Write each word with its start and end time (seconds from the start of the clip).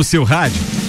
no 0.00 0.04
seu 0.04 0.24
rádio. 0.24 0.79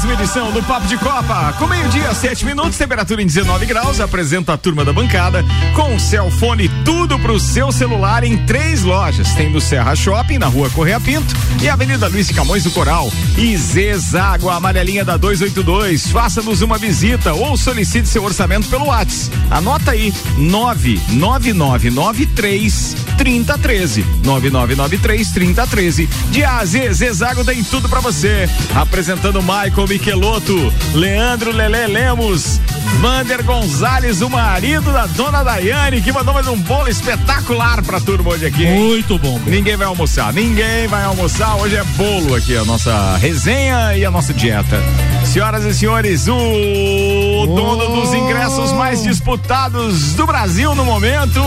Mais 0.00 0.04
uma 0.04 0.14
edição 0.14 0.50
do 0.52 0.62
Papo 0.62 0.86
de 0.86 0.96
Copa. 0.96 1.52
Com 1.58 1.66
meio-dia, 1.66 2.14
sete 2.14 2.46
minutos, 2.46 2.78
temperatura 2.78 3.20
em 3.20 3.26
19 3.26 3.66
graus. 3.66 4.00
Apresenta 4.00 4.54
a 4.54 4.56
turma 4.56 4.82
da 4.84 4.94
bancada 4.94 5.44
com 5.74 5.98
Celfone, 5.98 6.70
tudo 6.84 7.18
pro 7.18 7.38
seu 7.38 7.70
celular 7.70 8.24
em 8.24 8.38
três 8.46 8.82
lojas. 8.82 9.34
Tem 9.34 9.52
no 9.52 9.60
Serra 9.60 9.94
Shopping, 9.94 10.38
na 10.38 10.46
rua 10.46 10.70
Correia 10.70 10.98
Pinto 11.00 11.34
e 11.60 11.68
Avenida 11.68 12.08
Luiz 12.08 12.30
Camões 12.30 12.64
do 12.64 12.70
Coral. 12.70 13.12
E 13.36 13.54
Zezago, 13.56 14.48
amarelinha 14.48 15.04
da 15.04 15.18
282. 15.18 16.06
Faça-nos 16.06 16.62
uma 16.62 16.78
visita 16.78 17.34
ou 17.34 17.54
solicite 17.56 18.08
seu 18.08 18.24
orçamento 18.24 18.68
pelo 18.68 18.86
WhatsApp. 18.86 19.36
Anota 19.50 19.90
aí: 19.90 20.14
99993 20.38 23.09
3013. 23.20 24.02
9993 24.24 25.30
3013. 25.30 26.08
De 26.30 26.42
A 26.42 26.56
a 26.56 26.64
Z, 26.64 26.90
Zezago 26.94 27.44
tem 27.44 27.62
tudo 27.62 27.86
para 27.86 28.00
você. 28.00 28.48
Apresentando 28.74 29.42
Michael 29.42 29.86
Michelotto, 29.86 30.72
Leandro 30.94 31.52
Lele 31.52 31.86
Lemos, 31.86 32.58
Vander 32.98 33.44
Gonzalez, 33.44 34.22
o 34.22 34.30
marido 34.30 34.90
da 34.90 35.06
dona 35.06 35.42
Daiane, 35.42 36.00
que 36.00 36.10
mandou 36.10 36.32
mais 36.32 36.48
um 36.48 36.56
bolo 36.56 36.88
espetacular 36.88 37.82
pra 37.82 38.00
turma 38.00 38.30
hoje 38.30 38.46
aqui. 38.46 38.64
Hein? 38.64 38.88
Muito 38.88 39.18
bom. 39.18 39.38
Ninguém 39.44 39.76
vai 39.76 39.86
almoçar, 39.86 40.32
ninguém 40.32 40.86
vai 40.88 41.04
almoçar. 41.04 41.56
Hoje 41.56 41.76
é 41.76 41.84
bolo 41.84 42.34
aqui, 42.34 42.56
a 42.56 42.64
nossa 42.64 43.18
resenha 43.18 43.94
e 43.98 44.04
a 44.04 44.10
nossa 44.10 44.32
dieta. 44.32 44.82
Senhoras 45.26 45.64
e 45.66 45.74
senhores, 45.74 46.26
o 46.26 46.34
oh. 46.34 47.46
dono 47.54 48.00
dos 48.00 48.14
ingressos 48.14 48.72
mais 48.72 49.02
disputados 49.02 50.14
do 50.14 50.26
Brasil 50.26 50.74
no 50.74 50.86
momento. 50.86 51.40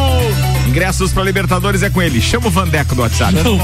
Ingressos 0.67 1.11
para 1.14 1.23
Libertadores 1.23 1.83
é 1.83 1.89
com 1.89 2.02
ele. 2.02 2.22
Chama 2.22 2.47
o 2.47 2.50
Vandeco 2.50 2.95
do 2.95 3.02
WhatsApp. 3.02 3.33
Não, 3.33 3.59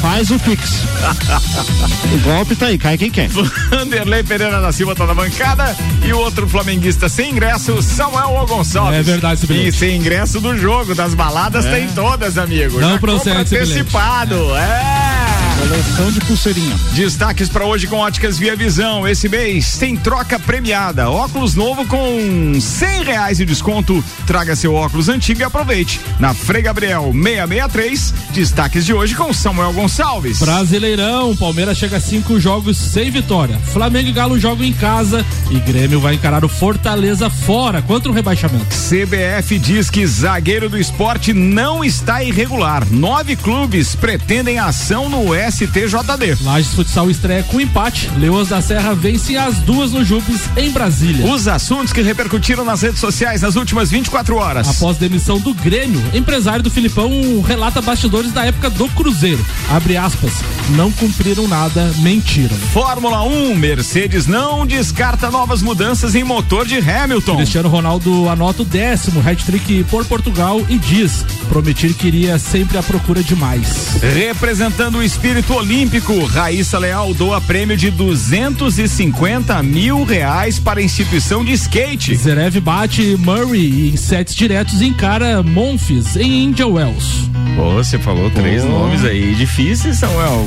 faz 0.00 0.30
o 0.30 0.38
Pix. 0.38 0.82
o 2.12 2.18
golpe 2.20 2.56
tá 2.56 2.66
aí, 2.66 2.78
cai 2.78 2.98
quem 2.98 3.10
quer. 3.10 3.28
Vanderlei 3.28 4.22
Pereira 4.22 4.60
da 4.60 4.72
Silva 4.72 4.94
tá 4.94 5.06
na 5.06 5.14
bancada 5.14 5.76
e 6.04 6.12
o 6.12 6.18
outro 6.18 6.48
flamenguista 6.48 7.08
sem 7.08 7.30
ingresso, 7.30 7.80
Samuel 7.82 8.46
Gonçalves. 8.46 8.98
É 8.98 9.02
verdade, 9.02 9.46
E 9.50 9.72
sem 9.72 9.96
ingresso 9.96 10.40
do 10.40 10.56
jogo, 10.56 10.94
das 10.94 11.14
baladas 11.14 11.64
é. 11.66 11.70
tem 11.70 11.88
todas, 11.88 12.36
amigo. 12.36 12.80
Não 12.80 12.98
procede, 12.98 13.38
antecipado. 13.38 14.34
É. 14.56 15.31
Coleção 15.62 16.10
de 16.10 16.20
pulseirinha. 16.22 16.76
Destaques 16.92 17.48
para 17.48 17.64
hoje 17.64 17.86
com 17.86 17.98
Óticas 17.98 18.36
Via 18.36 18.56
Visão. 18.56 19.06
Esse 19.06 19.28
mês 19.28 19.78
tem 19.78 19.96
troca 19.96 20.36
premiada. 20.36 21.08
Óculos 21.08 21.54
novo 21.54 21.86
com 21.86 22.60
cem 22.60 23.04
reais 23.04 23.38
de 23.38 23.44
desconto. 23.44 24.04
Traga 24.26 24.56
seu 24.56 24.74
óculos 24.74 25.08
antigo 25.08 25.40
e 25.40 25.44
aproveite. 25.44 26.00
Na 26.18 26.34
Frei 26.34 26.62
Gabriel 26.62 27.12
663. 27.12 28.14
Destaques 28.32 28.84
de 28.84 28.92
hoje 28.92 29.14
com 29.14 29.32
Samuel 29.32 29.72
Gonçalves. 29.72 30.40
Brasileirão. 30.40 31.36
Palmeiras 31.36 31.78
chega 31.78 31.98
a 31.98 32.00
cinco 32.00 32.40
jogos 32.40 32.76
sem 32.76 33.12
vitória. 33.12 33.56
Flamengo 33.72 34.08
e 34.08 34.12
Galo 34.12 34.40
jogam 34.40 34.66
em 34.66 34.72
casa 34.72 35.24
e 35.48 35.60
Grêmio 35.60 36.00
vai 36.00 36.14
encarar 36.14 36.44
o 36.44 36.48
Fortaleza 36.48 37.30
fora 37.30 37.80
contra 37.80 38.10
o 38.10 38.14
rebaixamento. 38.14 38.66
CBF 38.66 39.60
diz 39.60 39.88
que 39.88 40.04
zagueiro 40.04 40.68
do 40.68 40.76
esporte 40.76 41.32
não 41.32 41.84
está 41.84 42.20
irregular. 42.24 42.84
Nove 42.90 43.36
clubes 43.36 43.94
pretendem 43.94 44.58
ação 44.58 45.08
no 45.08 45.32
S 45.32 45.51
STJD. 45.52 46.42
Lages 46.42 46.72
Futsal 46.72 47.10
estreia 47.10 47.42
com 47.42 47.60
empate. 47.60 48.10
Leões 48.16 48.48
da 48.48 48.62
Serra 48.62 48.94
vence 48.94 49.36
as 49.36 49.56
duas 49.58 49.92
no 49.92 50.02
Jupes 50.02 50.48
em 50.56 50.70
Brasília. 50.70 51.26
Os 51.26 51.46
assuntos 51.46 51.92
que 51.92 52.00
repercutiram 52.00 52.64
nas 52.64 52.80
redes 52.80 53.00
sociais 53.00 53.42
nas 53.42 53.54
últimas 53.54 53.90
24 53.90 54.36
horas. 54.36 54.68
Após 54.68 54.96
demissão 54.96 55.38
do 55.38 55.52
Grêmio, 55.52 56.02
empresário 56.14 56.62
do 56.62 56.70
Filipão 56.70 57.10
relata 57.42 57.82
bastidores 57.82 58.32
da 58.32 58.46
época 58.46 58.70
do 58.70 58.88
Cruzeiro. 58.88 59.44
Abre 59.68 59.96
aspas. 59.96 60.32
Não 60.70 60.90
cumpriram 60.90 61.46
nada, 61.46 61.92
mentiram. 61.98 62.56
Fórmula 62.72 63.22
1, 63.22 63.54
Mercedes 63.54 64.26
não 64.26 64.66
descarta 64.66 65.30
novas 65.30 65.60
mudanças 65.60 66.14
em 66.14 66.24
motor 66.24 66.66
de 66.66 66.78
Hamilton. 66.78 67.36
Cristiano 67.36 67.68
Ronaldo 67.68 68.28
anota 68.28 68.62
o 68.62 68.64
décimo 68.64 69.20
hat-trick 69.20 69.84
por 69.84 70.06
Portugal 70.06 70.64
e 70.68 70.78
diz: 70.78 71.26
prometer 71.48 71.92
que 71.94 72.06
iria 72.06 72.38
sempre 72.38 72.78
à 72.78 72.82
procura 72.82 73.22
de 73.22 73.34
mais. 73.34 73.98
Representando 74.14 74.98
o 74.98 75.02
espírito 75.02 75.31
espírito 75.32 75.54
olímpico, 75.54 76.24
Raíssa 76.26 76.78
Leal 76.78 77.14
doa 77.14 77.40
prêmio 77.40 77.74
de 77.74 77.90
250 77.90 79.62
mil 79.62 80.04
reais 80.04 80.58
para 80.58 80.78
a 80.78 80.82
instituição 80.82 81.42
de 81.42 81.52
skate. 81.52 82.14
Zerev 82.14 82.60
bate 82.60 83.16
Murray 83.18 83.88
em 83.88 83.96
sets 83.96 84.34
diretos 84.34 84.82
e 84.82 84.88
encara 84.88 85.42
Monfils 85.42 86.16
em 86.16 86.44
India 86.44 86.68
Wells. 86.68 87.30
Pô, 87.56 87.72
você 87.72 87.98
falou 87.98 88.28
três 88.28 88.62
nomes 88.62 89.06
aí 89.06 89.34
difíceis, 89.34 89.96
Samuel 89.96 90.46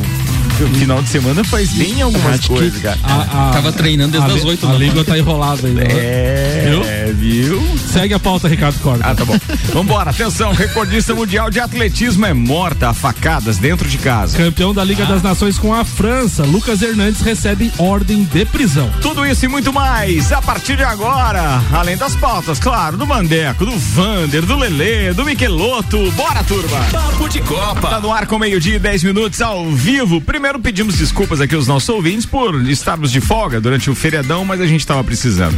o 0.63 0.67
final 0.75 1.01
de 1.01 1.09
semana 1.09 1.43
faz 1.43 1.73
bem 1.73 2.01
algumas 2.01 2.39
Acho 2.39 2.47
coisas, 2.47 2.81
cara. 2.81 2.97
A, 3.03 3.49
a, 3.49 3.51
Tava 3.51 3.71
treinando 3.73 4.11
desde 4.13 4.39
as 4.39 4.45
oito. 4.45 4.65
A, 4.65 4.71
a 4.71 4.73
língua 4.73 5.03
tá 5.03 5.17
enrolada 5.17 5.67
aí. 5.67 5.73
Né? 5.73 5.83
É, 5.89 7.13
viu? 7.13 7.59
viu? 7.59 7.77
Segue 7.77 8.13
a 8.13 8.19
pauta, 8.19 8.47
Ricardo 8.47 8.79
Corda. 8.79 9.03
Ah, 9.05 9.13
tá 9.13 9.25
bom. 9.25 9.37
Vambora, 9.73 10.11
atenção, 10.11 10.53
recordista 10.53 11.13
mundial 11.13 11.49
de 11.49 11.59
atletismo 11.59 12.25
é 12.25 12.33
morta 12.33 12.89
a 12.89 12.93
facadas 12.93 13.57
dentro 13.57 13.87
de 13.89 13.97
casa. 13.97 14.37
Campeão 14.37 14.73
da 14.75 14.83
Liga 14.83 15.03
ah. 15.03 15.07
das 15.07 15.23
Nações 15.23 15.57
com 15.57 15.73
a 15.73 15.83
França, 15.83 16.43
Lucas 16.43 16.81
Hernandes 16.81 17.21
recebe 17.21 17.71
ordem 17.77 18.23
de 18.23 18.45
prisão. 18.45 18.91
Tudo 19.01 19.25
isso 19.25 19.45
e 19.45 19.47
muito 19.47 19.73
mais 19.73 20.31
a 20.31 20.41
partir 20.41 20.77
de 20.77 20.83
agora, 20.83 21.61
além 21.73 21.97
das 21.97 22.15
pautas, 22.15 22.59
claro, 22.59 22.97
do 22.97 23.05
Mandeco, 23.05 23.65
do 23.65 23.77
Vander, 23.77 24.45
do 24.45 24.57
Lelê, 24.57 25.13
do 25.13 25.25
Miqueloto. 25.25 26.11
Bora, 26.11 26.43
turma! 26.43 26.79
Papo 26.91 27.27
de 27.27 27.41
Copa. 27.41 27.89
Tá 27.89 27.99
no 27.99 28.11
ar 28.11 28.25
com 28.25 28.37
meio-dia 28.37 28.75
e 28.75 28.79
dez 28.79 29.03
minutos 29.03 29.41
ao 29.41 29.69
vivo. 29.71 30.21
Primeiro 30.21 30.45
Primeiro 30.45 30.59
pedimos 30.59 30.97
desculpas 30.97 31.41
aqui 31.41 31.55
aos 31.55 31.67
nossos 31.67 31.89
ouvintes 31.89 32.23
por 32.23 32.53
estarmos 32.69 33.11
de 33.11 33.19
folga 33.19 33.59
durante 33.59 33.89
o 33.89 33.95
feriadão, 33.95 34.45
mas 34.45 34.61
a 34.61 34.67
gente 34.67 34.81
estava 34.81 35.03
precisando. 35.03 35.57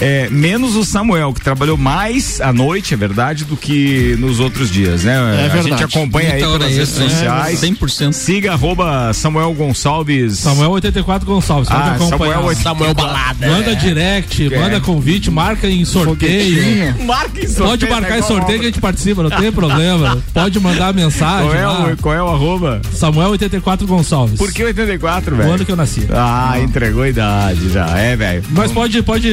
É, 0.00 0.28
menos 0.30 0.76
o 0.76 0.84
Samuel, 0.84 1.32
que 1.32 1.40
trabalhou 1.40 1.76
mais 1.76 2.40
à 2.40 2.52
noite, 2.52 2.94
é 2.94 2.96
verdade, 2.96 3.44
do 3.44 3.56
que 3.56 4.16
nos 4.18 4.40
outros 4.40 4.70
dias, 4.70 5.04
né? 5.04 5.16
É 5.46 5.58
a 5.58 5.62
gente 5.62 5.84
acompanha 5.84 6.34
aí 6.34 6.40
pelas 6.40 6.74
redes 6.74 6.88
sociais. 6.90 7.62
É, 7.62 7.66
100%. 7.66 8.12
Siga 8.12 8.52
arroba 8.52 9.12
Samuel 9.12 9.52
Gonçalves. 9.54 10.38
Samuel 10.38 10.72
84 10.72 11.26
Gonçalves. 11.26 11.68
Pode 11.68 11.80
ah, 11.80 11.94
acompanhar. 11.94 12.34
Samuel, 12.34 12.56
Samuel 12.56 12.94
Balada. 12.94 13.46
Manda 13.46 13.72
é. 13.72 13.74
direct, 13.74 14.54
é. 14.54 14.58
manda 14.58 14.80
convite, 14.80 15.30
marca 15.30 15.68
em 15.68 15.84
sorteio. 15.84 16.94
marca 17.04 17.40
em 17.40 17.46
sorteio. 17.46 17.68
Pode 17.68 17.86
marcar 17.88 18.18
em 18.18 18.22
sorteio 18.22 18.58
que 18.58 18.66
a 18.66 18.68
gente 18.68 18.80
participa, 18.80 19.22
não 19.22 19.30
tem 19.30 19.50
problema. 19.52 20.22
Pode 20.32 20.60
mandar 20.60 20.92
mensagem. 20.92 21.50
Qual 21.50 21.54
é, 21.54 21.92
o, 21.92 21.96
qual 21.96 22.14
é 22.14 22.22
o 22.22 22.28
arroba? 22.28 22.80
Samuel 22.92 23.30
84 23.30 23.86
Gonçalves. 23.86 24.38
Por 24.38 24.52
que 24.52 24.64
84, 24.64 25.36
velho? 25.36 25.48
O 25.48 25.52
ano 25.52 25.64
que 25.64 25.72
eu 25.72 25.76
nasci. 25.76 26.06
Ah, 26.10 26.52
ah. 26.52 26.60
entregou 26.60 27.02
a 27.02 27.08
idade 27.08 27.70
já. 27.70 27.86
É, 27.98 28.16
velho. 28.16 28.42
Mas 28.50 28.72
pode, 28.72 29.02
pode, 29.02 29.28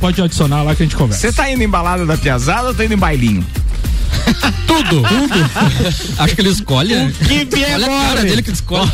pode 0.00 0.20
adicionar 0.20 0.62
lá 0.62 0.74
que 0.74 0.82
a 0.82 0.86
gente 0.86 0.96
conversa. 0.96 1.30
Você 1.30 1.36
tá 1.36 1.50
indo 1.50 1.62
em 1.62 1.68
balada 1.68 2.06
da 2.06 2.16
piazada 2.16 2.68
ou 2.68 2.74
tá 2.74 2.84
indo 2.84 2.94
em 2.94 2.98
bailinho? 2.98 3.46
Tudo. 4.66 5.02
Tudo. 5.02 5.50
Acho 6.18 6.34
que 6.34 6.40
ele 6.40 6.50
escolhe. 6.50 6.94
O 6.94 7.12
que 7.12 7.44
vier 7.44 7.74
Olha 7.74 7.86
a 7.86 7.88
cara 7.88 8.22
dele 8.22 8.42
que 8.42 8.50
escolhe. 8.50 8.90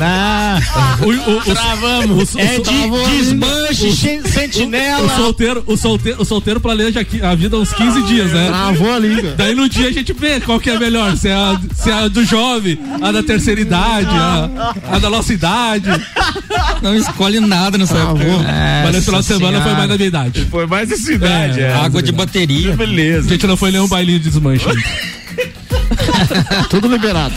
Ah, 0.00 0.58
o, 1.00 1.06
o, 1.06 1.38
o, 1.38 1.42
Travamos. 1.42 2.34
O, 2.34 2.38
é 2.38 2.58
de 2.58 2.90
desmanche, 3.10 4.22
sentinela. 4.26 5.06
O 5.06 5.16
solteiro, 5.16 5.64
o 5.66 5.76
solteiro, 5.76 6.22
o 6.22 6.24
solteiro 6.24 6.60
planeja 6.60 7.06
a 7.22 7.34
vida 7.34 7.56
uns 7.56 7.72
15 7.72 8.02
dias, 8.02 8.30
né? 8.32 8.48
Travou 8.48 8.92
a 8.92 8.98
língua. 8.98 9.34
Daí 9.36 9.54
no 9.54 9.68
dia 9.68 9.88
a 9.88 9.92
gente 9.92 10.12
vê 10.12 10.40
qual 10.40 10.60
que 10.60 10.70
é 10.70 10.78
melhor, 10.78 11.16
se 11.16 11.28
é 11.28 11.34
a, 11.34 11.60
se 11.74 11.90
é 11.90 11.94
a 11.94 12.08
do 12.08 12.24
jovem, 12.24 12.78
a 13.00 13.12
da 13.12 13.22
terceira 13.22 13.60
idade, 13.60 14.08
a, 14.10 14.74
a 14.92 14.98
da 14.98 15.08
nossa 15.08 15.32
idade. 15.32 15.88
Não 16.82 16.94
escolhe 16.94 17.40
nada 17.40 17.78
nessa 17.78 17.96
época. 17.96 18.24
Mas 18.84 18.92
nesse 18.92 19.06
final 19.06 19.20
de 19.20 19.26
semana 19.26 19.60
foi 19.62 19.72
mais 19.72 19.88
da 19.88 19.96
minha 19.96 20.08
idade. 20.08 20.46
Foi 20.50 20.66
mais 20.66 20.88
dessa 20.88 21.12
idade, 21.12 21.60
é, 21.60 21.64
é. 21.64 21.74
Água 21.74 22.02
de 22.02 22.12
bateria. 22.12 22.76
Beleza. 22.76 23.26
A 23.26 23.32
gente 23.32 23.46
não 23.46 23.56
foi 23.56 23.70
nenhum 23.70 23.85
bailinho 23.88 24.18
de 24.18 24.30
desmanche. 24.30 24.66
Tudo 26.70 26.88
liberado. 26.88 27.34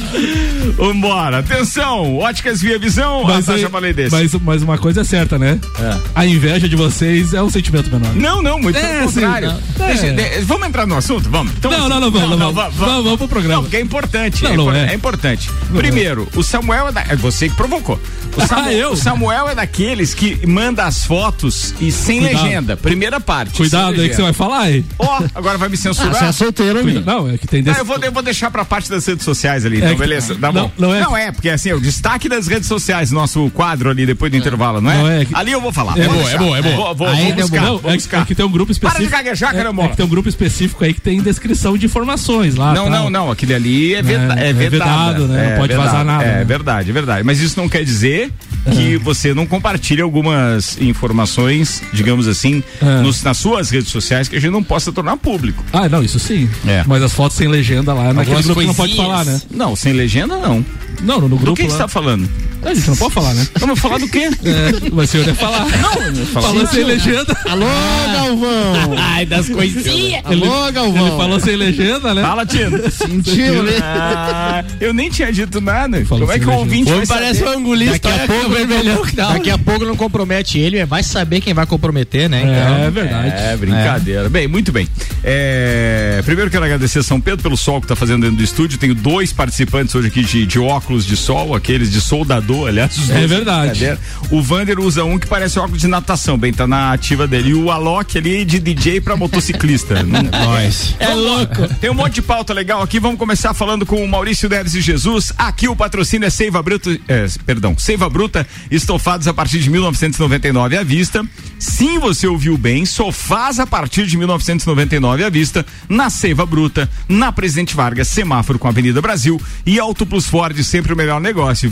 Vambora. 0.77 1.39
Atenção, 1.39 2.17
óticas 2.17 2.61
via 2.61 2.77
visão. 2.77 3.23
Mas, 3.23 3.47
ah, 3.49 3.53
tá, 3.53 3.57
já 3.57 3.69
falei 3.69 3.93
desse. 3.93 4.11
Mas, 4.11 4.33
mas 4.41 4.61
uma 4.61 4.77
coisa 4.77 5.01
é 5.01 5.03
certa, 5.03 5.37
né? 5.37 5.59
É. 5.79 5.97
A 6.15 6.25
inveja 6.25 6.67
de 6.67 6.75
vocês 6.75 7.33
é 7.33 7.41
um 7.41 7.49
sentimento 7.49 7.89
menor. 7.89 8.13
Não, 8.15 8.41
não, 8.41 8.59
muito 8.59 8.77
é, 8.77 8.99
pelo 8.99 9.11
contrário. 9.11 9.51
Sim, 9.51 9.85
Deixa, 9.85 10.07
é. 10.07 10.13
de, 10.13 10.41
vamos 10.45 10.67
entrar 10.67 10.85
no 10.85 10.95
assunto? 10.95 11.29
Vamos. 11.29 11.53
Então, 11.53 11.71
não, 11.71 11.79
assim, 11.79 11.89
não, 11.89 11.99
não, 11.99 12.11
vamos, 12.11 12.29
não, 12.29 12.37
não, 12.37 12.53
vamos, 12.53 12.75
vamos, 12.75 13.03
vamos 13.03 13.17
pro 13.17 13.27
programa. 13.27 13.55
Não, 13.55 13.63
porque 13.63 13.77
é 13.77 13.81
importante. 13.81 14.43
Não, 14.43 14.73
é, 14.73 14.87
é. 14.87 14.91
é, 14.91 14.93
importante. 14.93 15.49
Primeiro, 15.73 16.27
o 16.35 16.43
Samuel 16.43 16.89
é, 16.89 16.91
da, 16.91 17.01
é 17.01 17.15
você 17.15 17.49
que 17.49 17.55
provocou. 17.55 17.99
O 18.35 18.47
Samuel, 18.47 18.65
ah, 18.69 18.73
eu? 18.73 18.91
o 18.91 18.95
Samuel 18.97 19.49
é 19.49 19.55
daqueles 19.55 20.13
que 20.13 20.45
manda 20.45 20.85
as 20.85 21.05
fotos 21.05 21.73
e 21.79 21.91
sem 21.91 22.21
Cuidado. 22.21 22.43
legenda. 22.43 22.77
Primeira 22.77 23.19
parte. 23.19 23.57
Cuidado 23.57 23.99
aí 23.99 24.09
que 24.09 24.15
você 24.15 24.21
vai 24.21 24.33
falar 24.33 24.61
aí. 24.61 24.85
Ó, 24.97 25.19
oh, 25.19 25.25
agora 25.35 25.57
vai 25.57 25.69
me 25.69 25.77
censurar. 25.77 26.15
Ah, 26.15 26.19
você 26.19 26.25
é 26.25 26.31
solteiro, 26.31 26.79
amigo. 26.79 27.03
Não, 27.05 27.29
é 27.29 27.37
que 27.37 27.47
tem 27.47 27.63
desse... 27.63 27.77
ah, 27.77 27.81
eu, 27.81 27.85
vou, 27.85 27.97
eu 27.97 28.11
vou 28.11 28.23
deixar 28.23 28.51
pra 28.51 28.65
parte 28.69 28.89
das 28.89 29.05
redes 29.05 29.25
sociais 29.25 29.65
ali. 29.65 29.77
Então, 29.77 29.89
é, 29.89 29.95
beleza. 29.95 30.35
Tá 30.35 30.51
não, 30.51 30.63
bom. 30.63 30.71
Não 30.77 30.95
é, 30.95 31.01
não 31.01 31.17
é, 31.17 31.31
porque 31.31 31.49
assim, 31.49 31.69
é 31.69 31.75
o 31.75 31.81
destaque 31.81 32.29
das 32.29 32.47
redes 32.47 32.67
sociais, 32.67 33.11
nosso 33.11 33.49
quadro 33.49 33.89
ali 33.89 34.05
depois 34.05 34.31
do 34.31 34.35
é. 34.35 34.39
intervalo, 34.39 34.79
não 34.79 34.91
é? 34.91 34.97
Não 34.97 35.09
é 35.09 35.25
que... 35.25 35.35
Ali 35.35 35.51
eu 35.51 35.61
vou 35.61 35.73
falar. 35.73 35.97
É 35.97 36.07
boa, 36.07 36.31
é 36.31 36.37
boa, 36.37 36.57
é 36.57 36.61
boa. 36.61 36.75
Vou, 36.75 36.95
vou, 36.95 37.15
vou 37.15 37.33
buscar, 37.33 37.61
não, 37.61 37.77
vou 37.79 37.91
buscar. 37.93 38.21
É, 38.21 38.25
que 38.25 38.35
tem 38.35 38.45
um 38.45 38.51
grupo 38.51 38.71
específico. 38.71 39.09
Para 39.09 39.19
de 39.19 39.23
gaguejar. 39.23 39.55
É, 39.55 39.87
que 39.89 39.97
tem 39.97 40.05
um 40.05 40.09
grupo 40.09 40.29
específico 40.29 40.83
aí 40.83 40.93
que 40.93 41.01
tem 41.01 41.19
descrição 41.21 41.77
de 41.77 41.85
informações 41.85 42.55
lá. 42.55 42.73
Não, 42.73 42.89
não, 42.89 43.09
não. 43.09 43.31
Aquele 43.31 43.53
ali 43.53 43.95
é, 43.95 44.01
veda, 44.01 44.33
é, 44.39 44.53
vedado, 44.53 45.27
né? 45.27 45.51
não 45.51 45.57
pode 45.57 45.73
vazar 45.73 46.05
nada. 46.05 46.23
É 46.23 46.35
né? 46.37 46.43
verdade, 46.43 46.89
é 46.89 46.93
verdade. 46.93 47.23
Mas 47.23 47.39
isso 47.39 47.59
não 47.59 47.67
quer 47.67 47.83
dizer 47.83 48.31
que 48.71 48.97
você 48.97 49.33
não 49.33 49.45
compartilhe 49.45 50.01
algumas 50.01 50.79
informações, 50.79 51.81
digamos 51.93 52.27
assim, 52.27 52.63
nos, 53.01 53.23
nas 53.23 53.37
suas 53.37 53.69
redes 53.69 53.89
sociais 53.89 54.27
que 54.27 54.35
a 54.35 54.39
gente 54.39 54.51
não 54.51 54.63
possa 54.63 54.91
tornar 54.91 55.17
público. 55.17 55.63
Ah, 55.73 55.87
não, 55.89 56.03
isso 56.03 56.19
sim. 56.19 56.49
É. 56.67 56.83
Mas 56.85 57.01
as 57.01 57.13
fotos 57.13 57.37
sem 57.37 57.47
legenda 57.47 57.93
lá, 57.93 58.13
naquele 58.13 58.41
grupo 58.43 58.58
não 58.67 58.73
pode 58.75 58.95
falar, 58.95 59.25
né? 59.25 59.41
Não, 59.51 59.75
sem 59.75 59.93
legenda 59.93 60.37
não. 60.37 60.65
Não, 61.01 61.21
no 61.21 61.29
grupo. 61.29 61.45
Do 61.45 61.53
que 61.55 61.63
você 61.63 61.77
tá 61.77 61.87
falando? 61.87 62.29
A 62.63 62.73
gente 62.73 62.87
não 62.89 62.97
pode 62.97 63.13
falar, 63.13 63.33
né? 63.33 63.47
Vamos 63.59 63.79
falar 63.79 63.97
do 63.99 64.07
quê? 64.07 64.29
É, 64.43 64.89
mas 64.91 65.09
o 65.09 65.11
senhor 65.11 65.27
ia 65.27 65.35
falar. 65.35 65.65
Não, 65.65 66.25
falou 66.27 66.67
sem 66.67 66.83
legenda. 66.83 67.37
Alô, 67.45 67.65
Galvão! 68.13 68.95
Ai, 68.97 69.25
das 69.25 69.49
coisinhas. 69.49 70.21
Alô, 70.25 70.71
Galvão! 70.71 71.07
Ele 71.07 71.17
falou 71.17 71.39
sem 71.39 71.55
legenda, 71.55 72.13
né? 72.13 72.21
Fala, 72.21 72.45
Tino. 72.45 72.91
Sentiu, 72.91 73.63
né? 73.63 73.73
Ah, 73.81 74.63
eu 74.79 74.93
nem 74.93 75.09
tinha 75.09 75.31
dito 75.31 75.61
nada. 75.61 76.03
Falou 76.05 76.27
Como 76.27 76.37
é 76.37 76.39
que 76.39 76.45
o 76.45 76.53
ouvinte 76.53 76.91
vai 76.91 77.05
parece 77.05 77.43
um 77.43 77.49
angulista. 77.49 78.09
Daqui 78.09 78.21
a 78.21 78.27
pouco, 78.27 78.49
vermelhão. 78.49 79.01
Daqui 79.13 79.49
a 79.49 79.57
pouco 79.57 79.85
não 79.85 79.95
compromete 79.95 80.59
ele, 80.59 80.83
vai 80.85 81.03
saber 81.03 81.41
quem 81.41 81.53
vai 81.53 81.65
comprometer, 81.65 82.29
né? 82.29 82.41
Então, 82.41 82.85
é 82.85 82.91
verdade. 82.91 83.33
É, 83.35 83.57
brincadeira. 83.57 84.25
É. 84.25 84.29
Bem, 84.29 84.47
muito 84.47 84.71
bem. 84.71 84.87
É, 85.23 86.21
primeiro 86.25 86.51
quero 86.51 86.65
agradecer 86.65 86.99
a 86.99 87.03
São 87.03 87.19
Pedro 87.19 87.41
pelo 87.41 87.57
sol 87.57 87.81
que 87.81 87.87
tá 87.87 87.95
fazendo 87.95 88.21
dentro 88.21 88.37
do 88.37 88.43
estúdio. 88.43 88.77
Tenho 88.77 88.95
dois 88.95 89.31
participantes 89.33 89.93
hoje 89.95 90.07
aqui 90.07 90.23
de, 90.23 90.45
de 90.45 90.59
óculos 90.59 91.05
de 91.05 91.15
sol, 91.15 91.55
aqueles 91.55 91.91
de 91.91 92.01
soldador, 92.01 92.48
aliás. 92.65 92.97
Os 92.97 93.09
é 93.09 93.27
verdade. 93.27 93.97
O 94.31 94.41
Vander 94.41 94.79
usa 94.79 95.03
um 95.03 95.17
que 95.17 95.27
parece 95.27 95.59
óculos 95.59 95.81
de 95.81 95.87
natação, 95.87 96.37
bem, 96.37 96.53
tá 96.53 96.67
na 96.67 96.93
ativa 96.93 97.27
dele. 97.27 97.49
E 97.49 97.53
o 97.53 97.71
Alok 97.71 98.17
ali 98.17 98.45
de 98.45 98.59
DJ 98.59 99.01
pra 99.01 99.15
motociclista. 99.15 100.01
Nós. 100.03 100.95
É 100.99 101.13
louco. 101.13 101.67
Tem 101.79 101.89
um 101.89 101.93
monte 101.93 102.15
de 102.15 102.21
pauta 102.21 102.53
legal 102.53 102.81
aqui. 102.81 102.99
Vamos 102.99 103.17
começar 103.17 103.53
falando 103.53 103.85
com 103.85 104.03
o 104.03 104.07
Maurício 104.07 104.49
Neves 104.49 104.75
e 104.75 104.81
Jesus. 104.81 105.33
Aqui 105.37 105.67
o 105.67 105.75
patrocínio 105.75 106.25
é 106.25 106.29
Seiva 106.29 106.61
Bruta, 106.61 106.97
é, 107.07 107.25
perdão, 107.45 107.77
Seiva 107.77 108.09
Bruta, 108.09 108.45
estofados 108.69 109.27
a 109.27 109.33
partir 109.33 109.59
de 109.59 109.69
1999 109.69 110.77
à 110.77 110.83
vista. 110.83 111.25
Sim, 111.57 111.99
você 111.99 112.25
ouviu 112.25 112.57
bem, 112.57 112.85
sofás 112.85 113.59
a 113.59 113.67
partir 113.67 114.05
de 114.05 114.17
1999 114.17 115.23
à 115.23 115.29
vista, 115.29 115.65
na 115.89 116.09
Seiva 116.09 116.45
Bruta, 116.45 116.89
na 117.07 117.31
Presidente 117.31 117.75
Vargas, 117.75 118.07
semáforo 118.07 118.57
com 118.57 118.67
a 118.67 118.71
Avenida 118.71 119.01
Brasil 119.01 119.41
e 119.65 119.79
Auto 119.79 120.05
Plus 120.05 120.25
Ford, 120.25 120.57
sempre 120.63 120.93
o 120.93 120.95
melhor 120.95 121.19
negócio, 121.19 121.69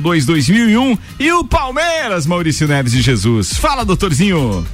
2102 0.00 0.26
2001 0.26 0.98
e 1.18 1.32
o 1.32 1.44
Palmeiras, 1.44 2.26
Maurício 2.26 2.66
Neves 2.66 2.94
e 2.94 3.00
Jesus. 3.00 3.54
Fala, 3.54 3.84
doutorzinho. 3.84 4.66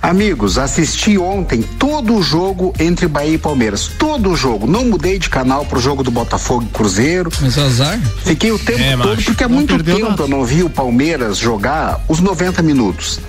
Amigos, 0.00 0.58
assisti 0.58 1.16
ontem 1.16 1.62
todo 1.62 2.16
o 2.16 2.22
jogo 2.22 2.74
entre 2.76 3.06
Bahia 3.06 3.34
e 3.34 3.38
Palmeiras. 3.38 3.86
Todo 3.86 4.30
o 4.30 4.36
jogo. 4.36 4.66
Não 4.66 4.84
mudei 4.84 5.16
de 5.16 5.30
canal 5.30 5.64
pro 5.64 5.78
jogo 5.78 6.02
do 6.02 6.10
Botafogo 6.10 6.64
e 6.68 6.74
Cruzeiro. 6.74 7.30
Mas 7.40 7.56
azar? 7.56 8.00
Fiquei 8.24 8.50
o 8.50 8.58
tempo 8.58 8.80
é, 8.80 8.96
todo, 8.96 9.14
macho. 9.14 9.24
porque 9.26 9.44
há 9.44 9.48
muito 9.48 9.80
tempo 9.80 10.08
nada. 10.08 10.22
eu 10.24 10.28
não 10.28 10.44
vi 10.44 10.64
o 10.64 10.68
Palmeiras 10.68 11.38
jogar 11.38 12.04
os 12.08 12.18
90 12.18 12.62
minutos. 12.62 13.20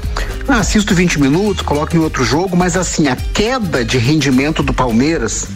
Ah, 0.48 0.58
assisto 0.58 0.96
20 0.96 1.22
minutos, 1.22 1.62
coloco 1.62 1.96
em 1.96 2.00
outro 2.00 2.24
jogo, 2.26 2.58
mas 2.58 2.76
assim, 2.76 3.08
a 3.08 3.16
queda 3.16 3.86
de 3.86 4.00
rendimento 4.00 4.64
do 4.64 4.74
Palmeiras 4.74 5.48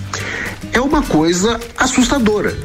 é 0.71 0.79
uma 0.79 1.01
coisa 1.01 1.59
assustadora. 1.75 2.55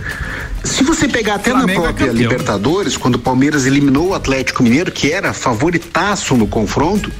Se 0.64 0.84
você 0.84 1.08
pegar 1.08 1.34
até 1.34 1.50
Flamengo 1.50 1.82
na 1.82 1.88
é 1.88 1.92
própria 1.92 2.10
é 2.10 2.12
Libertadores, 2.12 2.96
quando 2.96 3.16
o 3.16 3.18
Palmeiras 3.18 3.66
eliminou 3.66 4.08
o 4.08 4.14
Atlético 4.14 4.62
Mineiro, 4.62 4.92
que 4.92 5.10
era 5.10 5.32
favoritaço 5.32 6.36
no 6.36 6.46
confronto, 6.46 7.10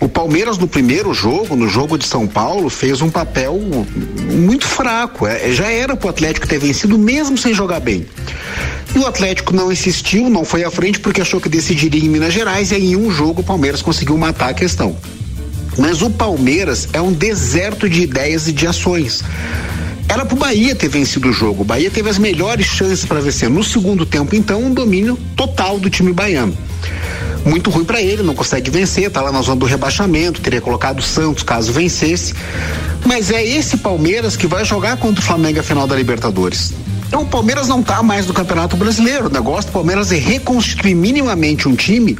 o 0.00 0.08
Palmeiras 0.08 0.58
no 0.58 0.66
primeiro 0.66 1.14
jogo, 1.14 1.54
no 1.54 1.68
jogo 1.68 1.96
de 1.96 2.04
São 2.04 2.26
Paulo, 2.26 2.68
fez 2.68 3.00
um 3.00 3.08
papel 3.08 3.60
muito 4.30 4.66
fraco. 4.66 5.26
É, 5.26 5.52
já 5.52 5.70
era 5.70 5.94
para 5.94 6.06
o 6.08 6.10
Atlético 6.10 6.46
ter 6.46 6.58
vencido 6.58 6.98
mesmo 6.98 7.38
sem 7.38 7.54
jogar 7.54 7.80
bem. 7.80 8.06
E 8.94 8.98
o 8.98 9.06
Atlético 9.06 9.54
não 9.54 9.70
insistiu, 9.72 10.28
não 10.28 10.44
foi 10.44 10.64
à 10.64 10.70
frente 10.70 10.98
porque 10.98 11.20
achou 11.20 11.40
que 11.40 11.48
decidiria 11.48 12.04
em 12.04 12.08
Minas 12.08 12.34
Gerais 12.34 12.72
e 12.72 12.74
aí 12.74 12.92
em 12.92 12.96
um 12.96 13.10
jogo 13.10 13.40
o 13.40 13.44
Palmeiras 13.44 13.80
conseguiu 13.80 14.18
matar 14.18 14.50
a 14.50 14.54
questão. 14.54 14.96
Mas 15.78 16.02
o 16.02 16.10
Palmeiras 16.10 16.88
é 16.92 17.00
um 17.00 17.12
deserto 17.12 17.88
de 17.88 18.02
ideias 18.02 18.46
e 18.48 18.52
de 18.52 18.66
ações. 18.66 19.22
Era 20.12 20.26
pro 20.26 20.36
Bahia 20.36 20.76
ter 20.76 20.88
vencido 20.88 21.30
o 21.30 21.32
jogo. 21.32 21.62
O 21.62 21.64
Bahia 21.64 21.90
teve 21.90 22.10
as 22.10 22.18
melhores 22.18 22.66
chances 22.66 23.02
para 23.02 23.18
vencer. 23.18 23.48
No 23.48 23.64
segundo 23.64 24.04
tempo, 24.04 24.36
então, 24.36 24.62
um 24.62 24.74
domínio 24.74 25.18
total 25.34 25.78
do 25.78 25.88
time 25.88 26.12
baiano. 26.12 26.54
Muito 27.46 27.70
ruim 27.70 27.82
para 27.82 28.02
ele, 28.02 28.22
não 28.22 28.34
consegue 28.34 28.70
vencer, 28.70 29.10
tá 29.10 29.22
lá 29.22 29.32
na 29.32 29.40
zona 29.40 29.56
do 29.56 29.64
rebaixamento, 29.64 30.42
teria 30.42 30.60
colocado 30.60 30.98
o 30.98 31.02
Santos 31.02 31.42
caso 31.42 31.72
vencesse. 31.72 32.34
Mas 33.06 33.30
é 33.30 33.42
esse 33.42 33.78
Palmeiras 33.78 34.36
que 34.36 34.46
vai 34.46 34.66
jogar 34.66 34.98
contra 34.98 35.22
o 35.22 35.24
Flamengo 35.24 35.60
a 35.60 35.62
final 35.62 35.86
da 35.86 35.96
Libertadores. 35.96 36.74
Então 37.08 37.22
o 37.22 37.26
Palmeiras 37.26 37.66
não 37.66 37.80
está 37.80 38.02
mais 38.02 38.26
no 38.26 38.34
Campeonato 38.34 38.76
Brasileiro. 38.76 39.28
O 39.28 39.32
negócio 39.32 39.70
do 39.70 39.72
Palmeiras 39.72 40.12
é 40.12 40.16
reconstruir 40.16 40.94
minimamente 40.94 41.66
um 41.66 41.74
time 41.74 42.18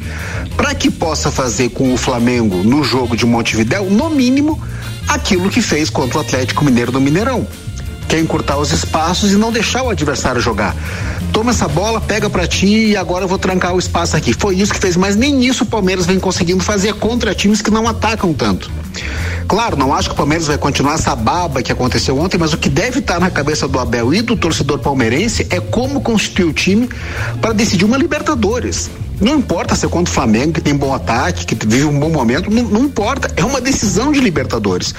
para 0.57 0.73
que 0.73 0.89
possa 0.89 1.29
fazer 1.29 1.69
com 1.69 1.93
o 1.93 1.97
Flamengo 1.97 2.63
no 2.63 2.83
jogo 2.83 3.15
de 3.15 3.27
Montevidéu, 3.27 3.87
no 3.87 4.09
mínimo, 4.09 4.59
aquilo 5.07 5.47
que 5.47 5.61
fez 5.61 5.91
contra 5.91 6.17
o 6.17 6.21
Atlético 6.21 6.65
Mineiro 6.65 6.91
no 6.91 6.99
Mineirão 6.99 7.47
quer 8.13 8.19
encurtar 8.19 8.59
os 8.59 8.71
espaços 8.71 9.31
e 9.31 9.35
não 9.37 9.51
deixar 9.51 9.81
o 9.81 9.89
adversário 9.89 10.39
jogar. 10.39 10.75
Toma 11.31 11.49
essa 11.49 11.67
bola, 11.67 11.99
pega 11.99 12.29
para 12.29 12.45
ti 12.45 12.89
e 12.89 12.95
agora 12.95 13.23
eu 13.23 13.27
vou 13.27 13.39
trancar 13.39 13.73
o 13.73 13.79
espaço 13.79 14.15
aqui. 14.15 14.33
Foi 14.33 14.55
isso 14.55 14.71
que 14.71 14.79
fez, 14.79 14.95
mas 14.95 15.15
nem 15.15 15.43
isso 15.43 15.63
o 15.63 15.65
Palmeiras 15.65 16.05
vem 16.05 16.19
conseguindo 16.19 16.63
fazer 16.63 16.93
contra 16.93 17.33
times 17.33 17.59
que 17.59 17.71
não 17.71 17.87
atacam 17.87 18.31
tanto. 18.31 18.69
Claro, 19.47 19.75
não 19.75 19.91
acho 19.91 20.09
que 20.09 20.13
o 20.13 20.17
Palmeiras 20.17 20.45
vai 20.45 20.59
continuar 20.59 20.93
essa 20.93 21.15
baba 21.15 21.63
que 21.63 21.71
aconteceu 21.71 22.15
ontem, 22.19 22.37
mas 22.37 22.53
o 22.53 22.57
que 22.59 22.69
deve 22.69 22.99
estar 22.99 23.19
na 23.19 23.31
cabeça 23.31 23.67
do 23.67 23.79
Abel 23.79 24.13
e 24.13 24.21
do 24.21 24.37
torcedor 24.37 24.77
palmeirense 24.77 25.47
é 25.49 25.59
como 25.59 25.99
constituir 25.99 26.45
o 26.45 26.53
time 26.53 26.87
para 27.41 27.51
decidir 27.51 27.83
uma 27.83 27.97
Libertadores. 27.97 28.91
Não 29.19 29.37
importa 29.37 29.73
ser 29.73 29.89
contra 29.89 30.11
o 30.11 30.13
Flamengo, 30.13 30.53
que 30.53 30.61
tem 30.61 30.75
bom 30.75 30.93
ataque, 30.93 31.47
que 31.47 31.67
vive 31.67 31.85
um 31.85 31.99
bom 31.99 32.09
momento, 32.09 32.51
não, 32.51 32.61
não 32.63 32.83
importa. 32.83 33.31
É 33.35 33.43
uma 33.43 33.59
decisão 33.59 34.11
de 34.11 34.19
Libertadores. 34.19 34.93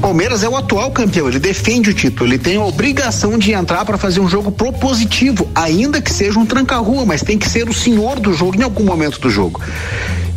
Palmeiras 0.00 0.42
é 0.42 0.48
o 0.48 0.56
atual 0.56 0.90
campeão, 0.90 1.28
ele 1.28 1.38
defende 1.38 1.90
o 1.90 1.94
título, 1.94 2.28
ele 2.28 2.38
tem 2.38 2.56
a 2.56 2.64
obrigação 2.64 3.38
de 3.38 3.52
entrar 3.52 3.84
para 3.84 3.98
fazer 3.98 4.20
um 4.20 4.28
jogo 4.28 4.52
propositivo, 4.52 5.48
ainda 5.54 6.00
que 6.00 6.12
seja 6.12 6.38
um 6.38 6.46
tranca-rua, 6.46 7.04
mas 7.04 7.22
tem 7.22 7.38
que 7.38 7.48
ser 7.48 7.68
o 7.68 7.72
senhor 7.72 8.20
do 8.20 8.32
jogo 8.32 8.56
em 8.56 8.62
algum 8.62 8.84
momento 8.84 9.18
do 9.18 9.30
jogo. 9.30 9.60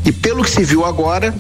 E 0.06 0.12
pelo 0.12 0.44
que 0.44 0.50
se 0.50 0.64
viu 0.64 0.86
agora, 0.86 1.36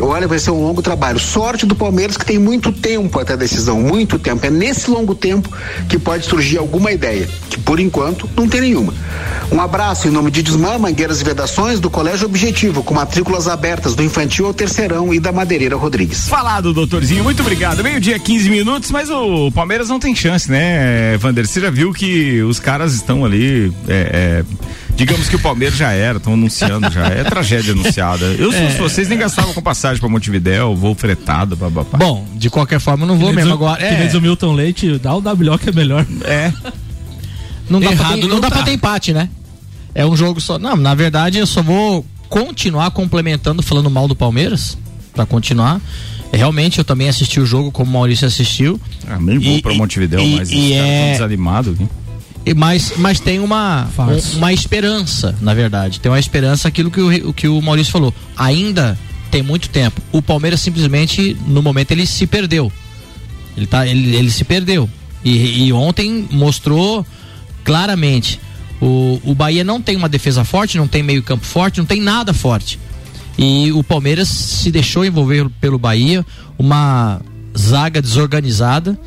Olha, 0.00 0.26
vai 0.26 0.38
ser 0.38 0.50
um 0.50 0.60
longo 0.60 0.82
trabalho. 0.82 1.18
Sorte 1.18 1.64
do 1.64 1.74
Palmeiras 1.74 2.16
que 2.16 2.24
tem 2.24 2.38
muito 2.38 2.72
tempo 2.72 3.18
até 3.20 3.34
a 3.34 3.36
decisão, 3.36 3.80
muito 3.80 4.18
tempo. 4.18 4.44
É 4.44 4.50
nesse 4.50 4.90
longo 4.90 5.14
tempo 5.14 5.48
que 5.88 5.98
pode 5.98 6.26
surgir 6.26 6.58
alguma 6.58 6.90
ideia, 6.90 7.28
que 7.48 7.58
por 7.58 7.78
enquanto 7.78 8.28
não 8.36 8.48
tem 8.48 8.60
nenhuma. 8.60 8.92
Um 9.52 9.60
abraço 9.60 10.08
em 10.08 10.10
nome 10.10 10.30
de 10.30 10.42
Desmã, 10.42 10.78
Mangueiras 10.78 11.20
e 11.20 11.24
Vedações 11.24 11.78
do 11.78 11.88
Colégio 11.88 12.26
Objetivo, 12.26 12.82
com 12.82 12.92
matrículas 12.92 13.46
abertas 13.46 13.94
do 13.94 14.02
infantil 14.02 14.46
ao 14.46 14.54
terceirão 14.54 15.14
e 15.14 15.20
da 15.20 15.30
Madeireira 15.30 15.76
Rodrigues. 15.76 16.28
Falado, 16.28 16.72
doutorzinho, 16.72 17.22
muito 17.22 17.40
obrigado. 17.40 17.82
Meio-dia, 17.82 18.18
15 18.18 18.50
minutos, 18.50 18.90
mas 18.90 19.10
o 19.10 19.50
Palmeiras 19.52 19.88
não 19.88 20.00
tem 20.00 20.14
chance, 20.14 20.50
né, 20.50 21.16
Vander? 21.18 21.46
Você 21.46 21.60
já 21.60 21.70
viu 21.70 21.92
que 21.92 22.42
os 22.42 22.58
caras 22.58 22.94
estão 22.94 23.24
ali. 23.24 23.72
É, 23.86 24.42
é, 24.42 24.44
digamos 24.96 25.28
que 25.28 25.36
o 25.36 25.38
Palmeiras 25.38 25.76
já 25.76 25.92
era, 25.92 26.18
estão 26.18 26.34
anunciando 26.34 26.90
já. 26.90 27.06
É 27.06 27.24
tragédia 27.24 27.72
anunciada. 27.72 28.24
Eu, 28.26 28.50
se 28.52 28.58
é. 28.58 28.76
vocês, 28.76 29.08
nem 29.08 29.18
gastavam 29.18 29.52
com 29.52 29.62
passagem 29.62 30.00
para 30.00 30.08
Montevidéu, 30.08 30.74
voo 30.74 30.94
fretado. 30.94 31.56
Bom, 31.96 32.26
de 32.34 32.50
qualquer 32.50 32.80
forma, 32.80 33.06
não 33.06 33.18
vou 33.18 33.32
mesmo 33.32 33.50
o, 33.50 33.54
agora. 33.54 33.82
É. 33.82 34.06
Que 34.06 34.16
o 34.16 34.20
Milton 34.20 34.52
Leite, 34.52 34.98
dá 34.98 35.14
o 35.14 35.18
WO 35.18 35.58
que 35.58 35.70
é 35.70 35.72
melhor. 35.72 36.06
É. 36.24 36.52
Não 37.68 37.80
dá, 37.80 37.92
Errado, 37.92 38.08
pra, 38.08 38.16
ter, 38.16 38.22
não, 38.22 38.28
não 38.28 38.40
dá 38.40 38.50
tá. 38.50 38.56
pra 38.56 38.64
ter 38.64 38.72
empate, 38.72 39.12
né? 39.12 39.28
É 39.94 40.04
um 40.04 40.16
jogo 40.16 40.40
só. 40.40 40.58
Não, 40.58 40.76
na 40.76 40.94
verdade, 40.94 41.38
eu 41.38 41.46
só 41.46 41.62
vou 41.62 42.04
continuar 42.28 42.90
complementando, 42.90 43.62
falando 43.62 43.88
mal 43.88 44.08
do 44.08 44.14
Palmeiras, 44.14 44.76
para 45.14 45.24
continuar. 45.24 45.80
Realmente, 46.32 46.78
eu 46.78 46.84
também 46.84 47.08
assisti 47.08 47.38
o 47.38 47.46
jogo 47.46 47.70
como 47.70 47.90
o 47.90 47.94
Maurício 47.94 48.26
assistiu. 48.26 48.80
Ah, 49.06 49.18
nem 49.20 49.38
vou 49.38 49.62
pra 49.62 49.72
Montevidéu, 49.74 50.20
e, 50.20 50.36
mas 50.36 50.50
e 50.50 50.72
é... 50.72 51.12
desanimado 51.12 51.70
aqui. 51.70 51.88
Mas, 52.52 52.92
mas 52.98 53.20
tem 53.20 53.38
uma, 53.40 53.88
um, 53.98 54.36
uma 54.36 54.52
esperança, 54.52 55.34
na 55.40 55.54
verdade. 55.54 55.98
Tem 55.98 56.12
uma 56.12 56.18
esperança, 56.18 56.68
aquilo 56.68 56.90
que 56.90 57.00
o, 57.00 57.32
que 57.32 57.48
o 57.48 57.60
Maurício 57.62 57.92
falou. 57.92 58.12
Ainda 58.36 58.98
tem 59.30 59.42
muito 59.42 59.70
tempo. 59.70 60.02
O 60.12 60.20
Palmeiras 60.20 60.60
simplesmente, 60.60 61.36
no 61.46 61.62
momento, 61.62 61.92
ele 61.92 62.06
se 62.06 62.26
perdeu. 62.26 62.70
Ele, 63.56 63.66
tá, 63.66 63.86
ele, 63.86 64.14
ele 64.14 64.30
se 64.30 64.44
perdeu. 64.44 64.88
E, 65.24 65.66
e 65.66 65.72
ontem 65.72 66.28
mostrou 66.30 67.06
claramente. 67.64 68.38
O, 68.80 69.20
o 69.24 69.34
Bahia 69.34 69.64
não 69.64 69.80
tem 69.80 69.96
uma 69.96 70.08
defesa 70.08 70.44
forte, 70.44 70.76
não 70.76 70.86
tem 70.86 71.02
meio 71.02 71.22
campo 71.22 71.46
forte, 71.46 71.78
não 71.78 71.86
tem 71.86 72.00
nada 72.00 72.34
forte. 72.34 72.78
E 73.38 73.72
o 73.72 73.82
Palmeiras 73.82 74.28
se 74.28 74.70
deixou 74.70 75.04
envolver 75.04 75.48
pelo 75.60 75.78
Bahia, 75.78 76.24
uma 76.58 77.20
zaga 77.56 78.02
desorganizada 78.02 78.98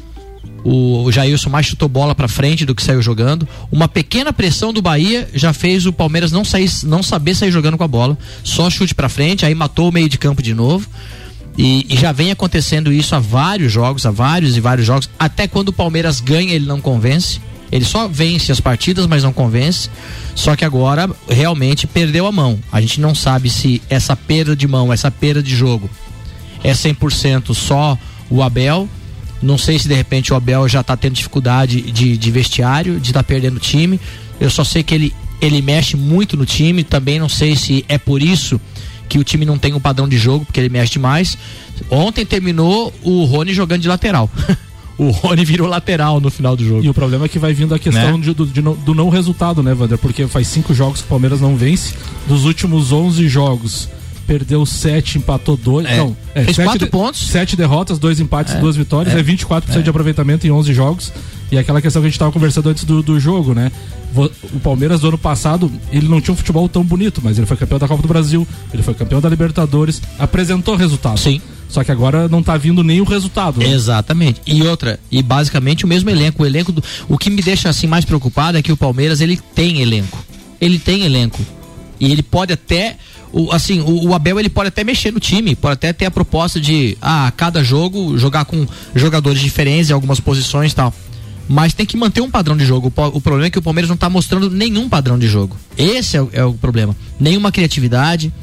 O, 0.64 1.12
Jailson 1.12 1.50
mais 1.50 1.66
chutou 1.66 1.88
bola 1.88 2.14
para 2.14 2.28
frente 2.28 2.66
do 2.66 2.76
que 2.76 2.84
saiu 2.84 3.02
jogando. 3.02 3.48
Uma 3.72 3.88
pequena 3.88 4.34
pressão 4.34 4.74
do 4.74 4.82
Bahia 4.82 5.28
já 5.34 5.54
fez 5.54 5.86
o 5.86 5.94
Palmeiras 5.94 6.32
não 6.32 6.44
sair, 6.44 6.70
não 6.84 7.02
saber 7.02 7.36
sair 7.36 7.52
jogando 7.52 7.78
com 7.78 7.84
a 7.84 7.88
bola. 7.88 8.18
Só 8.44 8.70
chute 8.70 8.94
para 8.94 9.10
frente, 9.10 9.46
aí 9.46 9.56
matou 9.56 9.90
o 9.90 9.92
meio 9.92 10.10
de 10.10 10.18
campo 10.18 10.42
de 10.42 10.54
novo. 10.54 10.88
E, 11.58 11.88
e, 11.90 11.98
já 11.98 12.12
vem 12.12 12.30
acontecendo 12.30 12.94
isso 12.94 13.16
há 13.16 13.20
vários 13.20 13.72
jogos, 13.72 14.06
há 14.06 14.12
vários 14.12 14.56
e 14.56 14.60
vários 14.60 14.86
jogos. 14.86 15.10
Até 15.18 15.48
quando 15.48 15.70
o 15.70 15.74
Palmeiras 15.74 16.20
ganha, 16.20 16.54
ele 16.54 16.66
não 16.66 16.80
convence. 16.80 17.42
Ele 17.72 17.84
só 17.84 18.08
vence 18.08 18.52
as 18.52 18.60
partidas, 18.60 19.08
mas 19.08 19.24
não 19.24 19.34
convence. 19.34 19.90
Só 20.36 20.56
que 20.56 20.64
agora 20.64 21.10
realmente 21.28 21.88
perdeu 21.88 22.28
a 22.28 22.32
mão. 22.32 22.60
A 22.72 22.80
gente 22.80 23.02
não 23.02 23.16
sabe 23.16 23.50
se 23.50 23.82
essa 23.90 24.16
perda 24.16 24.56
de 24.56 24.68
mão, 24.68 24.94
essa 24.94 25.10
perda 25.10 25.42
de 25.42 25.56
jogo 25.56 25.90
é 26.64 26.72
100% 26.72 27.54
só 27.54 27.98
o 28.30 28.42
Abel. 28.42 28.88
Não 29.42 29.58
sei 29.58 29.78
se 29.78 29.88
de 29.88 29.94
repente 29.94 30.34
o 30.34 30.36
Abel 30.36 30.68
já 30.68 30.82
está 30.82 30.98
tendo 30.98 31.14
dificuldade 31.14 31.82
de, 31.82 32.18
de 32.18 32.32
vestiário, 32.32 33.00
de 33.00 33.10
estar 33.10 33.22
tá 33.22 33.24
perdendo 33.24 33.58
o 33.58 33.60
time. 33.60 34.00
Eu 34.40 34.50
só 34.50 34.64
sei 34.64 34.84
que 34.84 34.94
ele, 34.94 35.14
ele 35.42 35.62
mexe 35.62 35.96
muito 35.96 36.36
no 36.36 36.46
time. 36.46 36.84
Também 36.84 37.20
não 37.20 37.30
sei 37.30 37.56
se 37.56 37.86
é 37.88 37.98
por 37.98 38.22
isso 38.22 38.60
que 39.08 39.18
o 39.18 39.24
time 39.24 39.46
não 39.46 39.58
tem 39.58 39.74
um 39.74 39.80
padrão 39.80 40.08
de 40.08 40.18
jogo, 40.18 40.46
porque 40.46 40.60
ele 40.60 40.70
mexe 40.70 40.94
demais. 40.94 41.38
Ontem 41.90 42.26
terminou 42.26 42.94
o 43.04 43.24
Rony 43.26 43.54
jogando 43.54 43.82
de 43.82 43.88
lateral. 43.88 44.30
o 44.98 45.12
Rony 45.12 45.46
virou 45.46 45.68
lateral 45.68 46.20
no 46.20 46.30
final 46.30 46.56
do 46.56 46.66
jogo. 46.66 46.84
E 46.84 46.90
o 46.90 46.94
problema 46.94 47.26
é 47.26 47.30
que 47.30 47.40
vai 47.40 47.54
vindo 47.54 47.74
a 47.74 47.80
questão 47.80 48.18
né? 48.18 48.24
de, 48.24 48.34
do, 48.34 48.46
de, 48.46 48.62
do 48.62 48.96
não 48.96 49.10
resultado, 49.10 49.62
né, 49.62 49.74
Wander? 49.74 49.98
Porque 49.98 50.28
faz 50.28 50.48
cinco 50.48 50.74
jogos 50.74 51.02
que 51.02 51.06
o 51.06 51.10
Palmeiras 51.10 51.40
não 51.40 51.56
vence. 51.56 51.94
Dos 52.28 52.46
últimos 52.46 52.92
11 52.92 53.28
jogos, 53.28 53.90
perdeu 54.28 54.66
sete, 54.66 55.18
empatou 55.18 55.56
dois. 55.56 55.88
É. 55.88 55.98
Não, 55.98 56.16
é, 56.36 56.44
Fez 56.44 56.58
quatro 56.58 56.86
de, 56.86 56.92
pontos. 56.92 57.28
Sete 57.28 57.56
derrotas, 57.56 57.98
dois 57.98 58.20
empates 58.20 58.54
e 58.54 58.58
é. 58.58 58.60
duas 58.60 58.76
vitórias. 58.76 59.16
É, 59.16 59.20
é 59.20 59.24
24% 59.24 59.78
é. 59.78 59.82
de 59.82 59.90
aproveitamento 59.90 60.46
em 60.46 60.52
11 60.52 60.74
jogos. 60.74 61.14
E 61.50 61.58
aquela 61.58 61.82
questão 61.82 62.02
que 62.02 62.08
a 62.08 62.10
gente 62.10 62.16
estava 62.16 62.32
conversando 62.32 62.70
antes 62.70 62.84
do, 62.84 63.02
do 63.02 63.20
jogo, 63.20 63.54
né? 63.54 63.72
O 64.54 64.60
Palmeiras 64.60 65.02
do 65.02 65.08
ano 65.08 65.18
passado, 65.18 65.72
ele 65.92 66.08
não 66.08 66.20
tinha 66.20 66.34
um 66.34 66.38
futebol 66.38 66.68
tão 66.68 66.84
bonito, 66.84 67.22
mas 67.24 67.38
ele 67.38 67.48
foi 67.48 67.56
campeão 67.56 67.80
da 67.80 67.88
Copa 67.88 68.02
do 68.02 68.08
Brasil, 68.08 68.46
ele 68.74 68.84
foi 68.84 68.94
campeão 68.94 69.22
da 69.22 69.30
Libertadores, 69.30 70.02
apresentou 70.20 70.76
resultado. 70.76 71.20
Sim. 71.20 71.42
Só 71.70 71.84
que 71.84 71.92
agora 71.92 72.28
não 72.28 72.42
tá 72.42 72.58
vindo 72.58 72.84
nem 72.84 73.00
o 73.00 73.04
resultado. 73.04 73.60
Né? 73.60 73.70
Exatamente. 73.70 74.42
E 74.46 74.64
outra, 74.64 75.00
e 75.12 75.22
basicamente 75.22 75.86
o 75.86 75.88
mesmo 75.88 76.10
elenco. 76.10 76.44
O 76.44 76.46
elenco 76.46 76.72
do, 76.72 76.84
o 77.08 77.18
que 77.18 77.30
me 77.30 77.42
deixa 77.42 77.70
assim 77.70 77.88
mais 77.88 78.06
preocupado 78.06 78.58
é 78.58 78.62
que 78.62 78.72
o 78.72 78.78
Palmeiras 78.78 79.22
ele 79.22 79.38
tem 79.54 79.82
elenco. 79.82 80.18
Ele 80.60 80.80
tem 80.80 81.04
elenco. 81.04 81.40
E 82.00 82.12
ele 82.12 82.24
pode 82.24 82.54
até 82.54 82.98
o, 83.32 83.52
assim, 83.52 83.82
o, 83.82 84.08
o, 84.08 84.14
Abel 84.14 84.40
ele 84.40 84.50
pode 84.50 84.70
até 84.70 84.84
mexer 84.84 85.12
no 85.12 85.20
time, 85.20 85.56
pode 85.56 85.74
até 85.74 85.92
ter 85.92 86.06
a 86.06 86.12
proposta 86.12 86.60
de 86.60 86.98
ah, 87.02 87.32
cada 87.36 87.64
jogo 87.64 88.18
jogar 88.18 88.46
com 88.46 88.66
jogadores 88.96 89.40
diferentes 89.40 89.90
em 89.90 89.94
algumas 89.94 90.20
posições 90.20 90.72
e 90.72 90.76
tal. 90.76 90.94
Mas 91.48 91.74
tem 91.74 91.86
que 91.86 91.96
manter 91.96 92.22
um 92.22 92.30
padrão 92.30 92.58
de 92.58 92.66
jogo. 92.66 92.92
O, 92.96 93.02
o 93.18 93.22
problema 93.22 93.48
é 93.48 93.50
que 93.50 93.60
o 93.60 93.62
Palmeiras 93.62 93.88
não 93.88 93.96
está 93.96 94.10
mostrando 94.10 94.50
nenhum 94.50 94.90
padrão 94.90 95.18
de 95.18 95.28
jogo. 95.28 95.56
Esse 95.78 96.18
é 96.18 96.28
é 96.34 96.44
o 96.44 96.54
problema. 96.54 96.96
Nenhuma 97.20 97.52
criatividade. 97.52 98.34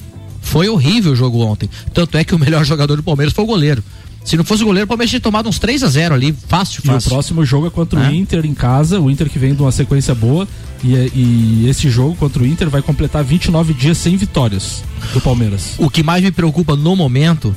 Foi 0.41 0.69
horrível 0.69 1.13
o 1.13 1.17
jogo 1.17 1.41
ontem. 1.41 1.71
Tanto 1.95 2.19
é 2.19 2.25
que 2.25 2.35
o 2.35 2.39
melhor 2.39 2.65
jogador 2.67 2.97
do 2.97 3.03
Palmeiras 3.03 3.33
foi 3.33 3.45
o 3.45 3.47
goleiro. 3.47 3.83
Se 4.25 4.39
não 4.39 4.45
fosse 4.45 4.63
o 4.63 4.67
goleiro, 4.67 4.87
o 4.87 4.89
Palmeiras 4.89 5.11
tinha 5.11 5.21
tomado 5.21 5.49
uns 5.51 5.59
3 5.59 5.83
a 5.83 5.89
0 5.89 6.15
ali, 6.15 6.35
fácil, 6.49 6.83
fácil. 6.83 7.09
E 7.09 7.11
o 7.11 7.11
próximo 7.11 7.45
jogo 7.45 7.67
é 7.67 7.71
contra 7.71 8.01
é. 8.01 8.09
o 8.09 8.15
Inter 8.15 8.47
em 8.47 8.55
casa, 8.55 8.99
o 8.99 9.11
Inter 9.11 9.29
que 9.29 9.39
vem 9.39 9.55
de 9.55 9.61
uma 9.61 9.71
sequência 9.71 10.15
boa. 10.15 10.49
E, 10.83 10.95
e, 10.95 11.67
esse 11.69 11.91
jogo 11.91 12.17
contra 12.17 12.43
o 12.43 12.47
Inter 12.47 12.71
vai 12.71 12.81
completar 12.81 13.23
29 13.23 13.75
dias 13.75 13.99
sem 13.99 14.17
vitórias 14.17 14.83
do 15.13 15.21
Palmeiras. 15.21 15.75
O 15.79 15.91
que 15.91 16.03
mais 16.03 16.23
me 16.23 16.31
preocupa 16.31 16.75
no 16.75 16.97
momento, 16.97 17.55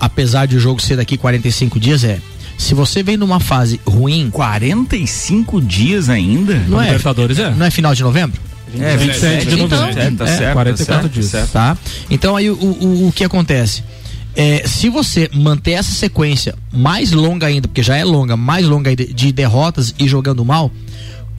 apesar 0.00 0.46
de 0.46 0.56
o 0.56 0.60
jogo 0.60 0.82
ser 0.82 0.96
daqui 0.96 1.16
45 1.16 1.78
dias, 1.78 2.02
é 2.02 2.20
se 2.58 2.74
você 2.74 3.02
vem 3.02 3.16
numa 3.16 3.38
fase 3.38 3.80
ruim. 3.86 4.28
45 4.30 5.60
dias 5.60 6.08
ainda? 6.08 6.54
Não 6.68 6.80
é, 6.80 6.86
Libertadores 6.86 7.38
é? 7.38 7.50
Não 7.50 7.66
é 7.66 7.70
final 7.70 7.94
de 7.94 8.02
novembro? 8.02 8.40
É, 8.78 8.96
27 8.96 9.46
de 9.46 9.56
novembro. 9.56 9.90
Então, 9.90 10.02
é, 10.02 10.10
tá 10.10 10.24
é, 10.24 10.36
certo, 10.36 10.52
44 10.54 11.02
tá 11.02 11.14
dias. 11.14 11.50
Tá? 11.52 11.78
Então 12.10 12.36
aí 12.36 12.50
o, 12.50 12.54
o, 12.54 13.08
o 13.08 13.12
que 13.12 13.24
acontece? 13.24 13.82
É, 14.36 14.66
se 14.66 14.90
você 14.90 15.30
manter 15.32 15.72
essa 15.72 15.92
sequência 15.92 16.54
mais 16.70 17.10
longa 17.10 17.46
ainda, 17.46 17.66
porque 17.66 17.82
já 17.82 17.96
é 17.96 18.04
longa, 18.04 18.36
mais 18.36 18.66
longa 18.66 18.94
de 18.94 19.32
derrotas 19.32 19.94
e 19.98 20.06
jogando 20.06 20.44
mal, 20.44 20.70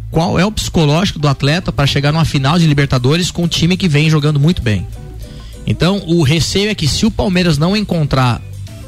qual 0.09 0.39
é 0.39 0.45
o 0.45 0.51
psicológico 0.51 1.19
do 1.19 1.27
atleta 1.27 1.71
para 1.71 1.85
chegar 1.85 2.11
numa 2.11 2.25
final 2.25 2.57
de 2.57 2.65
Libertadores 2.65 3.29
com 3.29 3.43
um 3.43 3.47
time 3.47 3.77
que 3.77 3.87
vem 3.87 4.09
jogando 4.09 4.39
muito 4.39 4.63
bem? 4.63 4.87
Então, 5.67 6.01
o 6.07 6.23
receio 6.23 6.71
é 6.71 6.75
que 6.75 6.87
se 6.87 7.05
o 7.05 7.11
Palmeiras 7.11 7.57
não 7.57 7.77
encontrar 7.77 8.41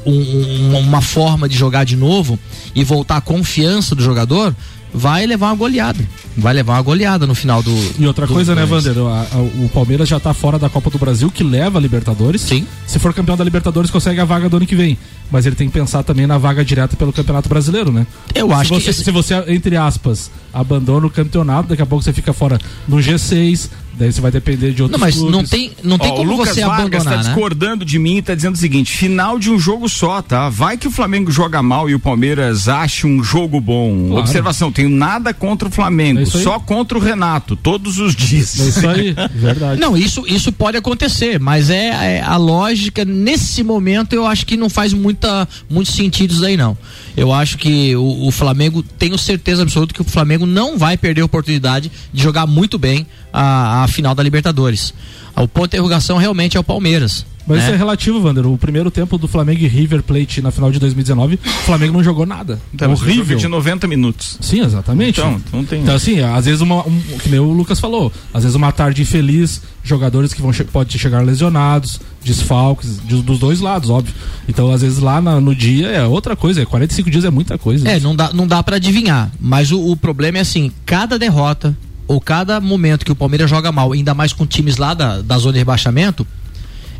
um, 0.04 0.12
um, 0.12 0.78
uma 0.78 1.00
forma 1.00 1.48
de 1.48 1.56
jogar 1.56 1.84
de 1.84 1.94
novo 1.94 2.38
e 2.74 2.82
voltar 2.82 3.18
a 3.18 3.20
confiança 3.20 3.94
do 3.94 4.02
jogador, 4.02 4.56
vai 4.92 5.26
levar 5.26 5.46
uma 5.46 5.56
goleada. 5.56 5.98
Vai 6.36 6.54
levar 6.54 6.74
uma 6.74 6.82
goleada 6.82 7.26
no 7.26 7.34
final 7.34 7.62
do. 7.62 7.70
E 7.98 8.06
outra 8.06 8.26
do 8.26 8.32
coisa, 8.32 8.54
né, 8.54 8.64
Vander? 8.64 8.94
O 8.98 9.68
Palmeiras 9.72 10.08
já 10.08 10.18
tá 10.18 10.32
fora 10.32 10.58
da 10.58 10.68
Copa 10.68 10.90
do 10.90 10.98
Brasil, 10.98 11.30
que 11.30 11.42
leva 11.42 11.78
a 11.78 11.80
Libertadores. 11.80 12.40
Sim. 12.40 12.66
Se 12.86 12.98
for 12.98 13.12
campeão 13.12 13.36
da 13.36 13.44
Libertadores, 13.44 13.90
consegue 13.90 14.20
a 14.20 14.24
vaga 14.24 14.48
do 14.48 14.56
ano 14.56 14.66
que 14.66 14.76
vem. 14.76 14.96
Mas 15.30 15.46
ele 15.46 15.54
tem 15.54 15.68
que 15.68 15.72
pensar 15.72 16.02
também 16.02 16.26
na 16.26 16.38
vaga 16.38 16.64
direta 16.64 16.96
pelo 16.96 17.12
Campeonato 17.12 17.48
Brasileiro, 17.48 17.92
né? 17.92 18.06
Eu 18.34 18.52
acho 18.52 18.74
se 18.74 18.80
você, 18.80 18.92
que. 18.92 19.04
Se 19.04 19.10
você, 19.10 19.34
entre 19.48 19.76
aspas, 19.76 20.30
abandona 20.52 21.06
o 21.06 21.10
campeonato, 21.10 21.68
daqui 21.68 21.82
a 21.82 21.86
pouco 21.86 22.04
você 22.04 22.12
fica 22.12 22.32
fora 22.32 22.58
no 22.88 22.96
G6, 22.98 23.70
Daí 24.00 24.10
você 24.10 24.20
vai 24.22 24.30
depender 24.30 24.72
de 24.72 24.82
outros 24.82 24.98
Não, 24.98 25.06
mas 25.06 25.16
clubes. 25.16 25.32
não 25.32 25.44
tem, 25.44 25.72
não 25.84 25.98
tem 25.98 26.10
Ó, 26.10 26.14
como 26.16 26.30
Lucas 26.30 26.54
você 26.54 26.62
Vargas 26.62 26.86
abandonar, 26.86 27.04
tá 27.04 27.16
né? 27.22 27.22
discordando 27.22 27.84
de 27.84 27.98
mim 27.98 28.16
e 28.16 28.22
tá 28.22 28.34
dizendo 28.34 28.54
o 28.54 28.58
seguinte, 28.58 28.96
final 28.96 29.38
de 29.38 29.50
um 29.50 29.58
jogo 29.58 29.90
só, 29.90 30.22
tá? 30.22 30.48
Vai 30.48 30.78
que 30.78 30.88
o 30.88 30.90
Flamengo 30.90 31.30
joga 31.30 31.62
mal 31.62 31.90
e 31.90 31.94
o 31.94 32.00
Palmeiras 32.00 32.66
acha 32.66 33.06
um 33.06 33.22
jogo 33.22 33.60
bom. 33.60 34.06
Claro. 34.08 34.22
Observação, 34.22 34.72
tenho 34.72 34.88
nada 34.88 35.34
contra 35.34 35.68
o 35.68 35.70
Flamengo, 35.70 36.20
é 36.20 36.24
só 36.24 36.58
contra 36.58 36.96
o 36.96 37.00
Renato, 37.00 37.56
todos 37.56 37.98
os 37.98 38.16
dias. 38.16 38.58
É 38.58 38.68
isso 38.68 38.88
aí, 38.88 39.14
verdade. 39.34 39.78
Não, 39.78 39.94
isso, 39.94 40.24
isso 40.26 40.50
pode 40.50 40.78
acontecer, 40.78 41.38
mas 41.38 41.68
é, 41.68 42.16
é, 42.16 42.22
a 42.22 42.38
lógica, 42.38 43.04
nesse 43.04 43.62
momento, 43.62 44.14
eu 44.14 44.26
acho 44.26 44.46
que 44.46 44.56
não 44.56 44.70
faz 44.70 44.94
muita, 44.94 45.46
muitos 45.68 45.94
sentidos 45.94 46.42
aí, 46.42 46.56
não. 46.56 46.74
Eu 47.16 47.32
acho 47.32 47.58
que 47.58 47.94
o, 47.96 48.26
o 48.26 48.30
Flamengo, 48.30 48.82
tenho 48.82 49.18
certeza 49.18 49.62
absoluta 49.62 49.94
que 49.94 50.00
o 50.00 50.04
Flamengo 50.04 50.46
não 50.46 50.78
vai 50.78 50.96
perder 50.96 51.22
a 51.22 51.24
oportunidade 51.24 51.90
de 52.12 52.22
jogar 52.22 52.46
muito 52.46 52.78
bem 52.78 53.06
a, 53.32 53.84
a 53.84 53.88
final 53.88 54.14
da 54.14 54.22
Libertadores. 54.22 54.94
O 55.36 55.48
ponto 55.48 55.70
de 55.70 55.76
interrogação 55.76 56.18
realmente 56.18 56.56
é 56.56 56.60
o 56.60 56.64
Palmeiras. 56.64 57.24
Mas 57.46 57.58
né? 57.58 57.64
isso 57.64 57.74
é 57.74 57.76
relativo, 57.76 58.20
Wander. 58.20 58.46
O 58.46 58.56
primeiro 58.56 58.90
tempo 58.90 59.18
do 59.18 59.26
Flamengo 59.26 59.60
e 59.60 59.66
River 59.66 60.02
Plate 60.02 60.40
na 60.40 60.50
final 60.50 60.70
de 60.70 60.78
2019, 60.78 61.34
o 61.34 61.48
Flamengo 61.64 61.94
não 61.94 62.04
jogou 62.04 62.26
nada. 62.26 62.60
Então, 62.72 62.92
horrível. 62.92 63.36
de 63.36 63.48
90 63.48 63.86
minutos. 63.86 64.38
Sim, 64.40 64.60
exatamente. 64.60 65.20
Então, 65.20 65.40
não 65.52 65.64
tem. 65.64 65.82
Então, 65.82 65.94
assim, 65.94 66.20
às 66.20 66.44
vezes 66.44 66.60
uma. 66.60 66.86
Um, 66.86 67.00
que 67.22 67.28
nem 67.28 67.40
o 67.40 67.52
Lucas 67.52 67.80
falou, 67.80 68.12
às 68.32 68.42
vezes 68.42 68.54
uma 68.54 68.72
tarde 68.72 69.02
infeliz, 69.02 69.62
jogadores 69.82 70.32
que 70.32 70.42
vão 70.42 70.52
che 70.52 70.64
podem 70.64 70.98
chegar 70.98 71.24
lesionados, 71.24 72.00
desfalques, 72.24 73.00
de, 73.04 73.22
dos 73.22 73.38
dois 73.38 73.60
lados, 73.60 73.90
óbvio. 73.90 74.14
Então, 74.48 74.70
às 74.70 74.82
vezes 74.82 74.98
lá 74.98 75.20
na, 75.20 75.40
no 75.40 75.54
dia 75.54 75.88
é 75.88 76.04
outra 76.04 76.36
coisa, 76.36 76.62
é 76.62 76.64
45 76.64 77.10
dias 77.10 77.24
é 77.24 77.30
muita 77.30 77.58
coisa. 77.58 77.88
É, 77.88 77.98
não 77.98 78.14
dá, 78.14 78.32
não 78.32 78.46
dá 78.46 78.62
para 78.62 78.76
adivinhar. 78.76 79.30
Mas 79.40 79.72
o, 79.72 79.90
o 79.90 79.96
problema 79.96 80.38
é 80.38 80.40
assim, 80.42 80.70
cada 80.84 81.18
derrota, 81.18 81.76
ou 82.06 82.20
cada 82.20 82.60
momento 82.60 83.04
que 83.04 83.12
o 83.12 83.16
Palmeiras 83.16 83.48
joga 83.48 83.70
mal, 83.70 83.92
ainda 83.92 84.12
mais 84.14 84.32
com 84.32 84.44
times 84.44 84.76
lá 84.76 84.94
da, 84.94 85.22
da 85.22 85.38
zona 85.38 85.52
de 85.52 85.58
rebaixamento, 85.60 86.26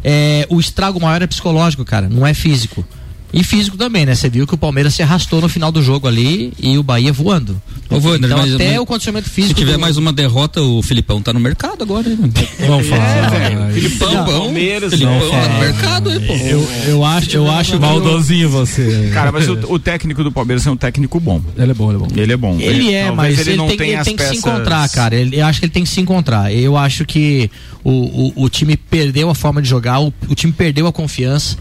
é, 0.02 0.46
o 0.48 0.58
estrago 0.58 1.00
maior 1.00 1.22
é 1.22 1.26
psicológico, 1.26 1.84
cara, 1.84 2.08
não 2.08 2.26
é 2.26 2.34
físico. 2.34 2.84
E 3.32 3.44
físico 3.44 3.76
também, 3.76 4.04
né? 4.04 4.14
Você 4.14 4.28
viu 4.28 4.46
que 4.46 4.54
o 4.54 4.58
Palmeiras 4.58 4.94
se 4.94 5.02
arrastou 5.02 5.40
no 5.40 5.48
final 5.48 5.70
do 5.70 5.82
jogo 5.82 6.08
ali 6.08 6.52
e 6.58 6.76
o 6.76 6.82
Bahia 6.82 7.12
voando. 7.12 7.60
Ô, 7.88 7.96
Wander, 7.96 8.30
então 8.30 8.38
mas, 8.38 8.54
até 8.54 8.70
mas, 8.70 8.78
o 8.78 8.86
condicionamento 8.86 9.30
físico. 9.30 9.54
Se 9.54 9.64
tiver 9.64 9.74
do... 9.74 9.80
mais 9.80 9.96
uma 9.96 10.12
derrota, 10.12 10.60
o 10.60 10.82
Filipão 10.82 11.20
tá 11.22 11.32
no 11.32 11.40
mercado 11.40 11.82
agora, 11.82 12.08
né? 12.08 12.30
Vamos 12.66 12.86
falar. 12.86 13.34
É, 13.34 13.72
Filipão, 13.72 14.14
não, 14.14 14.24
Palmeiras, 14.24 14.92
Filipão 14.92 15.30
tá 15.30 15.48
no 15.48 15.58
mercado, 15.60 16.10
aí, 16.10 16.20
pô. 16.20 16.32
Eu, 16.34 16.68
eu 16.88 17.04
acho, 17.04 17.36
eu 17.36 17.50
acho 17.50 17.80
maldosinho 17.80 18.48
você. 18.48 19.10
Cara, 19.12 19.30
mas 19.30 19.48
o, 19.48 19.54
o, 19.72 19.78
técnico 19.78 20.22
do 20.24 20.32
Palmeiras 20.32 20.66
é 20.66 20.70
um 20.70 20.76
técnico 20.76 21.18
bom. 21.20 21.42
Ele 21.56 21.70
é 21.70 21.74
bom, 21.74 21.90
ele 21.90 21.96
é 21.96 21.98
bom. 21.98 22.08
Ele 22.16 22.32
é 22.32 22.36
bom. 22.36 22.54
Ele, 22.54 22.64
ele 22.64 22.94
é, 22.94 23.10
mas 23.10 23.38
ele, 23.38 23.50
ele 23.50 23.66
tem, 23.68 23.76
tem, 23.76 23.90
ele 23.90 24.04
tem 24.04 24.16
que 24.16 24.24
se 24.24 24.36
encontrar, 24.36 24.88
cara. 24.90 25.14
Ele, 25.14 25.40
eu 25.40 25.46
acho 25.46 25.60
que 25.60 25.66
ele 25.66 25.72
tem 25.72 25.84
que 25.84 25.90
se 25.90 26.00
encontrar. 26.00 26.52
Eu 26.52 26.76
acho 26.76 27.04
que 27.04 27.50
o, 27.84 27.90
o, 27.90 28.44
o 28.44 28.48
time 28.48 28.76
perdeu 28.76 29.30
a 29.30 29.34
forma 29.34 29.62
de 29.62 29.68
jogar, 29.68 30.00
o, 30.00 30.12
o 30.28 30.34
time 30.34 30.52
perdeu 30.52 30.86
a 30.86 30.92
confiança. 30.92 31.56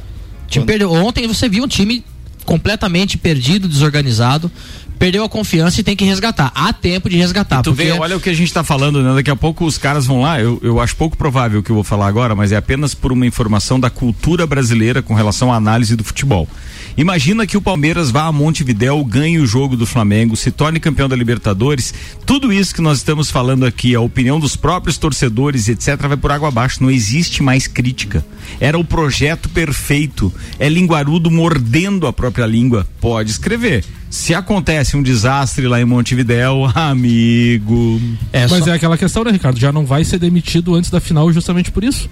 O 0.50 0.52
time 0.52 0.66
perdeu. 0.66 0.92
Ontem 0.92 1.28
você 1.28 1.48
viu 1.48 1.64
um 1.64 1.68
time 1.68 2.04
completamente 2.44 3.20
perdido, 3.20 3.68
desorganizado, 3.68 4.52
perdeu 5.00 5.24
a 5.24 5.30
confiança 5.30 5.80
e 5.82 5.84
tem 5.84 5.96
que 5.96 6.06
resgatar. 6.06 6.52
Há 6.56 6.72
tempo 6.74 7.10
de 7.10 7.18
resgatar. 7.18 7.60
E 7.60 7.64
tu 7.64 7.72
porque... 7.72 7.92
vê, 7.92 7.92
olha 7.92 8.18
o 8.18 8.20
que 8.20 8.30
a 8.30 8.34
gente 8.34 8.48
está 8.48 8.64
falando, 8.64 9.02
né? 9.02 9.14
Daqui 9.16 9.30
a 9.30 9.36
pouco 9.36 9.66
os 9.66 9.78
caras 9.78 10.06
vão 10.06 10.22
lá, 10.22 10.40
eu, 10.40 10.60
eu 10.64 10.80
acho 10.80 10.96
pouco 10.96 11.18
provável 11.18 11.60
o 11.60 11.64
que 11.64 11.70
eu 11.70 11.76
vou 11.76 11.84
falar 11.84 12.08
agora, 12.08 12.36
mas 12.36 12.52
é 12.52 12.56
apenas 12.56 12.94
por 12.94 13.12
uma 13.12 13.26
informação 13.26 13.80
da 13.80 13.90
cultura 13.90 14.48
brasileira 14.48 15.02
com 15.02 15.14
relação 15.14 15.52
à 15.52 15.56
análise 15.56 15.96
do 15.96 16.04
futebol. 16.04 16.48
Imagina 16.98 17.48
que 17.48 17.56
o 17.56 17.62
Palmeiras 17.62 18.12
vá 18.12 18.24
a 18.24 18.32
Montevidéu, 18.32 19.04
ganhe 19.06 19.40
o 19.40 19.46
jogo 19.46 19.78
do 19.78 19.86
Flamengo, 19.86 20.36
se 20.36 20.52
torne 20.52 20.80
campeão 20.80 21.08
da 21.08 21.16
Libertadores. 21.16 21.94
Tudo 22.26 22.52
isso 22.52 22.76
que 22.76 22.82
nós 22.82 22.98
estamos 22.98 23.32
falando 23.32 23.66
aqui, 23.66 23.96
a 23.96 24.02
opinião 24.02 24.40
dos 24.40 24.58
próprios 24.58 24.98
torcedores, 24.98 25.70
etc., 25.70 25.96
vai 26.08 26.18
por 26.18 26.32
água 26.32 26.50
abaixo. 26.50 26.84
Não 26.84 26.92
existe 26.92 27.42
mais 27.42 27.68
crítica. 27.68 28.26
Era 28.60 28.78
o 28.78 28.84
projeto 28.84 29.48
perfeito. 29.50 30.34
É 30.58 30.68
linguarudo 30.68 31.32
mordendo 31.32 32.06
a 32.06 32.12
própria 32.12 32.30
própria 32.30 32.46
língua, 32.46 32.88
pode 33.02 33.32
escrever. 33.32 33.84
Se 34.10 34.34
acontece 34.34 34.98
um 34.98 35.04
desastre 35.04 35.68
lá 35.68 35.80
em 35.80 35.86
Montevidéu, 35.86 36.70
amigo. 36.74 38.02
É 38.34 38.48
Mas 38.48 38.64
só... 38.64 38.72
é 38.72 38.74
aquela 38.74 38.98
questão, 38.98 39.24
né, 39.24 39.32
Ricardo? 39.32 39.60
Já 39.60 39.72
não 39.72 39.86
vai 39.86 40.04
ser 40.04 40.18
demitido 40.18 40.76
antes 40.76 40.90
da 40.90 41.00
final 41.00 41.32
justamente 41.32 41.72
por 41.72 41.84
isso. 41.84 42.10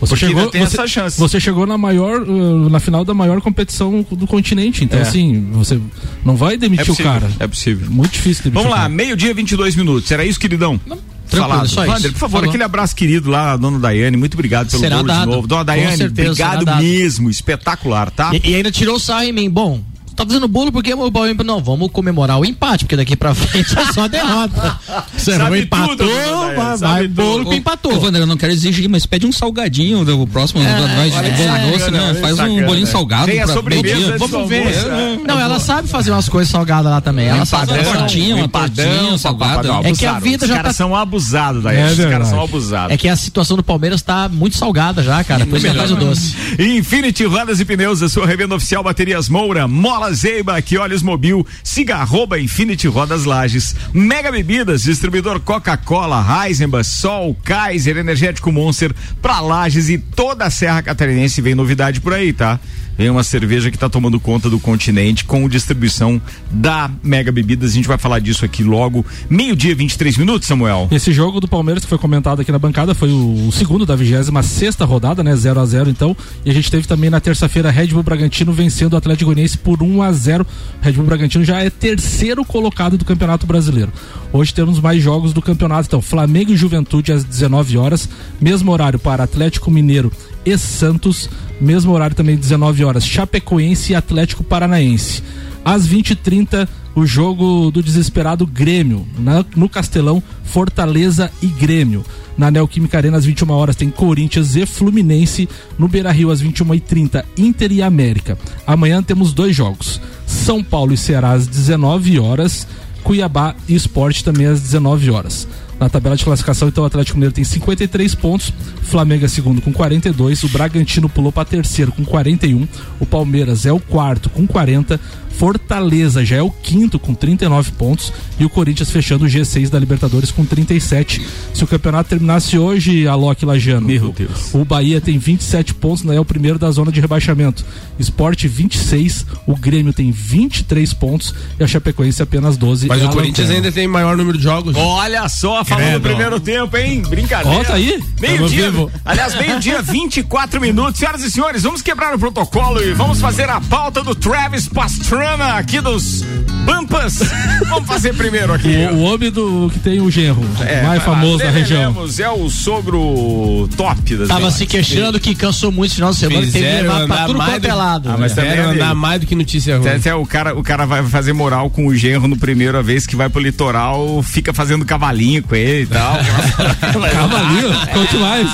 Você 0.00 0.16
chegou, 0.16 0.50
você, 0.50 1.10
você, 1.16 1.40
chegou 1.40 1.66
na 1.66 1.78
maior, 1.78 2.20
uh, 2.22 2.68
na 2.68 2.80
final 2.80 3.04
da 3.04 3.14
maior 3.14 3.40
competição 3.40 4.04
do 4.10 4.26
continente. 4.26 4.84
Então, 4.84 4.98
é. 4.98 5.02
assim, 5.02 5.48
você 5.52 5.80
não 6.24 6.36
vai 6.36 6.58
demitir 6.58 6.84
é 6.84 6.86
possível, 6.86 7.10
o 7.10 7.14
cara. 7.14 7.32
É 7.38 7.46
possível. 7.46 7.90
Muito 7.90 8.12
difícil 8.12 8.44
demitir 8.44 8.62
Vamos 8.62 8.76
lá, 8.76 8.88
meio-dia, 8.88 9.32
22 9.32 9.76
minutos. 9.76 10.10
Era 10.10 10.24
isso, 10.24 10.38
queridão? 10.38 10.78
Não. 10.84 10.98
Falado. 11.26 11.74
Wander, 11.74 12.12
por 12.12 12.18
favor, 12.18 12.36
Falou. 12.38 12.48
aquele 12.48 12.62
abraço 12.62 12.94
querido 12.94 13.30
lá, 13.30 13.56
dona 13.56 13.78
Daiane, 13.78 14.16
muito 14.16 14.34
obrigado 14.34 14.68
pelo 14.68 14.80
será 14.80 15.02
de 15.02 15.26
novo. 15.26 15.46
Dona 15.46 15.64
Daiane, 15.64 16.04
obrigado 16.04 16.76
mesmo, 16.76 17.30
espetacular, 17.30 18.10
tá? 18.10 18.30
E, 18.34 18.50
e 18.50 18.54
ainda 18.54 18.70
tirou 18.70 18.96
o 18.96 19.00
sarro 19.00 19.24
em 19.24 19.32
mim. 19.32 19.50
Bom, 19.50 19.82
tá 20.14 20.24
fazendo 20.24 20.48
bolo 20.48 20.70
porque 20.70 20.92
o 20.94 21.10
Bahia 21.10 21.34
não, 21.44 21.60
vamos 21.60 21.90
comemorar 21.90 22.38
o 22.38 22.44
empate, 22.44 22.84
porque 22.84 22.96
daqui 22.96 23.16
pra 23.16 23.34
frente 23.34 23.76
é 23.78 23.92
só 23.92 24.08
derrota. 24.08 24.78
Você 25.16 25.36
não 25.36 25.54
empatou, 25.54 25.96
tudo, 25.96 26.10
vai, 26.56 26.76
vai 26.76 27.08
bolo 27.08 27.46
que 27.46 27.56
empatou. 27.56 27.92
Ô, 28.02 28.08
eu 28.08 28.26
não 28.26 28.36
quero 28.36 28.52
exigir, 28.52 28.88
mas 28.88 29.06
pede 29.06 29.26
um 29.26 29.32
salgadinho 29.32 30.04
do 30.04 30.26
próximo, 30.26 30.62
é, 30.62 30.64
vai, 30.64 31.08
é, 31.10 31.70
doce, 31.70 31.90
não, 31.90 32.14
faz 32.16 32.38
um 32.38 32.64
bolinho 32.64 32.86
salgado 32.86 33.26
Tem 33.26 33.40
a 33.40 33.46
sobremesa, 33.46 34.18
vamos 34.18 34.48
ver. 34.48 34.66
É, 34.66 35.18
não, 35.26 35.40
ela 35.40 35.58
sabe 35.58 35.88
fazer 35.88 36.10
umas 36.10 36.28
coisas 36.28 36.50
salgadas 36.50 36.90
lá 36.90 37.00
também, 37.00 37.26
ela 37.26 37.44
sabe. 37.44 37.72
Uma 37.72 37.82
tortinha, 37.82 38.36
uma 38.36 38.48
tortinha 38.48 39.18
salgada. 39.18 39.68
É 39.82 39.92
que 39.92 40.06
a 40.06 40.18
vida 40.18 40.46
já 40.46 40.54
tá... 40.54 40.60
Os 40.60 40.62
caras 40.62 40.76
são 40.76 40.96
abusados 40.96 41.62
daí, 41.62 41.76
é 41.76 41.86
os 41.86 41.98
caras 41.98 42.28
são 42.28 42.40
abusados. 42.42 42.94
É 42.94 42.96
que 42.96 43.08
a 43.08 43.16
situação 43.16 43.56
do 43.56 43.62
Palmeiras 43.62 44.02
tá 44.02 44.28
muito 44.28 44.56
salgada 44.56 45.02
já, 45.02 45.22
cara, 45.24 45.46
por 45.46 45.56
isso 45.58 45.66
que 45.66 45.74
faz 45.74 45.90
o 45.90 45.96
doce. 45.96 46.34
Infinity 46.58 47.24
Rodas 47.24 47.60
e 47.60 47.64
Pneus, 47.64 48.02
a 48.02 48.08
sua 48.08 48.26
revenda 48.26 48.54
oficial 48.54 48.82
Baterias 48.82 49.28
Moura, 49.28 49.66
Mola 49.66 50.03
Zeiba, 50.12 50.56
aqui 50.56 50.76
Olhos 50.76 51.02
Mobil, 51.02 51.46
siga 51.62 51.96
arroba 51.96 52.38
Infinity 52.38 52.88
Rodas 52.88 53.24
Lages, 53.24 53.74
Mega 53.92 54.30
Bebidas, 54.30 54.82
distribuidor 54.82 55.40
Coca-Cola, 55.40 56.24
Heisenbach, 56.46 56.86
Sol, 56.86 57.36
Kaiser, 57.42 57.96
Energético 57.96 58.52
Monster, 58.52 58.94
pra 59.20 59.40
Lages 59.40 59.88
e 59.88 59.98
toda 59.98 60.44
a 60.44 60.50
Serra 60.50 60.82
Catarinense 60.82 61.40
vem 61.40 61.54
novidade 61.54 62.00
por 62.00 62.12
aí, 62.12 62.32
tá? 62.32 62.60
Vem 62.96 63.10
uma 63.10 63.24
cerveja 63.24 63.70
que 63.70 63.76
está 63.76 63.88
tomando 63.88 64.20
conta 64.20 64.48
do 64.48 64.60
continente 64.60 65.24
com 65.24 65.48
distribuição 65.48 66.20
da 66.50 66.88
Mega 67.02 67.32
Bebidas. 67.32 67.72
A 67.72 67.74
gente 67.74 67.88
vai 67.88 67.98
falar 67.98 68.20
disso 68.20 68.44
aqui 68.44 68.62
logo. 68.62 69.04
Meio-dia, 69.28 69.74
23 69.74 70.16
minutos, 70.16 70.46
Samuel. 70.46 70.86
Esse 70.92 71.12
jogo 71.12 71.40
do 71.40 71.48
Palmeiras 71.48 71.82
que 71.82 71.88
foi 71.88 71.98
comentado 71.98 72.40
aqui 72.40 72.52
na 72.52 72.58
bancada 72.58 72.94
foi 72.94 73.10
o, 73.10 73.50
segundo 73.50 73.84
da 73.84 73.96
26 73.96 74.46
sexta 74.46 74.84
rodada, 74.84 75.24
né? 75.24 75.34
0 75.34 75.58
a 75.58 75.66
0 75.66 75.90
então. 75.90 76.16
E 76.44 76.50
a 76.50 76.54
gente 76.54 76.70
teve 76.70 76.86
também 76.86 77.10
na 77.10 77.20
terça-feira 77.20 77.70
Red 77.70 77.88
Bull 77.88 78.04
Bragantino 78.04 78.52
vencendo 78.52 78.92
o 78.92 78.96
Atlético 78.96 79.26
Goianiense 79.26 79.58
por 79.58 79.82
1 79.82 79.93
a 80.02 80.12
0 80.12 80.46
Red 80.80 80.92
Bull 80.92 81.06
Bragantino 81.06 81.44
já 81.44 81.60
é 81.62 81.70
terceiro 81.70 82.44
colocado 82.44 82.98
do 82.98 83.04
Campeonato 83.04 83.46
Brasileiro. 83.46 83.92
Hoje 84.32 84.52
temos 84.52 84.80
mais 84.80 85.02
jogos 85.02 85.32
do 85.32 85.40
campeonato. 85.40 85.86
Então, 85.86 86.02
Flamengo 86.02 86.52
e 86.52 86.56
Juventude 86.56 87.12
às 87.12 87.24
19 87.24 87.78
horas, 87.78 88.08
mesmo 88.40 88.70
horário 88.70 88.98
para 88.98 89.24
Atlético 89.24 89.70
Mineiro 89.70 90.12
e 90.44 90.58
Santos, 90.58 91.30
mesmo 91.60 91.92
horário 91.92 92.14
também 92.14 92.36
19 92.36 92.84
horas, 92.84 93.06
Chapecoense 93.06 93.92
e 93.92 93.94
Atlético 93.94 94.44
Paranaense. 94.44 95.22
Às 95.64 95.88
20h30, 95.88 96.68
o 96.94 97.06
jogo 97.06 97.70
do 97.70 97.82
desesperado 97.82 98.46
Grêmio, 98.46 99.06
na, 99.18 99.44
no 99.56 99.68
Castelão, 99.68 100.22
Fortaleza 100.44 101.30
e 101.42 101.46
Grêmio. 101.46 102.04
Na 102.36 102.50
Neoquímica 102.50 102.96
Arena, 102.96 103.16
às 103.16 103.24
21 103.24 103.50
horas, 103.50 103.76
tem 103.76 103.90
Corinthians 103.90 104.56
e 104.56 104.66
Fluminense. 104.66 105.48
No 105.78 105.88
Beira 105.88 106.10
Rio, 106.10 106.30
às 106.30 106.42
21h30, 106.42 107.24
Inter 107.36 107.72
e 107.72 107.82
América. 107.82 108.38
Amanhã 108.66 109.02
temos 109.02 109.32
dois 109.32 109.54
jogos: 109.54 110.00
São 110.26 110.62
Paulo 110.62 110.92
e 110.92 110.96
Ceará 110.96 111.32
às 111.32 111.46
19 111.46 112.18
horas. 112.18 112.66
Cuiabá 113.02 113.54
e 113.68 113.74
Esporte 113.74 114.24
também 114.24 114.46
às 114.46 114.60
19 114.62 115.10
horas. 115.10 115.46
Na 115.78 115.88
tabela 115.88 116.16
de 116.16 116.24
classificação, 116.24 116.68
então, 116.68 116.84
o 116.84 116.86
Atlético 116.86 117.16
Mineiro 117.16 117.34
tem 117.34 117.44
53 117.44 118.14
pontos, 118.14 118.52
Flamengo 118.82 119.24
é 119.24 119.28
segundo 119.28 119.60
com 119.60 119.72
42, 119.72 120.44
o 120.44 120.48
Bragantino 120.48 121.08
pulou 121.08 121.32
para 121.32 121.44
terceiro 121.44 121.90
com 121.90 122.04
41, 122.04 122.66
o 123.00 123.04
Palmeiras 123.04 123.66
é 123.66 123.72
o 123.72 123.80
quarto 123.80 124.30
com 124.30 124.46
40, 124.46 125.00
Fortaleza 125.36 126.24
já 126.24 126.36
é 126.36 126.42
o 126.42 126.50
quinto 126.50 126.98
com 126.98 127.12
39 127.12 127.72
pontos 127.72 128.12
e 128.38 128.44
o 128.44 128.48
Corinthians 128.48 128.90
fechando 128.90 129.24
o 129.24 129.28
G6 129.28 129.68
da 129.68 129.78
Libertadores 129.78 130.30
com 130.30 130.44
37. 130.44 131.20
Se 131.52 131.64
o 131.64 131.66
campeonato 131.66 132.08
terminasse 132.10 132.56
hoje, 132.56 133.06
a 133.08 133.14
Loki 133.16 133.44
Lagiano, 133.44 133.86
Meu 133.86 134.12
Deus. 134.12 134.54
o 134.54 134.64
Bahia 134.64 135.00
tem 135.00 135.18
27 135.18 135.74
pontos, 135.74 136.04
né, 136.04 136.14
é 136.16 136.20
o 136.20 136.24
primeiro 136.24 136.58
da 136.58 136.70
zona 136.70 136.92
de 136.92 137.00
rebaixamento. 137.00 137.64
Esporte 137.98 138.46
26, 138.46 139.26
o 139.46 139.56
Grêmio 139.56 139.92
tem 139.92 140.12
23 140.12 140.92
pontos 140.94 141.34
e 141.58 141.64
a 141.64 141.66
Chapecoense 141.66 142.22
apenas 142.22 142.56
12. 142.56 142.86
Mas 142.86 143.02
o 143.02 143.08
Corinthians 143.08 143.50
ainda 143.50 143.72
tem 143.72 143.88
maior 143.88 144.16
número 144.16 144.38
de 144.38 144.44
jogos. 144.44 144.76
Olha 144.76 145.28
só, 145.28 145.64
falando 145.64 145.94
do 145.94 146.00
primeiro 146.00 146.38
tempo, 146.38 146.76
hein? 146.76 147.02
Brincadeira. 147.02 147.58
Ó, 147.58 147.64
tá 147.64 147.74
aí. 147.74 148.02
Meio-dia. 148.20 148.72
Aliás, 149.04 149.34
meio-dia, 149.36 149.82
24 149.82 150.60
minutos. 150.60 151.00
Senhoras 151.00 151.22
e 151.24 151.30
senhores, 151.30 151.62
vamos 151.64 151.82
quebrar 151.82 152.14
o 152.14 152.18
protocolo 152.18 152.80
e 152.82 152.92
vamos 152.92 153.20
fazer 153.20 153.48
a 153.48 153.60
pauta 153.60 154.02
do 154.02 154.14
Travis 154.14 154.68
Pastrana 154.68 155.23
aqui 155.32 155.80
dos 155.80 156.22
Pampas. 156.64 157.18
Vamos 157.68 157.86
fazer 157.86 158.14
primeiro 158.14 158.52
aqui. 158.52 158.76
O, 158.92 158.96
o 158.96 159.02
homem 159.02 159.30
do 159.30 159.70
que 159.72 159.78
tem 159.78 160.00
o 160.00 160.10
genro, 160.10 160.42
é, 160.60 160.82
mais 160.82 161.02
famoso 161.02 161.38
da 161.38 161.50
região. 161.50 161.94
É 162.18 162.30
o 162.30 162.48
sogro 162.50 163.68
top 163.76 164.16
das 164.16 164.28
Tava 164.28 164.50
se 164.50 164.66
queixando 164.66 165.18
que 165.18 165.34
cansou 165.34 165.72
muito 165.72 165.90
no 165.90 165.94
final 165.96 166.10
de 166.12 166.18
semana, 166.18 166.46
teve 166.46 166.58
que 166.58 166.82
levar 166.82 167.06
pra 167.06 167.26
tudo 167.26 167.38
quanto 167.38 167.64
é 167.64 167.74
lado. 167.74 168.10
Ah, 168.10 168.16
mas 168.18 168.34
também 168.34 168.58
andar 168.58 168.94
mais 168.94 169.20
do 169.20 169.26
que 169.26 169.34
notícia 169.34 169.78
ruim. 169.78 169.88
Até, 169.88 170.14
o, 170.14 170.24
cara, 170.26 170.56
o 170.56 170.62
cara 170.62 170.86
vai 170.86 171.02
fazer 171.04 171.32
moral 171.32 171.70
com 171.70 171.86
o 171.86 171.94
genro 171.94 172.28
no 172.28 172.36
primeiro 172.36 172.82
vez 172.82 173.06
que 173.06 173.16
vai 173.16 173.28
pro 173.28 173.40
litoral, 173.40 174.22
fica 174.22 174.52
fazendo 174.52 174.84
cavalinho 174.84 175.42
com 175.42 175.54
ele 175.54 175.82
e 175.82 175.86
tal. 175.86 176.18
cavalinho? 177.10 177.68
Conte 177.92 178.16
mais. 178.16 178.48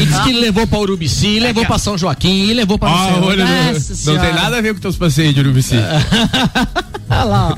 e 0.00 0.06
disse 0.06 0.22
que 0.22 0.32
levou 0.32 0.66
pra 0.66 0.78
Urubici, 0.78 1.38
levou 1.38 1.64
pra 1.64 1.78
São 1.78 1.96
Joaquim, 1.96 2.52
levou 2.52 2.78
pra 2.78 2.88
ah, 2.88 3.20
olha, 3.22 3.44
não, 3.44 3.72
não 3.72 4.20
tem 4.20 4.34
nada 4.34 4.58
a 4.58 4.60
ver 4.60 4.74
com 4.74 4.80
teus 4.80 4.96
passeios 4.96 5.34
de 5.34 5.40
Urubici. 5.40 5.63
Olha 7.10 7.24
lá, 7.24 7.56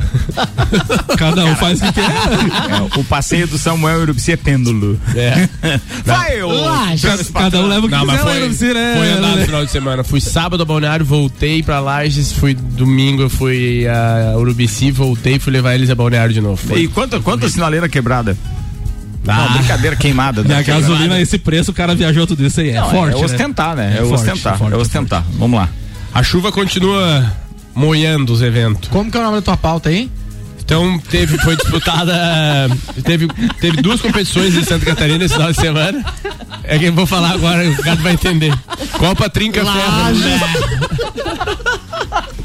Cada 1.17 1.45
um 1.45 1.57
faz 1.57 1.81
o 1.81 1.85
que 1.87 1.93
quer. 1.93 2.03
É, 2.03 2.99
o 2.99 3.05
passeio 3.05 3.47
do 3.47 3.57
Samuel 3.59 4.01
Urubici 4.01 4.33
é 4.33 4.37
pêndulo. 4.37 4.99
É. 5.15 5.49
Vai, 6.05 6.43
ô. 6.43 6.51
Cada 7.33 7.61
um 7.61 7.67
leva 7.67 7.87
o 7.87 7.89
que 7.89 7.95
não, 7.95 8.07
quiser 8.07 8.19
foi, 8.19 8.39
Urubici, 8.39 8.75
né? 8.75 8.95
Foi 8.97 9.11
andar 9.11 9.37
no 9.37 9.45
final 9.45 9.65
de 9.65 9.71
semana. 9.71 10.05
Fui 10.05 10.21
sábado 10.21 10.63
a 10.63 10.67
Balneário, 10.67 11.05
voltei 11.05 11.63
pra 11.63 11.81
Lages, 11.81 12.33
fui 12.33 12.55
domingo, 12.55 13.23
eu 13.23 13.31
fui 13.31 13.87
a 13.89 14.37
Urubici, 14.37 14.91
voltei, 14.91 15.39
fui 15.39 15.53
levar 15.53 15.75
eles 15.75 15.91
a 15.91 15.95
Balneário 15.95 16.35
de 16.35 16.41
novo. 16.41 16.57
Foi. 16.57 16.81
E 16.81 16.89
quanta, 16.89 17.21
quanta 17.21 17.49
sinaleira 17.49 17.89
quebrada? 17.89 18.37
Ah. 19.27 19.49
Não, 19.49 19.59
brincadeira 19.59 19.97
queimada. 19.97 20.45
E 20.47 20.53
a 20.53 20.63
gasolina, 20.63 21.21
esse 21.21 21.39
preço, 21.39 21.71
o 21.71 21.75
cara 21.75 21.95
viajou 21.95 22.27
tudo 22.27 22.45
isso 22.45 22.61
aí. 22.61 22.71
É 22.71 22.81
não, 22.81 22.91
forte. 22.91 23.21
É 23.21 23.25
ostentar, 23.25 23.75
né? 23.75 23.91
né? 23.91 23.97
É, 23.99 24.03
é 24.03 24.05
forte, 24.05 24.15
ostentar. 24.15 24.59
Forte, 24.59 24.75
é 24.75 24.77
ostentar. 24.77 25.25
Vamos 25.39 25.59
lá. 25.59 25.69
A 26.15 26.23
chuva 26.23 26.53
continua 26.53 27.33
moendo 27.77 28.33
os 28.33 28.41
eventos. 28.43 28.89
Como 28.89 29.11
que 29.11 29.17
é 29.17 29.21
o 29.21 29.23
nome 29.23 29.37
da 29.37 29.43
tua 29.43 29.57
pauta 29.57 29.91
aí? 29.91 30.11
Então 30.59 30.99
teve, 30.99 31.39
foi 31.39 31.55
disputada, 31.55 32.13
teve, 33.05 33.29
teve 33.61 33.81
duas 33.81 34.01
competições 34.01 34.57
em 34.57 34.65
Santa 34.65 34.85
Catarina 34.85 35.25
esse 35.25 35.35
final 35.35 35.53
de 35.53 35.61
semana. 35.61 36.05
É 36.65 36.77
que 36.77 36.87
eu 36.87 36.93
vou 36.93 37.07
falar 37.07 37.31
agora, 37.31 37.71
o 37.71 37.77
cara 37.77 37.95
vai 37.97 38.15
entender. 38.15 38.53
Copa 38.99 39.31
Trinca 39.31 39.63
Lages. 39.63 40.23
Ferro. 40.25 40.77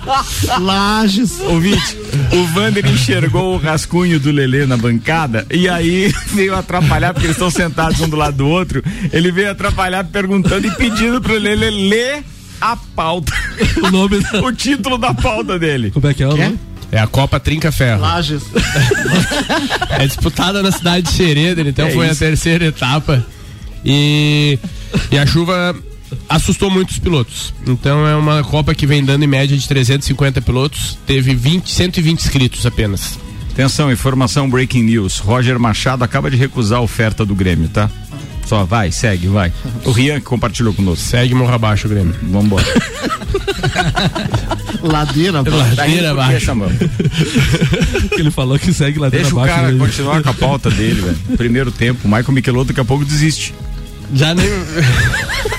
Lages. 0.62 1.40
Ouvinte, 1.40 1.98
o 2.34 2.46
Vander 2.54 2.86
enxergou 2.86 3.56
o 3.56 3.58
rascunho 3.58 4.20
do 4.20 4.30
Lelê 4.30 4.68
na 4.68 4.78
bancada 4.78 5.48
e 5.50 5.68
aí 5.68 6.14
veio 6.34 6.56
atrapalhar, 6.56 7.14
porque 7.14 7.26
eles 7.26 7.38
estão 7.38 7.50
sentados 7.50 8.00
um 8.02 8.10
do 8.10 8.18
lado 8.18 8.38
do 8.38 8.48
outro. 8.48 8.84
Ele 9.12 9.32
veio 9.32 9.50
atrapalhar 9.50 10.04
perguntando 10.04 10.68
e 10.68 10.72
pedindo 10.72 11.20
pro 11.20 11.40
Lelê 11.40 11.72
ler 11.72 12.24
a 12.62 12.76
pauta. 12.76 13.34
O 13.84 13.92
nome 13.92 14.20
da... 14.20 14.42
O 14.42 14.52
título 14.52 14.98
da 14.98 15.14
pauta 15.14 15.58
dele. 15.60 15.92
Como 15.92 16.08
é 16.08 16.14
que 16.14 16.24
é 16.24 16.28
o 16.28 16.36
nome? 16.36 16.60
É 16.92 17.00
a 17.00 17.08
Copa 17.08 17.40
Trinca 17.40 17.72
Ferro. 17.72 18.02
Lages. 18.02 18.44
é 19.98 20.06
disputada 20.06 20.62
na 20.62 20.72
cidade 20.72 21.08
de 21.08 21.14
Xereda, 21.14 21.62
então 21.62 21.88
é 21.88 21.92
foi 21.92 22.06
isso. 22.06 22.16
a 22.16 22.28
terceira 22.28 22.66
etapa. 22.66 23.26
E, 23.86 24.60
e 25.12 25.18
a 25.18 25.26
chuva 25.26 25.76
assustou 26.28 26.70
muitos 26.70 27.00
pilotos. 27.00 27.54
Então 27.66 28.06
é 28.06 28.16
uma 28.16 28.44
Copa 28.44 28.76
que 28.76 28.86
vem 28.86 29.04
dando 29.04 29.24
em 29.24 29.28
média 29.28 29.58
de 29.58 29.68
350 29.68 30.42
pilotos. 30.42 30.98
Teve 31.06 31.34
20, 31.34 31.70
120 31.70 32.20
inscritos 32.20 32.66
apenas. 32.66 33.18
Atenção, 33.52 33.92
informação 33.92 34.50
breaking 34.50 34.84
news. 34.84 35.20
Roger 35.20 35.60
Machado 35.60 36.04
acaba 36.04 36.30
de 36.30 36.38
recusar 36.38 36.80
a 36.80 36.82
oferta 36.82 37.26
do 37.26 37.36
Grêmio, 37.36 37.70
tá? 37.70 37.90
Só 38.46 38.66
vai, 38.66 38.92
segue, 38.92 39.28
vai. 39.28 39.52
O 39.86 39.92
Rian 39.92 40.20
que 40.20 40.26
compartilhou 40.26 40.74
conosco. 40.74 41.04
Segue 41.04 41.34
morra 41.34 41.56
abaixo, 41.56 41.88
Grêmio. 41.88 42.16
Vambora. 42.24 42.66
ladeira 44.82 45.40
abaixo. 45.40 45.76
Ladeira 45.76 46.12
abaixo. 46.12 46.52
Ele 48.18 48.32
falou 48.32 48.60
que 48.60 48.74
segue 48.74 49.00
ladeira 49.00 49.26
Deixa 49.26 49.40
abaixo. 49.40 49.56
Deixa 49.56 49.74
o 49.74 49.78
cara 49.78 49.88
continuar 49.88 50.24
com 50.24 50.30
a 50.30 50.34
pauta 50.34 50.70
dele, 50.70 51.02
velho. 51.02 51.18
Primeiro 51.38 51.72
tempo, 51.72 52.08
o 52.08 52.08
Michael 52.08 52.34
Michelotto 52.34 52.68
daqui 52.68 52.80
a 52.80 52.86
pouco 52.86 53.06
desiste. 53.06 53.54
Já 54.14 54.34
nem. 54.34 54.48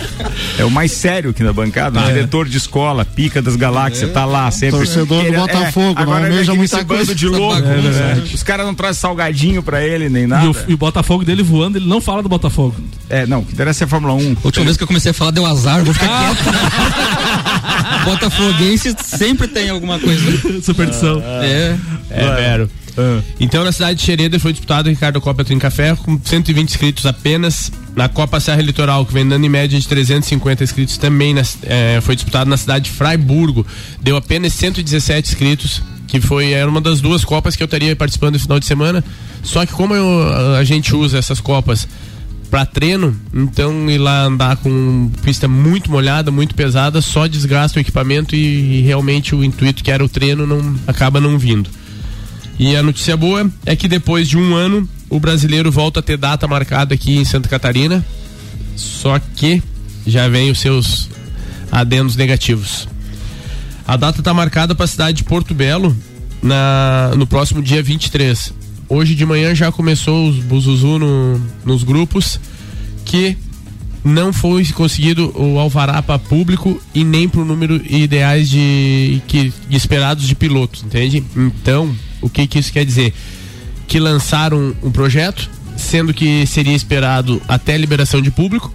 É 0.58 0.64
o 0.64 0.70
mais 0.70 0.92
sério 0.92 1.30
aqui 1.30 1.42
na 1.42 1.52
bancada, 1.52 2.00
ah, 2.00 2.06
diretor 2.06 2.46
é. 2.46 2.50
de 2.50 2.56
escola, 2.56 3.04
pica 3.04 3.40
das 3.40 3.56
galáxias, 3.56 4.10
é. 4.10 4.12
tá 4.12 4.24
lá 4.24 4.50
sempre. 4.50 4.78
Torcedor 4.78 5.24
do 5.24 5.32
Botafogo, 5.32 5.98
é, 5.98 6.02
agora 6.02 6.28
não 6.28 6.56
muita 6.56 6.84
coisa. 6.84 7.14
de 7.14 7.26
louco. 7.26 7.62
É, 7.66 8.22
os 8.32 8.42
caras 8.42 8.66
não 8.66 8.74
trazem 8.74 9.00
salgadinho 9.00 9.62
pra 9.62 9.84
ele, 9.84 10.08
nem 10.08 10.26
nada. 10.26 10.44
E 10.44 10.48
o, 10.48 10.56
e 10.68 10.74
o, 10.74 10.76
Botafogo 10.76 11.24
dele 11.24 11.42
voando, 11.42 11.78
ele 11.78 11.86
não 11.88 12.00
fala 12.00 12.22
do 12.22 12.28
Botafogo. 12.28 12.76
É, 13.08 13.26
não, 13.26 13.42
que 13.42 13.52
interessa 13.52 13.84
é 13.84 13.86
a 13.86 13.88
Fórmula 13.88 14.14
1. 14.14 14.36
A 14.42 14.46
última 14.46 14.64
vez 14.64 14.76
que 14.76 14.82
eu 14.82 14.86
comecei 14.86 15.10
a 15.10 15.14
falar 15.14 15.30
deu 15.30 15.46
azar, 15.46 15.82
vou 15.84 15.94
ficar 15.94 16.08
ah. 16.10 16.34
quieto. 16.34 18.04
Botafoguense 18.04 18.94
sempre 19.02 19.48
tem 19.48 19.70
alguma 19.70 19.98
coisa. 19.98 20.22
Superstição. 20.62 21.22
Ah, 21.24 21.44
é. 21.44 21.76
É, 22.10 22.34
Vero. 22.34 22.70
Ah. 22.96 23.20
Então, 23.40 23.64
na 23.64 23.72
cidade 23.72 23.98
de 23.98 24.04
Xereda 24.04 24.38
foi 24.38 24.52
disputado 24.52 24.86
o 24.86 24.90
Ricardo 24.90 25.20
Copa 25.20 25.44
Trim 25.44 25.58
Café 25.58 25.96
com 25.96 26.20
120 26.22 26.68
inscritos 26.68 27.06
apenas. 27.06 27.70
Na 27.94 28.08
Copa 28.08 28.40
Serra 28.40 28.62
Litoral, 28.62 29.04
que 29.04 29.12
vem 29.12 29.26
dando 29.28 29.44
em 29.44 29.48
média 29.48 29.78
de 29.78 29.86
350 29.86 30.64
inscritos, 30.64 30.96
também 30.96 31.34
na, 31.34 31.42
é, 31.64 32.00
foi 32.00 32.14
disputado 32.14 32.48
na 32.48 32.56
cidade 32.56 32.86
de 32.86 32.90
Fraiburgo. 32.90 33.66
Deu 34.00 34.16
apenas 34.16 34.54
117 34.54 35.28
inscritos, 35.28 35.82
que 36.06 36.20
foi 36.20 36.52
era 36.52 36.68
uma 36.68 36.80
das 36.80 37.00
duas 37.00 37.24
Copas 37.24 37.54
que 37.54 37.62
eu 37.62 37.66
estaria 37.66 37.94
participando 37.94 38.34
no 38.34 38.40
final 38.40 38.58
de 38.58 38.66
semana. 38.66 39.04
Só 39.42 39.66
que 39.66 39.72
como 39.72 39.94
eu, 39.94 40.56
a 40.56 40.64
gente 40.64 40.94
usa 40.94 41.18
essas 41.18 41.40
Copas 41.40 41.86
para 42.50 42.66
treino, 42.66 43.16
então 43.32 43.90
ir 43.90 43.96
lá 43.96 44.24
andar 44.24 44.56
com 44.58 45.10
pista 45.22 45.48
muito 45.48 45.90
molhada, 45.90 46.30
muito 46.30 46.54
pesada, 46.54 47.00
só 47.00 47.26
desgasta 47.26 47.78
o 47.78 47.80
equipamento 47.80 48.36
e, 48.36 48.80
e 48.80 48.80
realmente 48.82 49.34
o 49.34 49.42
intuito 49.42 49.82
que 49.82 49.90
era 49.90 50.04
o 50.04 50.08
treino 50.08 50.46
não 50.46 50.76
acaba 50.86 51.18
não 51.18 51.38
vindo. 51.38 51.70
E 52.58 52.76
a 52.76 52.82
notícia 52.82 53.16
boa 53.16 53.50
é 53.64 53.74
que 53.74 53.88
depois 53.88 54.28
de 54.28 54.36
um 54.36 54.54
ano, 54.54 54.86
o 55.12 55.20
brasileiro 55.20 55.70
volta 55.70 56.00
a 56.00 56.02
ter 56.02 56.16
data 56.16 56.48
marcada 56.48 56.94
aqui 56.94 57.18
em 57.18 57.24
Santa 57.24 57.46
Catarina. 57.46 58.02
Só 58.74 59.18
que 59.18 59.62
já 60.06 60.26
vem 60.26 60.50
os 60.50 60.58
seus 60.58 61.10
adendos 61.70 62.16
negativos. 62.16 62.88
A 63.86 63.94
data 63.98 64.20
está 64.20 64.32
marcada 64.32 64.74
para 64.74 64.86
a 64.86 64.88
cidade 64.88 65.18
de 65.18 65.24
Porto 65.24 65.52
Belo 65.52 65.94
na, 66.42 67.12
no 67.14 67.26
próximo 67.26 67.62
dia 67.62 67.82
23. 67.82 68.54
Hoje 68.88 69.14
de 69.14 69.26
manhã 69.26 69.54
já 69.54 69.70
começou 69.70 70.30
os 70.30 70.36
buzuzu 70.36 70.98
no, 70.98 71.38
nos 71.62 71.84
grupos 71.84 72.40
que 73.04 73.36
não 74.02 74.32
foi 74.32 74.64
conseguido 74.68 75.30
o 75.38 75.58
alvará 75.58 76.00
para 76.00 76.18
público 76.18 76.80
e 76.94 77.04
nem 77.04 77.28
para 77.28 77.42
o 77.42 77.44
número 77.44 77.76
ideais 77.86 78.48
de 78.48 79.20
que 79.28 79.52
esperados 79.68 80.26
de 80.26 80.34
pilotos, 80.34 80.82
entende? 80.82 81.22
Então, 81.36 81.94
o 82.22 82.30
que, 82.30 82.46
que 82.46 82.58
isso 82.58 82.72
quer 82.72 82.86
dizer? 82.86 83.12
Que 83.92 84.00
lançaram 84.00 84.74
um 84.82 84.90
projeto, 84.90 85.50
sendo 85.76 86.14
que 86.14 86.46
seria 86.46 86.74
esperado 86.74 87.42
até 87.46 87.76
liberação 87.76 88.22
de 88.22 88.30
público, 88.30 88.72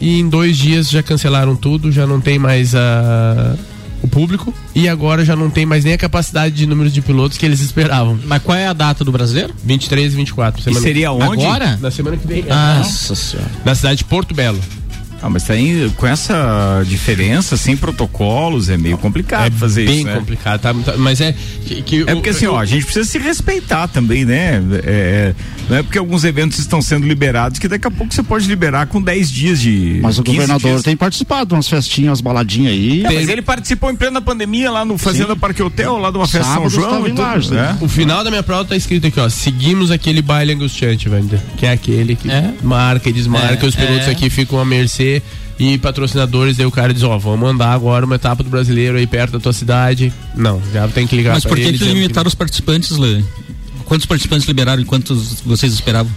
e 0.00 0.18
em 0.18 0.28
dois 0.28 0.58
dias 0.58 0.90
já 0.90 1.04
cancelaram 1.04 1.54
tudo, 1.54 1.92
já 1.92 2.04
não 2.04 2.20
tem 2.20 2.36
mais 2.36 2.74
a 2.74 3.54
o 4.02 4.08
público 4.08 4.52
e 4.74 4.86
agora 4.86 5.24
já 5.24 5.34
não 5.34 5.48
tem 5.48 5.64
mais 5.64 5.82
nem 5.84 5.94
a 5.94 5.98
capacidade 5.98 6.54
de 6.54 6.66
números 6.66 6.92
de 6.92 7.00
pilotos 7.00 7.38
que 7.38 7.46
eles 7.46 7.60
esperavam. 7.60 8.18
Mas 8.24 8.42
qual 8.42 8.58
é 8.58 8.66
a 8.66 8.72
data 8.72 9.04
do 9.04 9.12
brasileiro? 9.12 9.54
23 9.64 10.12
e 10.12 10.16
24. 10.16 10.62
Semana... 10.62 10.80
E 10.80 10.82
seria 10.82 11.12
onde? 11.12 11.44
Agora? 11.44 11.78
Na 11.80 11.90
semana 11.92 12.16
que 12.16 12.26
vem. 12.26 12.42
Nossa 12.42 13.14
senhora. 13.14 13.50
Na 13.64 13.74
cidade 13.74 13.98
de 13.98 14.04
Porto 14.04 14.34
Belo. 14.34 14.60
Ah, 15.24 15.30
mas 15.30 15.48
aí, 15.48 15.90
com 15.96 16.06
essa 16.06 16.82
diferença, 16.86 17.56
sem 17.56 17.74
protocolos, 17.74 18.68
é 18.68 18.76
meio 18.76 18.98
complicado 18.98 19.46
é 19.46 19.58
fazer 19.58 19.86
bem 19.86 19.94
isso. 19.94 20.04
Bem 20.04 20.12
né? 20.12 20.20
complicado, 20.20 20.60
tá, 20.60 20.74
tá, 20.74 20.98
mas 20.98 21.18
é. 21.18 21.34
Que, 21.64 21.80
que 21.80 22.02
é 22.02 22.14
porque 22.14 22.28
o, 22.28 22.32
assim, 22.32 22.46
ó, 22.46 22.58
a 22.58 22.66
gente 22.66 22.84
precisa 22.84 23.08
se 23.08 23.18
respeitar 23.18 23.88
também, 23.88 24.26
né? 24.26 24.62
É, 24.84 24.84
é, 24.84 25.34
não 25.66 25.78
é 25.78 25.82
porque 25.82 25.96
alguns 25.96 26.24
eventos 26.24 26.58
estão 26.58 26.82
sendo 26.82 27.06
liberados 27.06 27.58
que 27.58 27.66
daqui 27.66 27.88
a 27.88 27.90
pouco 27.90 28.12
você 28.12 28.22
pode 28.22 28.46
liberar 28.46 28.86
com 28.86 29.00
10 29.00 29.30
dias 29.30 29.60
de. 29.62 29.98
Mas 30.02 30.18
o 30.18 30.22
governador 30.22 30.72
dias. 30.72 30.82
tem 30.82 30.94
participado 30.94 31.46
de 31.46 31.54
umas 31.54 31.68
festinhas, 31.68 32.10
umas 32.10 32.20
baladinhas 32.20 32.74
aí. 32.74 33.02
É, 33.02 33.10
mas 33.10 33.26
ele 33.26 33.40
participou 33.40 33.90
em 33.90 33.96
plena 33.96 34.20
pandemia 34.20 34.70
lá 34.70 34.84
no 34.84 34.98
Fazenda 34.98 35.32
Sim. 35.32 35.40
Parque 35.40 35.62
Hotel, 35.62 35.96
lá 35.96 36.10
de 36.10 36.18
uma 36.18 36.28
festa 36.28 36.52
Sábado 36.52 36.70
São 36.70 36.82
João. 36.82 37.06
E 37.06 37.10
tudo, 37.12 37.22
Lages, 37.22 37.48
né? 37.48 37.78
O 37.80 37.88
final 37.88 38.22
da 38.22 38.28
minha 38.28 38.42
prova 38.42 38.66
tá 38.66 38.76
escrito 38.76 39.06
aqui, 39.06 39.18
ó. 39.18 39.30
Seguimos 39.30 39.90
aquele 39.90 40.20
baile 40.20 40.52
angustiante, 40.52 41.08
velho. 41.08 41.40
Que 41.56 41.64
é 41.64 41.72
aquele 41.72 42.14
que 42.14 42.30
é? 42.30 42.52
marca 42.62 43.08
e 43.08 43.12
desmarca, 43.12 43.66
os 43.66 43.74
pilotos 43.74 44.06
aqui 44.06 44.28
ficam 44.28 44.60
à 44.60 44.66
mercê 44.66 45.13
e 45.58 45.78
patrocinadores, 45.78 46.58
aí 46.58 46.66
o 46.66 46.70
cara 46.70 46.92
diz, 46.92 47.02
ó, 47.02 47.14
oh, 47.14 47.18
vamos 47.18 47.40
mandar 47.40 47.72
agora 47.72 48.04
uma 48.04 48.16
etapa 48.16 48.42
do 48.42 48.50
brasileiro 48.50 48.96
aí 48.96 49.06
perto 49.06 49.32
da 49.32 49.40
tua 49.40 49.52
cidade. 49.52 50.12
Não, 50.34 50.60
já 50.72 50.88
tem 50.88 51.06
que 51.06 51.16
ligar 51.16 51.34
Mas 51.34 51.44
por 51.44 51.56
que, 51.56 51.72
que 51.72 51.84
limitaram 51.84 52.24
que... 52.24 52.28
os 52.28 52.34
participantes, 52.34 52.96
Lê? 52.96 53.22
Quantos 53.84 54.06
participantes 54.06 54.46
liberaram 54.46 54.82
e 54.82 54.84
quantos 54.84 55.42
vocês 55.42 55.72
esperavam? 55.72 56.10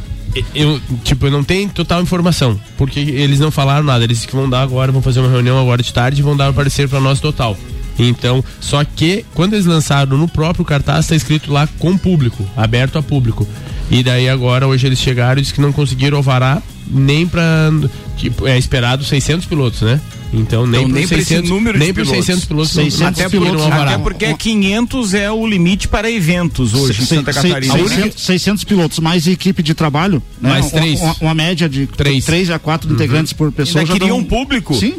Eu, 0.53 0.79
tipo, 1.03 1.25
eu 1.27 1.31
não 1.31 1.43
tenho 1.43 1.69
total 1.69 2.01
informação, 2.01 2.59
porque 2.77 2.99
eles 2.99 3.39
não 3.39 3.49
falaram 3.49 3.83
nada, 3.83 4.03
eles 4.03 4.25
que 4.25 4.35
vão 4.35 4.49
dar 4.49 4.61
agora, 4.61 4.91
vão 4.91 5.01
fazer 5.01 5.19
uma 5.19 5.29
reunião 5.29 5.59
agora 5.59 5.81
de 5.81 5.93
tarde 5.93 6.21
e 6.21 6.23
vão 6.23 6.35
dar 6.35 6.49
o 6.49 6.53
parecer 6.53 6.87
para 6.87 6.99
nós 6.99 7.19
total. 7.19 7.57
Então, 7.97 8.43
só 8.59 8.83
que 8.83 9.25
quando 9.33 9.53
eles 9.53 9.65
lançaram 9.65 10.17
no 10.17 10.27
próprio 10.27 10.63
cartaz, 10.63 11.05
está 11.05 11.15
escrito 11.15 11.51
lá 11.51 11.67
com 11.79 11.97
público, 11.97 12.45
aberto 12.55 12.97
a 12.97 13.03
público. 13.03 13.47
E 13.89 14.03
daí 14.03 14.27
agora, 14.27 14.67
hoje 14.67 14.87
eles 14.87 14.99
chegaram 14.99 15.39
e 15.39 15.41
disse 15.41 15.53
que 15.53 15.61
não 15.61 15.71
conseguiram 15.71 16.19
ovarar 16.19 16.61
nem 16.89 17.27
para 17.27 17.71
tipo, 18.15 18.47
é 18.47 18.57
esperado 18.57 19.03
600 19.03 19.45
pilotos, 19.45 19.81
né? 19.81 19.99
Então 20.33 20.67
nem, 20.67 20.81
então, 20.81 20.93
nem 20.93 21.07
600, 21.07 21.49
número 21.49 21.77
nem 21.77 21.93
pilotos. 21.93 22.25
600 22.25 22.45
pilotos, 22.45 22.71
600 22.71 23.01
até, 23.01 23.29
pilotos 23.29 23.63
porque, 23.63 23.73
até 23.73 23.97
porque 23.97 24.33
500 24.33 25.13
é 25.13 25.31
o 25.31 25.47
limite 25.47 25.87
para 25.87 26.11
eventos 26.11 26.73
hoje 26.73 27.05
se, 27.05 27.15
em 27.15 27.17
Santa 27.17 27.31
se, 27.31 27.47
Catarina. 27.47 27.73
600, 27.73 28.21
600, 28.23 28.63
pilotos 28.65 28.99
mais 28.99 29.25
equipe 29.25 29.63
de 29.63 29.73
trabalho, 29.73 30.21
né? 30.41 30.49
mais 30.49 30.69
três. 30.69 30.99
Uma, 30.99 31.15
uma, 31.21 31.33
média 31.33 31.69
de 31.69 31.87
3, 31.87 32.25
3 32.25 32.49
a 32.49 32.59
4 32.59 32.89
uhum. 32.89 32.95
integrantes 32.95 33.31
por 33.31 33.51
pessoa. 33.53 33.81
Ainda 33.81 33.93
queria 33.93 34.13
um 34.13 34.23
público? 34.23 34.75
Sim. 34.75 34.95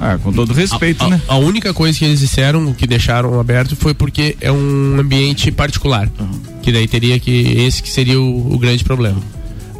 Ah, 0.00 0.18
com 0.22 0.32
todo 0.32 0.52
respeito, 0.52 1.04
a, 1.04 1.08
né? 1.08 1.22
A, 1.28 1.34
a, 1.34 1.36
única 1.36 1.72
coisa 1.74 1.98
que 1.98 2.04
eles 2.04 2.20
disseram, 2.20 2.72
que 2.72 2.86
deixaram 2.86 3.38
aberto, 3.38 3.76
foi 3.76 3.94
porque 3.94 4.36
é 4.40 4.50
um 4.50 4.98
ambiente 4.98 5.50
particular. 5.50 6.08
Uhum. 6.18 6.40
Que 6.62 6.72
daí 6.72 6.88
teria 6.88 7.18
que. 7.18 7.30
Esse 7.30 7.82
que 7.82 7.90
seria 7.90 8.20
o, 8.20 8.54
o 8.54 8.58
grande 8.58 8.84
problema. 8.84 9.20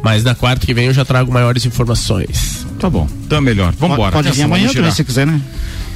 Mas 0.03 0.23
na 0.23 0.35
quarta 0.35 0.65
que 0.65 0.73
vem 0.73 0.87
eu 0.87 0.93
já 0.93 1.05
trago 1.05 1.31
maiores 1.31 1.65
informações. 1.65 2.67
Tá 2.77 2.89
bom, 2.89 3.07
então 3.25 3.37
é 3.37 3.41
melhor. 3.41 3.73
Vambora. 3.73 4.11
Pode, 4.11 4.27
pode 4.27 4.31
vir 4.37 4.43
amanhã 4.43 4.71
também, 4.71 4.91
se 4.91 5.03
quiser, 5.03 5.25
né? 5.25 5.41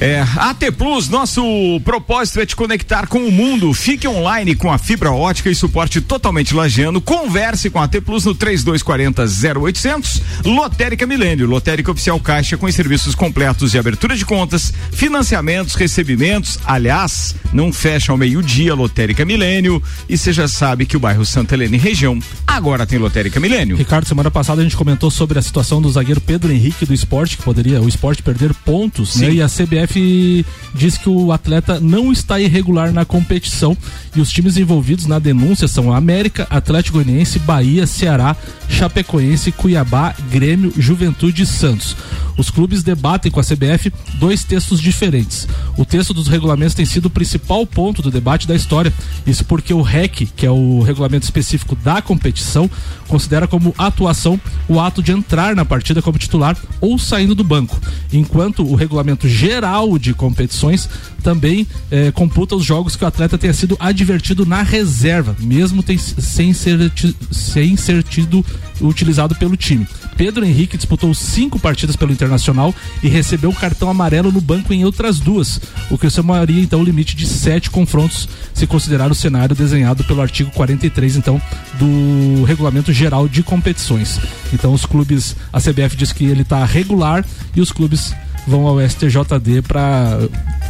É, 0.00 0.20
AT 0.36 0.70
Plus, 0.76 1.08
nosso 1.08 1.42
propósito 1.84 2.40
é 2.40 2.46
te 2.46 2.54
conectar 2.54 3.08
com 3.08 3.18
o 3.18 3.32
mundo. 3.32 3.74
Fique 3.74 4.06
online 4.06 4.54
com 4.54 4.70
a 4.70 4.78
fibra 4.78 5.10
ótica 5.10 5.50
e 5.50 5.54
suporte 5.56 6.00
totalmente 6.00 6.54
lajeando. 6.54 7.00
Converse 7.00 7.68
com 7.68 7.80
a 7.80 7.84
AT 7.84 8.00
Plus 8.02 8.24
no 8.24 8.32
3240 8.32 9.24
0800. 9.58 10.22
Lotérica 10.44 11.04
Milênio, 11.04 11.48
Lotérica 11.48 11.90
Oficial 11.90 12.20
Caixa 12.20 12.56
com 12.56 12.70
serviços 12.70 13.16
completos 13.16 13.72
de 13.72 13.78
abertura 13.78 14.16
de 14.16 14.24
contas, 14.24 14.72
financiamentos, 14.92 15.74
recebimentos. 15.74 16.60
Aliás, 16.64 17.34
não 17.52 17.72
fecha 17.72 18.12
ao 18.12 18.18
meio-dia 18.18 18.74
Lotérica 18.74 19.24
Milênio. 19.24 19.82
E 20.08 20.16
você 20.16 20.32
já 20.32 20.46
sabe 20.46 20.86
que 20.86 20.96
o 20.96 21.00
bairro 21.00 21.26
Santa 21.26 21.54
Helena 21.54 21.74
e 21.74 21.78
região 21.78 22.20
agora 22.46 22.86
tem 22.86 23.00
Lotérica 23.00 23.40
Milênio. 23.40 23.76
Ricardo, 23.76 24.06
semana 24.06 24.30
passada 24.30 24.60
a 24.60 24.64
gente 24.64 24.76
comentou 24.76 25.10
sobre 25.10 25.40
a 25.40 25.42
situação 25.42 25.82
do 25.82 25.90
zagueiro 25.90 26.20
Pedro 26.20 26.52
Henrique 26.52 26.86
do 26.86 26.94
esporte, 26.94 27.36
que 27.36 27.42
poderia 27.42 27.80
o 27.80 27.88
esporte 27.88 28.22
perder 28.22 28.54
pontos, 28.54 29.16
né? 29.16 29.32
E 29.32 29.42
a 29.42 29.48
CBF 29.48 29.87
CBF 29.88 30.44
diz 30.74 30.98
que 30.98 31.08
o 31.08 31.32
atleta 31.32 31.80
não 31.80 32.12
está 32.12 32.38
irregular 32.38 32.92
na 32.92 33.04
competição 33.04 33.76
e 34.14 34.20
os 34.20 34.30
times 34.30 34.56
envolvidos 34.56 35.06
na 35.06 35.18
denúncia 35.18 35.66
são 35.66 35.92
América, 35.92 36.46
Atlético 36.50 36.98
Goianiense, 37.02 37.38
Bahia, 37.38 37.86
Ceará, 37.86 38.36
Chapecoense, 38.68 39.50
Cuiabá, 39.50 40.14
Grêmio, 40.30 40.72
Juventude 40.76 41.42
e 41.42 41.46
Santos. 41.46 41.96
Os 42.36 42.50
clubes 42.50 42.84
debatem 42.84 43.32
com 43.32 43.40
a 43.40 43.42
CBF 43.42 43.92
dois 44.14 44.44
textos 44.44 44.80
diferentes. 44.80 45.48
O 45.76 45.84
texto 45.84 46.14
dos 46.14 46.28
regulamentos 46.28 46.74
tem 46.74 46.86
sido 46.86 47.06
o 47.06 47.10
principal 47.10 47.66
ponto 47.66 48.00
do 48.00 48.12
debate 48.12 48.46
da 48.46 48.54
história. 48.54 48.92
Isso 49.26 49.44
porque 49.44 49.74
o 49.74 49.82
REC, 49.82 50.28
que 50.36 50.46
é 50.46 50.50
o 50.50 50.80
regulamento 50.80 51.24
específico 51.24 51.74
da 51.74 52.00
competição, 52.00 52.70
considera 53.08 53.48
como 53.48 53.74
atuação 53.76 54.40
o 54.68 54.78
ato 54.78 55.02
de 55.02 55.10
entrar 55.10 55.56
na 55.56 55.64
partida 55.64 56.00
como 56.00 56.18
titular 56.18 56.56
ou 56.80 56.96
saindo 56.96 57.34
do 57.34 57.42
banco, 57.42 57.80
enquanto 58.12 58.64
o 58.64 58.76
regulamento 58.76 59.28
geral 59.28 59.77
de 59.98 60.12
competições 60.14 60.88
também 61.22 61.66
eh, 61.90 62.10
computa 62.10 62.56
os 62.56 62.64
jogos 62.64 62.96
que 62.96 63.04
o 63.04 63.06
atleta 63.06 63.36
tenha 63.36 63.52
sido 63.52 63.76
advertido 63.78 64.46
na 64.46 64.62
reserva, 64.62 65.36
mesmo 65.38 65.82
tem, 65.82 65.98
sem, 65.98 66.52
ser, 66.52 66.92
sem 67.30 67.76
ser 67.76 68.02
tido 68.02 68.44
utilizado 68.80 69.34
pelo 69.34 69.56
time. 69.56 69.86
Pedro 70.16 70.44
Henrique 70.44 70.76
disputou 70.76 71.14
cinco 71.14 71.58
partidas 71.58 71.94
pelo 71.94 72.12
Internacional 72.12 72.74
e 73.02 73.08
recebeu 73.08 73.52
cartão 73.52 73.88
amarelo 73.88 74.32
no 74.32 74.40
banco 74.40 74.72
em 74.72 74.84
outras 74.84 75.20
duas, 75.20 75.60
o 75.90 75.96
que 75.96 76.10
somaria 76.10 76.60
então 76.60 76.80
o 76.80 76.84
limite 76.84 77.14
de 77.14 77.26
sete 77.26 77.70
confrontos, 77.70 78.28
se 78.52 78.66
considerar 78.66 79.10
o 79.12 79.14
cenário 79.14 79.54
desenhado 79.54 80.02
pelo 80.04 80.20
artigo 80.20 80.50
43 80.50 81.16
então 81.16 81.40
do 81.78 82.44
Regulamento 82.44 82.92
Geral 82.92 83.28
de 83.28 83.42
Competições. 83.42 84.18
Então 84.52 84.72
os 84.72 84.84
clubes, 84.84 85.36
a 85.52 85.60
CBF 85.60 85.96
diz 85.96 86.12
que 86.12 86.24
ele 86.24 86.42
está 86.42 86.64
regular 86.64 87.24
e 87.54 87.60
os 87.60 87.70
clubes 87.70 88.12
vão 88.48 88.66
ao 88.66 88.80
STJD 88.80 89.62
para 89.62 90.18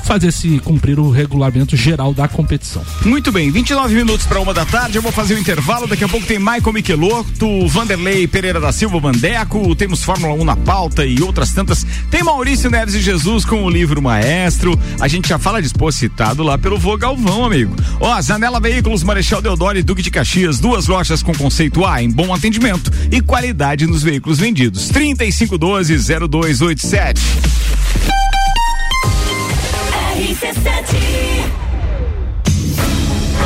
fazer 0.05 0.33
se 0.33 0.59
cumprir 0.61 0.99
o 0.99 1.11
regulamento 1.11 1.77
geral 1.77 2.14
da 2.14 2.27
competição. 2.27 2.83
Muito 3.05 3.31
bem, 3.31 3.51
29 3.51 3.95
minutos 3.95 4.27
para 4.27 4.41
uma 4.41 4.55
da 4.55 4.64
tarde. 4.64 4.97
Eu 4.97 5.03
vou 5.03 5.12
fazer 5.12 5.35
o 5.35 5.38
intervalo. 5.38 5.87
Daqui 5.87 6.03
a 6.03 6.09
pouco 6.09 6.27
tem 6.27 6.38
Michael 6.38 6.73
Michelotto, 6.73 7.67
Vanderlei 7.69 8.27
Pereira 8.27 8.59
da 8.59 8.73
Silva 8.73 8.99
Bandeco. 8.99 9.75
Temos 9.75 10.03
Fórmula 10.03 10.33
1 10.35 10.45
na 10.45 10.57
pauta 10.57 11.05
e 11.05 11.21
outras 11.23 11.53
tantas. 11.53 11.87
Tem 12.11 12.23
Maurício 12.23 12.71
Neves 12.71 12.95
e 12.95 13.01
Jesus 13.01 13.45
com 13.45 13.62
o 13.62 13.71
livro 13.71 14.01
Maestro. 14.01 14.79
A 14.99 15.07
gente 15.09 15.29
já 15.29 15.38
fala 15.38 15.61
de 15.61 15.69
citado 15.93 16.43
lá 16.43 16.59
pelo 16.59 16.79
Vogalvão, 16.79 17.45
amigo. 17.45 17.77
Ó, 18.01 18.21
Zanela 18.21 18.61
Veículos, 18.61 19.03
Marechal 19.03 19.43
Deodoro 19.43 19.79
e 19.79 19.83
Duque 19.83 20.03
de 20.03 20.11
Caxias. 20.11 20.59
Duas 20.59 20.87
lojas 20.87 21.23
com 21.23 21.35
conceito 21.35 21.85
A 21.85 22.03
em 22.03 22.11
bom 22.11 22.33
atendimento 22.35 22.91
e 23.11 23.21
qualidade 23.21 23.87
nos 23.87 24.03
veículos 24.03 24.38
vendidos. 24.38 24.88
3512 24.88 25.99
0287. 26.29 27.68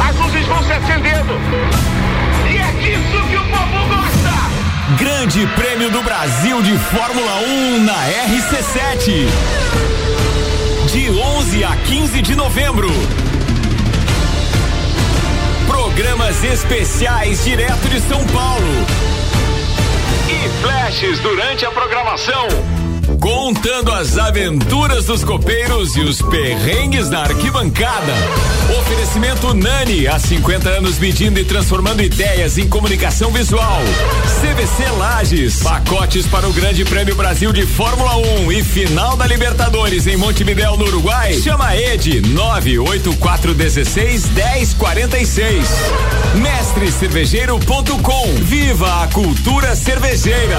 As 0.08 0.16
luzes 0.16 0.46
vão 0.46 0.62
se 0.62 0.72
acendendo. 0.72 1.32
E 2.50 2.56
é 2.56 2.72
disso 2.80 3.24
que 3.28 3.36
o 3.36 3.44
povo 3.44 3.88
gosta. 3.88 4.32
Grande 4.98 5.46
Prêmio 5.54 5.90
do 5.90 6.02
Brasil 6.02 6.62
de 6.62 6.76
Fórmula 6.78 7.40
1 7.40 7.84
na 7.84 7.94
RC7. 7.94 9.26
De 10.92 11.10
11 11.10 11.64
a 11.64 11.76
15 11.76 12.22
de 12.22 12.34
novembro. 12.34 12.90
Programas 15.66 16.44
especiais 16.44 17.44
direto 17.44 17.88
de 17.88 18.00
São 18.00 18.24
Paulo. 18.26 18.86
E 20.28 20.62
flashes 20.62 21.18
durante 21.20 21.64
a 21.64 21.70
programação 21.70 22.81
contando 23.20 23.92
as 23.92 24.18
aventuras 24.18 25.06
dos 25.06 25.24
copeiros 25.24 25.96
e 25.96 26.00
os 26.00 26.20
perrengues 26.22 27.08
da 27.08 27.20
arquibancada. 27.20 28.12
Oferecimento 28.80 29.54
Nani, 29.54 30.06
há 30.06 30.18
50 30.18 30.68
anos 30.68 30.98
medindo 30.98 31.38
e 31.38 31.44
transformando 31.44 32.02
ideias 32.02 32.58
em 32.58 32.68
comunicação 32.68 33.30
visual. 33.30 33.80
CVC 34.40 34.90
Lages, 34.98 35.62
pacotes 35.62 36.26
para 36.26 36.48
o 36.48 36.52
Grande 36.52 36.84
Prêmio 36.84 37.14
Brasil 37.14 37.52
de 37.52 37.66
Fórmula 37.66 38.16
1 38.16 38.52
e 38.52 38.64
final 38.64 39.16
da 39.16 39.26
Libertadores 39.26 40.06
em 40.06 40.16
Montevidéu, 40.16 40.76
no 40.76 40.86
Uruguai. 40.86 41.34
Chama 41.40 41.76
Ed 41.76 42.20
98416 42.28 44.30
1046. 44.30 45.66
Mestrecervejeiro.com. 46.36 48.34
Viva 48.42 49.02
a 49.02 49.08
cultura 49.08 49.76
cervejeira. 49.76 50.58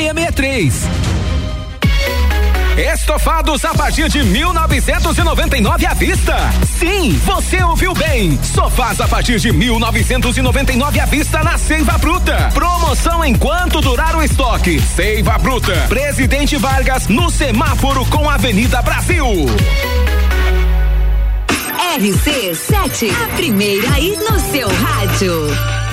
663. 0.00 0.88
Estofados 2.94 3.62
a 3.66 3.74
partir 3.74 4.08
de 4.08 4.22
1999 4.22 5.84
à 5.84 5.92
vista. 5.92 6.36
Sim, 6.78 7.20
você 7.24 7.62
ouviu 7.62 7.92
bem. 7.92 8.38
Sofás 8.42 8.98
a 9.00 9.06
partir 9.06 9.38
de 9.38 9.52
1999 9.52 11.00
à 11.00 11.04
vista 11.04 11.44
na 11.44 11.58
Seiva 11.58 11.98
Bruta. 11.98 12.48
Promoção 12.54 13.22
enquanto 13.22 13.82
durar 13.82 14.16
o 14.16 14.22
estoque. 14.22 14.80
Seiva 14.80 15.36
Bruta. 15.36 15.74
Presidente 15.88 16.56
Vargas 16.56 17.06
no 17.08 17.30
semáforo 17.30 18.06
com 18.06 18.30
Avenida 18.30 18.80
Brasil. 18.80 19.26
RC7, 21.98 23.12
a 23.24 23.36
primeira 23.36 23.92
aí 23.92 24.16
no 24.16 24.40
seu 24.40 24.68
rádio. 24.68 25.79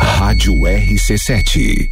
Rádio 0.00 0.54
RC7. 0.64 1.91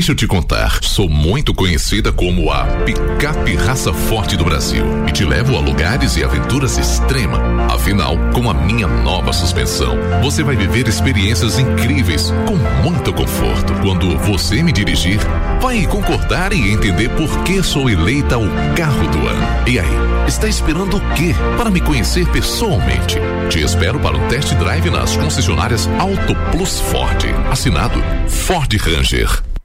Deixa 0.01 0.13
eu 0.13 0.15
te 0.15 0.25
contar, 0.25 0.79
sou 0.81 1.07
muito 1.07 1.53
conhecida 1.53 2.11
como 2.11 2.51
a 2.51 2.65
picape 2.85 3.53
raça 3.53 3.93
forte 3.93 4.35
do 4.35 4.43
Brasil 4.43 4.83
e 5.07 5.11
te 5.11 5.23
levo 5.23 5.55
a 5.55 5.59
lugares 5.59 6.17
e 6.17 6.23
aventuras 6.23 6.75
extrema. 6.79 7.37
Afinal, 7.71 8.17
com 8.33 8.49
a 8.49 8.53
minha 8.55 8.87
nova 8.87 9.31
suspensão, 9.31 9.95
você 10.23 10.41
vai 10.41 10.55
viver 10.55 10.87
experiências 10.87 11.59
incríveis 11.59 12.33
com 12.47 12.55
muito 12.83 13.13
conforto. 13.13 13.75
Quando 13.83 14.17
você 14.17 14.63
me 14.63 14.71
dirigir, 14.71 15.19
vai 15.61 15.85
concordar 15.85 16.51
e 16.51 16.71
entender 16.71 17.09
por 17.09 17.43
que 17.43 17.61
sou 17.61 17.87
eleita 17.87 18.39
o 18.39 18.49
carro 18.75 19.07
do 19.07 19.27
ano. 19.27 19.47
E 19.67 19.77
aí, 19.77 20.25
está 20.27 20.47
esperando 20.47 20.97
o 20.97 21.13
quê 21.13 21.35
para 21.57 21.69
me 21.69 21.79
conhecer 21.79 22.27
pessoalmente? 22.29 23.19
Te 23.51 23.61
espero 23.61 23.99
para 23.99 24.17
um 24.17 24.27
test 24.29 24.51
drive 24.55 24.89
nas 24.89 25.15
concessionárias 25.15 25.87
Auto 25.99 26.35
Plus 26.51 26.79
Ford. 26.79 27.23
Assinado 27.51 28.01
Ford 28.27 28.75
Ranger. 28.77 29.50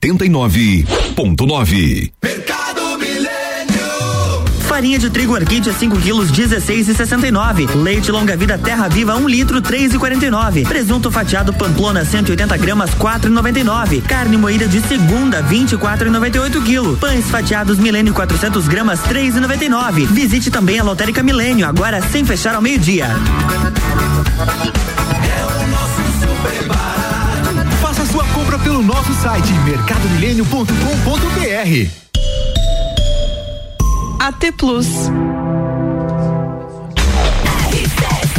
89.9. 0.00 2.10
Mercado 2.22 2.98
Milênio. 2.98 3.30
Farinha 4.66 4.98
de 4.98 5.10
trigo 5.10 5.36
Arquídea 5.36 5.74
5 5.74 5.98
quilos 5.98 6.32
16,69. 6.32 7.74
Leite 7.74 8.10
longa 8.10 8.34
vida 8.34 8.56
Terra 8.56 8.88
Viva 8.88 9.14
1 9.14 9.28
litro 9.28 9.60
3,49. 9.60 10.66
Presunto 10.66 11.10
fatiado 11.10 11.52
Pamplona 11.52 12.02
180 12.02 12.56
gramas 12.56 12.90
4,99. 12.92 14.00
Carne 14.02 14.38
moída 14.38 14.66
de 14.66 14.80
segunda 14.80 15.42
24,98 15.42 16.64
quilo. 16.64 16.96
Pães 16.96 17.26
fatiados 17.26 17.78
Milênio 17.78 18.14
400 18.14 18.68
gramas 18.68 19.00
3,99. 19.00 20.06
Visite 20.06 20.50
também 20.50 20.78
a 20.78 20.82
Lotérica 20.82 21.22
Milênio 21.22 21.68
agora 21.68 22.00
sem 22.00 22.24
fechar 22.24 22.54
ao 22.54 22.62
meio-dia. 22.62 23.06
Faça 24.38 25.59
pelo 28.80 28.82
nosso 28.82 29.12
site 29.14 29.52
mercadomilênio.com.br. 29.64 31.90
AT 34.18 34.52
Plus. 34.56 34.86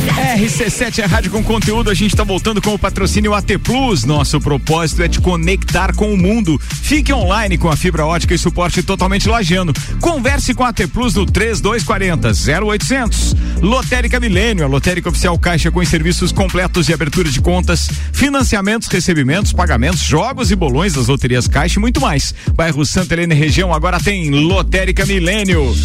RC7 0.07 0.99
é 0.99 1.05
rádio 1.05 1.31
com 1.31 1.43
conteúdo, 1.43 1.89
a 1.89 1.93
gente 1.93 2.11
está 2.11 2.23
voltando 2.23 2.61
com 2.61 2.73
o 2.73 2.79
patrocínio 2.79 3.33
AT 3.33 3.57
Plus. 3.63 4.03
Nosso 4.03 4.39
propósito 4.39 5.03
é 5.03 5.07
te 5.07 5.21
conectar 5.21 5.93
com 5.93 6.11
o 6.11 6.17
mundo. 6.17 6.59
Fique 6.59 7.13
online 7.13 7.57
com 7.57 7.69
a 7.69 7.75
fibra 7.75 8.05
ótica 8.05 8.33
e 8.33 8.37
suporte 8.37 8.81
totalmente 8.81 9.29
lajeando. 9.29 9.73
Converse 9.99 10.53
com 10.53 10.63
a 10.63 10.69
AT 10.69 10.87
Plus 10.87 11.13
no 11.13 11.25
3240 11.25 12.31
0800. 12.65 13.35
Lotérica 13.61 14.19
Milênio, 14.19 14.65
a 14.65 14.67
lotérica 14.67 15.09
oficial 15.09 15.37
Caixa 15.37 15.69
com 15.69 15.83
serviços 15.85 16.31
completos 16.31 16.85
de 16.85 16.93
abertura 16.93 17.29
de 17.29 17.41
contas, 17.41 17.89
financiamentos, 18.13 18.87
recebimentos, 18.87 19.53
pagamentos, 19.53 20.01
jogos 20.01 20.51
e 20.51 20.55
bolões 20.55 20.93
das 20.93 21.07
loterias 21.07 21.47
Caixa 21.47 21.77
e 21.77 21.81
muito 21.81 21.99
mais. 21.99 22.33
Bairro 22.55 22.85
Santa 22.85 23.13
Helena 23.13 23.35
região 23.35 23.73
agora 23.73 23.99
tem 23.99 24.29
Lotérica 24.29 25.05
Milênio. 25.05 25.75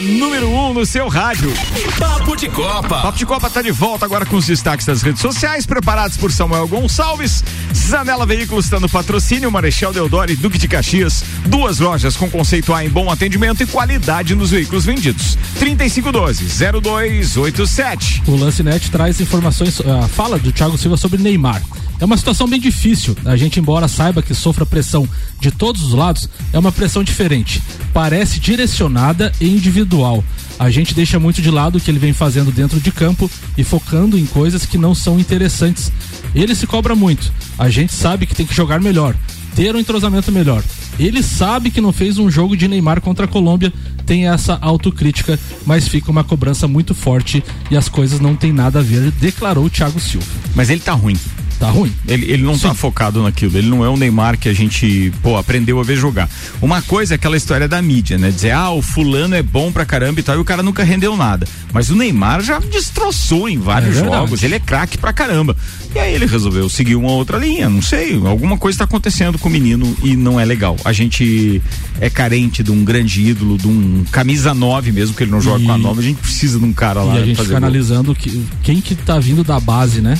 A 0.00 0.02
número 0.02 0.48
1 0.48 0.70
um 0.70 0.72
no 0.72 0.86
seu 0.86 1.08
rádio. 1.08 1.52
Papo 1.98 2.34
de 2.34 2.48
Copa. 2.48 3.02
Papo 3.02 3.18
de 3.18 3.26
Copa 3.26 3.50
tá 3.50 3.60
de 3.60 3.70
volta 3.70 4.06
agora 4.06 4.24
com 4.24 4.36
os 4.36 4.46
destaques 4.46 4.86
das 4.86 5.02
redes 5.02 5.20
sociais, 5.20 5.66
preparados 5.66 6.16
por 6.16 6.32
Samuel 6.32 6.66
Gonçalves. 6.66 7.44
Zanela 7.74 8.24
Veículos 8.24 8.64
está 8.64 8.80
no 8.80 8.88
patrocínio, 8.88 9.52
Marechal 9.52 9.92
Deodoro 9.92 10.32
e 10.32 10.36
Duque 10.36 10.56
de 10.56 10.66
Caxias. 10.66 11.22
Duas 11.44 11.80
lojas 11.80 12.16
com 12.16 12.30
conceito 12.30 12.72
A 12.72 12.82
em 12.82 12.88
bom 12.88 13.10
atendimento 13.10 13.62
e 13.62 13.66
qualidade 13.66 14.34
nos 14.34 14.52
veículos 14.52 14.86
vendidos. 14.86 15.36
3512-0287. 15.58 18.22
O 18.26 18.36
Lance 18.36 18.62
Net 18.62 18.90
traz 18.90 19.20
informações, 19.20 19.82
a 19.82 20.08
fala 20.08 20.38
do 20.38 20.50
Thiago 20.50 20.78
Silva 20.78 20.96
sobre 20.96 21.22
Neymar. 21.22 21.60
É 22.00 22.04
uma 22.04 22.16
situação 22.16 22.48
bem 22.48 22.58
difícil. 22.58 23.14
A 23.24 23.36
gente, 23.36 23.60
embora 23.60 23.86
saiba 23.86 24.22
que 24.22 24.34
sofra 24.34 24.64
pressão 24.64 25.06
de 25.38 25.50
todos 25.50 25.82
os 25.82 25.92
lados, 25.92 26.28
é 26.52 26.58
uma 26.58 26.72
pressão 26.72 27.04
diferente. 27.04 27.62
Parece 27.92 28.40
direcionada 28.40 29.30
e 29.40 29.46
individual. 29.46 30.24
A 30.58 30.70
gente 30.70 30.94
deixa 30.94 31.18
muito 31.18 31.42
de 31.42 31.50
lado 31.50 31.76
o 31.76 31.80
que 31.80 31.90
ele 31.90 31.98
vem 31.98 32.12
fazendo 32.12 32.50
dentro 32.50 32.80
de 32.80 32.90
campo 32.90 33.30
e 33.56 33.62
focando 33.62 34.18
em 34.18 34.24
coisas 34.26 34.64
que 34.64 34.78
não 34.78 34.94
são 34.94 35.20
interessantes. 35.20 35.92
Ele 36.34 36.54
se 36.54 36.66
cobra 36.66 36.94
muito. 36.94 37.30
A 37.58 37.68
gente 37.68 37.92
sabe 37.92 38.26
que 38.26 38.34
tem 38.34 38.46
que 38.46 38.54
jogar 38.54 38.80
melhor, 38.80 39.14
ter 39.54 39.74
um 39.74 39.78
entrosamento 39.78 40.32
melhor. 40.32 40.62
Ele 40.98 41.22
sabe 41.22 41.70
que 41.70 41.80
não 41.80 41.92
fez 41.92 42.18
um 42.18 42.30
jogo 42.30 42.56
de 42.56 42.68
Neymar 42.68 43.00
contra 43.00 43.24
a 43.24 43.28
Colômbia, 43.28 43.72
tem 44.04 44.28
essa 44.28 44.58
autocrítica, 44.60 45.38
mas 45.64 45.88
fica 45.88 46.10
uma 46.10 46.24
cobrança 46.24 46.68
muito 46.68 46.94
forte 46.94 47.42
e 47.70 47.76
as 47.76 47.88
coisas 47.88 48.20
não 48.20 48.36
têm 48.36 48.52
nada 48.52 48.80
a 48.80 48.82
ver, 48.82 49.10
declarou 49.12 49.64
o 49.64 49.70
Thiago 49.70 50.00
Silva. 50.00 50.26
Mas 50.54 50.68
ele 50.68 50.80
tá 50.80 50.92
ruim. 50.92 51.16
Tá 51.60 51.68
ruim. 51.68 51.92
Ele, 52.08 52.32
ele 52.32 52.42
não 52.42 52.54
Sim. 52.54 52.68
tá 52.68 52.74
focado 52.74 53.22
naquilo. 53.22 53.58
Ele 53.58 53.68
não 53.68 53.84
é 53.84 53.88
o 53.90 53.94
Neymar 53.94 54.38
que 54.38 54.48
a 54.48 54.52
gente, 54.54 55.12
pô, 55.22 55.36
aprendeu 55.36 55.78
a 55.78 55.82
ver 55.82 55.94
jogar. 55.94 56.26
Uma 56.62 56.80
coisa 56.80 57.12
é 57.12 57.16
aquela 57.16 57.36
história 57.36 57.68
da 57.68 57.82
mídia, 57.82 58.16
né? 58.16 58.30
Dizer, 58.30 58.52
ah, 58.52 58.70
o 58.70 58.80
fulano 58.80 59.34
é 59.34 59.42
bom 59.42 59.70
pra 59.70 59.84
caramba 59.84 60.18
e 60.18 60.22
tal, 60.22 60.36
e 60.36 60.38
o 60.38 60.44
cara 60.44 60.62
nunca 60.62 60.82
rendeu 60.82 61.14
nada. 61.18 61.46
Mas 61.70 61.90
o 61.90 61.94
Neymar 61.94 62.40
já 62.40 62.58
destroçou 62.60 63.46
em 63.46 63.58
vários 63.58 63.98
é 63.98 64.04
jogos. 64.04 64.42
Ele 64.42 64.54
é 64.54 64.58
craque 64.58 64.96
pra 64.96 65.12
caramba. 65.12 65.54
E 65.94 65.98
aí 65.98 66.14
ele 66.14 66.24
resolveu 66.24 66.66
seguir 66.70 66.96
uma 66.96 67.10
outra 67.10 67.36
linha. 67.36 67.68
Não 67.68 67.82
sei, 67.82 68.14
alguma 68.24 68.56
coisa 68.56 68.78
tá 68.78 68.84
acontecendo 68.84 69.38
com 69.38 69.50
o 69.50 69.52
menino 69.52 69.94
e 70.02 70.16
não 70.16 70.40
é 70.40 70.46
legal. 70.46 70.78
A 70.82 70.94
gente 70.94 71.60
é 72.00 72.08
carente 72.08 72.62
de 72.62 72.70
um 72.70 72.82
grande 72.82 73.20
ídolo, 73.20 73.58
de 73.58 73.68
um 73.68 74.02
camisa 74.10 74.54
9 74.54 74.92
mesmo, 74.92 75.14
que 75.14 75.24
ele 75.24 75.30
não 75.30 75.42
joga 75.42 75.62
e... 75.62 75.66
com 75.66 75.72
a 75.72 75.78
9. 75.78 76.00
A 76.00 76.02
gente 76.02 76.22
precisa 76.22 76.58
de 76.58 76.64
um 76.64 76.72
cara 76.72 77.02
lá. 77.02 77.16
E 77.16 77.22
a 77.22 77.26
gente 77.26 77.42
fica 77.42 77.58
analisando 77.58 78.14
que, 78.14 78.46
quem 78.62 78.80
que 78.80 78.94
tá 78.94 79.18
vindo 79.18 79.44
da 79.44 79.60
base, 79.60 80.00
né? 80.00 80.18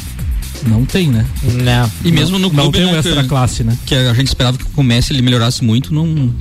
Não 0.67 0.85
tem, 0.85 1.09
né? 1.09 1.27
Não. 1.43 1.91
E 2.05 2.13
mesmo 2.13 2.39
no 2.39 2.51
clube. 2.51 2.65
Não 2.65 2.73
tem 2.73 2.87
né, 2.87 2.93
um 2.93 2.97
extra 2.97 3.25
classe, 3.25 3.65
né? 3.65 3.77
Que 3.87 3.95
a 3.95 4.15
gente 4.15 4.29
esperava 4.29 4.59
que 4.59 4.65
com 4.65 4.81
o 4.81 4.85
Messi 4.85 5.13
ele 5.13 5.23
melhorasse 5.23 5.65
muito, 5.65 5.93
não. 5.93 6.33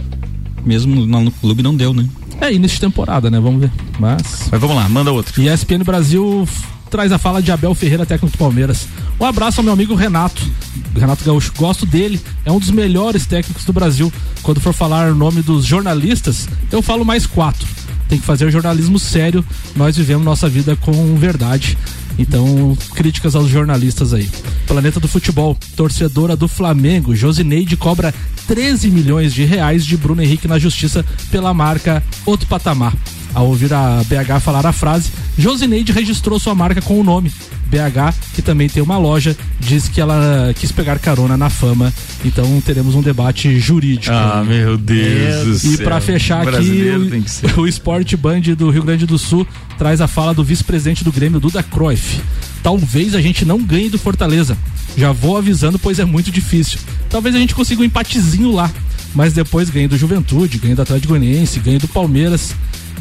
Mesmo 0.65 1.05
no, 1.05 1.22
no 1.22 1.32
clube 1.32 1.63
não 1.63 1.76
deu, 1.76 1.93
né? 1.93 2.07
É 2.41 2.53
início 2.53 2.76
de 2.76 2.82
temporada, 2.82 3.30
né? 3.30 3.39
Vamos 3.39 3.61
ver. 3.61 3.72
Mas. 3.99 4.49
Mas 4.51 4.61
vamos 4.61 4.76
lá, 4.76 4.88
manda 4.88 5.11
outro. 5.11 5.41
E 5.41 5.47
ESPN 5.47 5.84
Brasil 5.84 6.47
traz 6.89 7.11
a 7.11 7.17
fala 7.17 7.41
de 7.41 7.51
Abel 7.51 7.74
Ferreira, 7.76 8.05
técnico 8.05 8.36
do 8.36 8.39
Palmeiras. 8.39 8.88
Um 9.20 9.26
abraço 9.26 9.59
ao 9.59 9.63
meu 9.63 9.74
amigo 9.74 9.95
Renato. 9.95 10.41
Renato 10.95 11.24
Gaúcho, 11.24 11.53
gosto 11.55 11.86
dele, 11.86 12.20
é 12.43 12.51
um 12.51 12.59
dos 12.59 12.72
melhores 12.72 13.26
técnicos 13.26 13.63
do 13.63 13.72
Brasil. 13.72 14.11
Quando 14.41 14.59
for 14.59 14.74
falar 14.74 15.11
o 15.11 15.15
nome 15.15 15.41
dos 15.41 15.65
jornalistas, 15.65 16.47
eu 16.72 16.82
falo 16.82 17.05
mais 17.05 17.26
quatro. 17.26 17.67
Tem 18.07 18.17
que 18.17 18.26
fazer 18.26 18.49
jornalismo 18.49 18.97
sério. 18.97 19.45
Nós 19.76 19.95
vivemos 19.95 20.26
nossa 20.26 20.49
vida 20.49 20.76
com 20.76 21.15
verdade. 21.15 21.78
Então, 22.20 22.78
críticas 22.93 23.34
aos 23.34 23.47
jornalistas 23.49 24.13
aí. 24.13 24.30
Planeta 24.67 24.99
do 24.99 25.07
Futebol, 25.07 25.57
torcedora 25.76 26.36
do 26.36 26.49
Flamengo, 26.49 27.15
Josineide 27.15 27.78
cobra 27.78 28.13
13 28.45 28.91
milhões 28.91 29.34
de 29.34 29.45
reais 29.45 29.86
de 29.86 29.95
Bruno 29.95 30.22
Henrique 30.22 30.47
na 30.47 30.59
justiça 30.59 31.05
pela 31.32 31.53
marca 31.53 32.03
Outro 32.26 32.45
Patamar. 32.47 32.93
Ao 33.34 33.47
ouvir 33.47 33.74
a 33.74 34.03
BH 34.03 34.41
falar 34.41 34.65
a 34.65 34.74
frase, 34.74 35.11
Josineide 35.38 35.93
registrou 35.93 36.38
sua 36.39 36.53
marca 36.53 36.82
com 36.82 36.99
o 36.99 37.03
nome. 37.03 37.32
BH, 37.70 38.15
que 38.34 38.41
também 38.41 38.67
tem 38.67 38.82
uma 38.82 38.97
loja, 38.97 39.38
diz 39.59 39.88
que 39.88 40.01
ela 40.01 40.53
quis 40.55 40.72
pegar 40.72 40.97
carona 40.99 41.38
na 41.38 41.49
fama. 41.49 41.93
Então 42.26 42.59
teremos 42.61 42.95
um 42.95 43.01
debate 43.01 43.59
jurídico. 43.59 44.13
Ah, 44.13 44.43
meu 44.45 44.78
Deus. 44.78 45.63
e 45.63 45.78
para 45.78 46.01
fechar 46.01 46.47
aqui, 46.47 46.86
o, 47.55 47.61
o 47.61 47.67
Sport 47.67 48.15
Band 48.15 48.41
do 48.57 48.70
Rio 48.70 48.84
Grande 48.84 49.05
do 49.05 49.17
Sul 49.17 49.47
traz 49.78 50.01
a 50.01 50.07
fala 50.07 50.34
do 50.34 50.43
vice-presidente 50.43 51.03
do 51.03 51.11
Grêmio, 51.11 51.39
Duda 51.39 51.61
Cruyff. 51.61 52.22
Talvez 52.63 53.15
a 53.15 53.22
gente 53.22 53.45
não 53.45 53.61
ganhe 53.61 53.89
do 53.89 53.97
Fortaleza. 53.97 54.57
Já 54.97 55.11
vou 55.11 55.38
avisando, 55.38 55.80
pois 55.80 55.99
é 55.99 56.05
muito 56.05 56.32
difícil. 56.32 56.80
Talvez 57.09 57.36
a 57.36 57.39
gente 57.39 57.55
consiga 57.55 57.82
um 57.82 57.86
empatezinho 57.86 58.51
lá. 58.51 58.70
Mas 59.13 59.34
depois 59.34 59.70
ganhe 59.70 59.88
do 59.88 59.97
Juventude, 59.97 60.59
ganhe 60.59 60.76
do 60.76 60.82
Atlético 60.82 61.09
Goianiense, 61.09 61.59
ganhe 61.59 61.80
do 61.80 61.88
Palmeiras. 61.88 62.53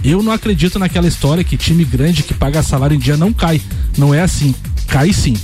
Eu 0.05 0.23
não 0.23 0.33
acredito 0.33 0.79
naquela 0.79 1.09
história 1.09 1.43
que 1.43 1.57
time 1.57 1.85
grande 1.85 2.23
que 2.23 2.35
paga 2.35 2.63
salário 2.63 2.95
em 2.95 2.99
dia 2.99 3.17
não 3.17 3.33
cai. 3.33 3.61
Não 3.97 4.15
é 4.15 4.21
assim. 4.21 4.55
Cai 4.87 5.13
sim. 5.13 5.37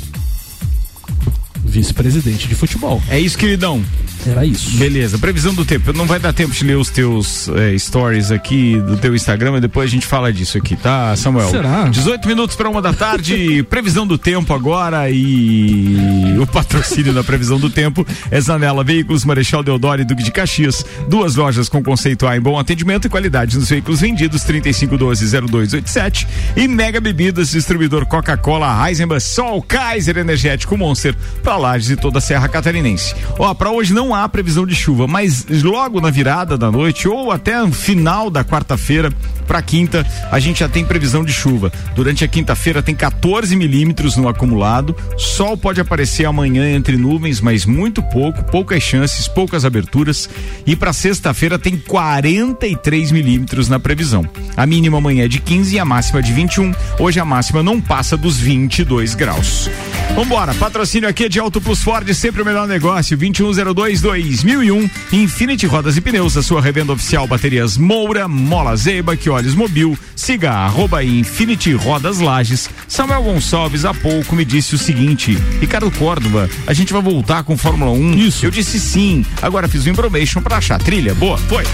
Vice-presidente 1.64 2.46
de 2.46 2.54
futebol. 2.54 3.02
É 3.08 3.18
isso, 3.18 3.36
queridão. 3.36 3.82
Era 4.26 4.44
isso. 4.44 4.76
Beleza, 4.76 5.18
previsão 5.18 5.54
do 5.54 5.64
tempo. 5.64 5.92
Não 5.92 6.06
vai 6.06 6.18
dar 6.18 6.32
tempo 6.32 6.52
de 6.52 6.64
ler 6.64 6.76
os 6.76 6.88
teus 6.90 7.48
é, 7.48 7.76
stories 7.76 8.30
aqui 8.30 8.80
do 8.80 8.96
teu 8.96 9.14
Instagram, 9.14 9.52
mas 9.52 9.60
depois 9.60 9.90
a 9.90 9.92
gente 9.92 10.06
fala 10.06 10.32
disso 10.32 10.56
aqui, 10.56 10.76
tá, 10.76 11.14
Samuel? 11.16 11.50
Será? 11.50 11.88
18 11.88 12.26
minutos 12.26 12.56
para 12.56 12.68
uma 12.68 12.80
da 12.80 12.92
tarde, 12.92 13.62
previsão 13.68 14.06
do 14.06 14.16
tempo 14.16 14.54
agora 14.54 15.10
e 15.10 16.36
o 16.40 16.46
patrocínio 16.46 17.12
da 17.12 17.22
previsão 17.22 17.58
do 17.58 17.68
tempo 17.68 18.06
é 18.30 18.40
Zanela 18.40 18.82
Veículos, 18.82 19.24
Marechal 19.24 19.62
Deodoro 19.62 20.00
e 20.00 20.04
Duque 20.04 20.22
de 20.22 20.30
Caxias. 20.30 20.84
Duas 21.08 21.34
lojas 21.34 21.68
com 21.68 21.82
conceito 21.82 22.26
A 22.26 22.36
em 22.36 22.40
bom 22.40 22.58
atendimento 22.58 23.06
e 23.06 23.10
qualidade 23.10 23.56
nos 23.56 23.68
veículos 23.68 24.00
vendidos, 24.00 24.42
3512-0287 24.42 26.26
e 26.56 26.66
Mega 26.66 27.00
Bebidas, 27.00 27.50
distribuidor 27.50 28.06
Coca-Cola, 28.06 28.88
Heisenbach, 28.88 29.22
Sol, 29.22 29.62
Kaiser 29.62 30.16
Energético 30.16 30.76
Monster, 30.78 31.14
para 31.42 31.56
Lages 31.56 31.90
e 31.90 31.96
toda 31.96 32.18
a 32.18 32.22
Serra 32.22 32.48
Catarinense. 32.48 33.14
Ó, 33.38 33.52
para 33.54 33.70
hoje 33.70 33.92
não 33.92 34.13
há 34.14 34.28
previsão 34.28 34.66
de 34.66 34.74
chuva, 34.74 35.06
mas 35.06 35.46
logo 35.62 36.00
na 36.00 36.10
virada 36.10 36.56
da 36.56 36.70
noite 36.70 37.08
ou 37.08 37.32
até 37.32 37.58
no 37.60 37.72
final 37.72 38.30
da 38.30 38.44
quarta-feira 38.44 39.12
para 39.46 39.60
quinta, 39.62 40.06
a 40.30 40.38
gente 40.38 40.60
já 40.60 40.68
tem 40.68 40.84
previsão 40.84 41.24
de 41.24 41.32
chuva. 41.32 41.72
Durante 41.94 42.24
a 42.24 42.28
quinta-feira 42.28 42.82
tem 42.82 42.94
14 42.94 43.54
milímetros 43.56 44.16
no 44.16 44.28
acumulado. 44.28 44.96
Sol 45.16 45.56
pode 45.56 45.80
aparecer 45.80 46.24
amanhã 46.24 46.74
entre 46.74 46.96
nuvens, 46.96 47.40
mas 47.40 47.66
muito 47.66 48.02
pouco, 48.02 48.42
poucas 48.44 48.82
chances, 48.82 49.28
poucas 49.28 49.64
aberturas. 49.64 50.28
E 50.66 50.74
para 50.74 50.92
sexta-feira 50.92 51.58
tem 51.58 51.76
43 51.76 53.12
milímetros 53.12 53.68
na 53.68 53.78
previsão. 53.78 54.28
A 54.56 54.66
mínima 54.66 54.98
amanhã 54.98 55.24
é 55.24 55.28
de 55.28 55.40
15 55.40 55.76
e 55.76 55.78
a 55.78 55.84
máxima 55.84 56.22
de 56.22 56.32
21. 56.32 56.72
Hoje 56.98 57.20
a 57.20 57.24
máxima 57.24 57.62
não 57.62 57.80
passa 57.80 58.16
dos 58.16 58.38
22 58.38 59.14
graus. 59.14 59.70
Vambora, 60.14 60.54
patrocínio 60.54 61.08
aqui 61.08 61.24
é 61.24 61.28
de 61.28 61.40
Auto 61.40 61.60
Plus 61.60 61.82
Ford, 61.82 62.08
sempre 62.14 62.40
o 62.40 62.44
melhor 62.44 62.68
negócio. 62.68 63.16
2102 63.16 64.00
2001. 64.04 64.90
Infinity 65.14 65.66
Rodas 65.66 65.96
e 65.96 66.00
Pneus, 66.02 66.36
a 66.36 66.42
sua 66.42 66.60
revenda 66.60 66.92
oficial 66.92 67.26
baterias 67.26 67.78
Moura, 67.78 68.28
Mola 68.28 68.76
Zeiba, 68.76 69.16
que 69.16 69.30
Olhos 69.30 69.54
Mobil. 69.54 69.98
Siga 70.14 70.52
arroba 70.52 71.02
Infinity 71.02 71.72
Rodas 71.72 72.18
Lages. 72.18 72.68
Samuel 72.86 73.22
Gonçalves 73.22 73.86
há 73.86 73.94
pouco 73.94 74.36
me 74.36 74.44
disse 74.44 74.74
o 74.74 74.78
seguinte: 74.78 75.38
Ricardo 75.58 75.90
Córdova, 75.90 76.50
a 76.66 76.74
gente 76.74 76.92
vai 76.92 77.00
voltar 77.00 77.44
com 77.44 77.56
Fórmula 77.56 77.92
1. 77.92 78.18
Isso. 78.18 78.44
Eu 78.44 78.50
disse 78.50 78.78
sim. 78.78 79.24
Agora 79.40 79.68
fiz 79.68 79.86
o 79.86 79.88
information 79.88 80.42
para 80.42 80.58
achar 80.58 80.78
trilha. 80.78 81.14
Boa, 81.14 81.38
foi. 81.38 81.64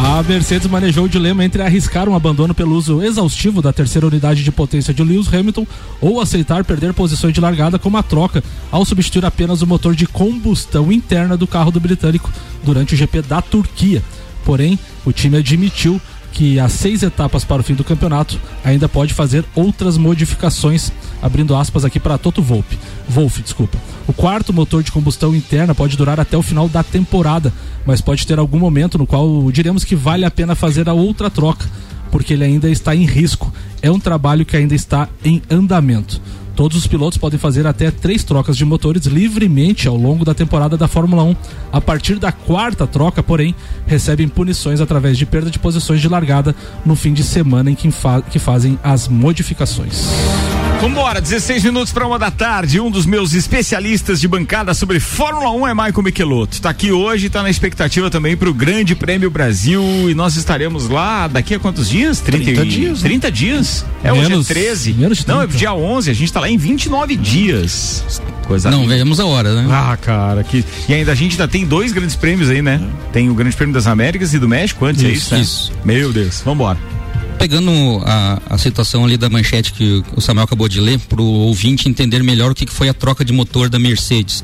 A 0.00 0.22
Mercedes 0.22 0.68
manejou 0.68 1.06
o 1.06 1.08
dilema 1.08 1.44
entre 1.44 1.60
arriscar 1.60 2.08
um 2.08 2.14
abandono 2.14 2.54
pelo 2.54 2.76
uso 2.76 3.02
exaustivo 3.02 3.60
da 3.60 3.72
terceira 3.72 4.06
unidade 4.06 4.44
de 4.44 4.52
potência 4.52 4.94
de 4.94 5.02
Lewis 5.02 5.26
Hamilton 5.26 5.66
ou 6.00 6.20
aceitar 6.20 6.62
perder 6.64 6.94
posições 6.94 7.34
de 7.34 7.40
largada 7.40 7.80
com 7.80 7.88
uma 7.88 8.00
troca 8.00 8.44
ao 8.70 8.84
substituir 8.84 9.24
apenas 9.24 9.60
o 9.60 9.66
motor 9.66 9.96
de 9.96 10.06
combustão 10.06 10.92
interna 10.92 11.36
do 11.36 11.48
carro 11.48 11.72
do 11.72 11.80
britânico 11.80 12.30
durante 12.62 12.94
o 12.94 12.96
GP 12.96 13.22
da 13.22 13.42
Turquia. 13.42 14.00
Porém, 14.44 14.78
o 15.04 15.10
time 15.12 15.38
admitiu 15.38 16.00
que 16.32 16.60
há 16.60 16.68
seis 16.68 17.02
etapas 17.02 17.44
para 17.44 17.60
o 17.60 17.64
fim 17.64 17.74
do 17.74 17.84
campeonato 17.84 18.38
ainda 18.64 18.88
pode 18.88 19.14
fazer 19.14 19.44
outras 19.54 19.96
modificações, 19.96 20.92
abrindo 21.22 21.56
aspas 21.56 21.84
aqui 21.84 21.98
para 21.98 22.18
Toto 22.18 22.42
Wolff. 22.42 22.78
Wolff, 23.08 23.42
desculpa. 23.42 23.78
O 24.06 24.12
quarto 24.12 24.52
motor 24.52 24.82
de 24.82 24.92
combustão 24.92 25.34
interna 25.34 25.74
pode 25.74 25.96
durar 25.96 26.20
até 26.20 26.36
o 26.36 26.42
final 26.42 26.68
da 26.68 26.82
temporada, 26.82 27.52
mas 27.84 28.00
pode 28.00 28.26
ter 28.26 28.38
algum 28.38 28.58
momento 28.58 28.98
no 28.98 29.06
qual 29.06 29.50
diremos 29.50 29.84
que 29.84 29.96
vale 29.96 30.24
a 30.24 30.30
pena 30.30 30.54
fazer 30.54 30.88
a 30.88 30.92
outra 30.92 31.30
troca, 31.30 31.68
porque 32.10 32.32
ele 32.32 32.44
ainda 32.44 32.70
está 32.70 32.94
em 32.94 33.04
risco. 33.04 33.52
É 33.82 33.90
um 33.90 34.00
trabalho 34.00 34.46
que 34.46 34.56
ainda 34.56 34.74
está 34.74 35.08
em 35.24 35.42
andamento. 35.50 36.20
Todos 36.58 36.76
os 36.76 36.88
pilotos 36.88 37.16
podem 37.16 37.38
fazer 37.38 37.68
até 37.68 37.88
três 37.88 38.24
trocas 38.24 38.56
de 38.56 38.64
motores 38.64 39.06
livremente 39.06 39.86
ao 39.86 39.96
longo 39.96 40.24
da 40.24 40.34
temporada 40.34 40.76
da 40.76 40.88
Fórmula 40.88 41.22
1. 41.22 41.36
A 41.70 41.80
partir 41.80 42.18
da 42.18 42.32
quarta 42.32 42.84
troca, 42.84 43.22
porém, 43.22 43.54
recebem 43.86 44.26
punições 44.26 44.80
através 44.80 45.16
de 45.16 45.24
perda 45.24 45.52
de 45.52 45.58
posições 45.60 46.00
de 46.00 46.08
largada 46.08 46.56
no 46.84 46.96
fim 46.96 47.12
de 47.12 47.22
semana 47.22 47.70
em 47.70 47.76
que, 47.76 47.88
fa 47.92 48.20
que 48.22 48.40
fazem 48.40 48.76
as 48.82 49.06
modificações. 49.06 50.08
Vambora, 50.80 51.20
16 51.20 51.64
minutos 51.64 51.92
para 51.92 52.06
uma 52.06 52.20
da 52.20 52.30
tarde. 52.30 52.78
Um 52.80 52.88
dos 52.88 53.04
meus 53.04 53.34
especialistas 53.34 54.20
de 54.20 54.28
bancada 54.28 54.72
sobre 54.72 55.00
Fórmula 55.00 55.50
1 55.50 55.66
é 55.66 55.74
Michael 55.74 56.02
Michelotto. 56.04 56.54
Está 56.54 56.70
aqui 56.70 56.92
hoje, 56.92 57.26
está 57.26 57.42
na 57.42 57.50
expectativa 57.50 58.08
também 58.08 58.36
para 58.36 58.48
o 58.48 58.54
Grande 58.54 58.94
Prêmio 58.94 59.28
Brasil 59.28 59.82
e 60.08 60.14
nós 60.14 60.36
estaremos 60.36 60.88
lá 60.88 61.26
daqui 61.26 61.52
a 61.54 61.58
quantos 61.58 61.88
dias? 61.88 62.20
30, 62.20 62.44
30 62.44 62.64
dias. 62.66 63.00
30 63.02 63.30
dias. 63.32 63.84
É 64.04 64.12
Menos- 64.12 64.28
hoje 64.48 64.52
é 64.52 64.54
13. 64.54 64.92
menos 64.94 65.26
Não, 65.26 65.38
é 65.42 65.46
30. 65.46 65.58
dia 65.58 65.74
11, 65.74 66.10
a 66.10 66.14
gente 66.14 66.26
está 66.26 66.38
lá 66.40 66.48
em 66.48 66.56
29 66.56 67.16
dias. 67.16 68.22
Coisa 68.46 68.70
Não 68.70 68.82
linda. 68.82 68.96
vemos 68.96 69.18
a 69.18 69.26
hora, 69.26 69.60
né? 69.60 69.68
Ah, 69.70 69.98
cara, 70.00 70.44
que 70.44 70.64
e 70.88 70.94
ainda 70.94 71.10
a 71.10 71.14
gente 71.14 71.32
ainda 71.32 71.48
tem 71.48 71.66
dois 71.66 71.90
grandes 71.90 72.14
prêmios 72.14 72.48
aí, 72.50 72.62
né? 72.62 72.80
Tem 73.12 73.28
o 73.28 73.34
Grande 73.34 73.54
Prêmio 73.56 73.74
das 73.74 73.86
Américas 73.88 74.32
e 74.32 74.38
do 74.38 74.48
México 74.48 74.84
antes, 74.86 75.02
é 75.02 75.08
Isso, 75.08 75.16
isso, 75.18 75.34
né? 75.34 75.40
isso. 75.40 75.72
Meu 75.84 76.12
Deus, 76.12 76.40
vambora. 76.44 76.78
Pegando 77.38 77.70
a, 78.04 78.42
a 78.50 78.58
situação 78.58 79.04
ali 79.04 79.16
da 79.16 79.30
manchete 79.30 79.72
que 79.72 80.02
o 80.16 80.20
Samuel 80.20 80.44
acabou 80.44 80.68
de 80.68 80.80
ler, 80.80 80.98
para 80.98 81.22
o 81.22 81.24
ouvinte 81.24 81.88
entender 81.88 82.22
melhor 82.22 82.50
o 82.50 82.54
que 82.54 82.66
que 82.66 82.72
foi 82.72 82.88
a 82.88 82.94
troca 82.94 83.24
de 83.24 83.32
motor 83.32 83.68
da 83.68 83.78
Mercedes. 83.78 84.42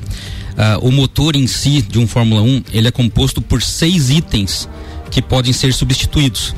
Ah, 0.57 0.79
o 0.81 0.93
motor 0.93 1.35
em 1.35 1.47
si 1.47 1.83
de 1.83 1.99
um 1.99 2.07
Fórmula 2.07 2.41
1, 2.43 2.65
ele 2.73 2.87
é 2.87 2.91
composto 2.91 3.43
por 3.43 3.61
seis 3.63 4.11
itens 4.11 4.69
que 5.11 5.21
podem 5.21 5.53
ser 5.53 5.73
substituídos. 5.73 6.55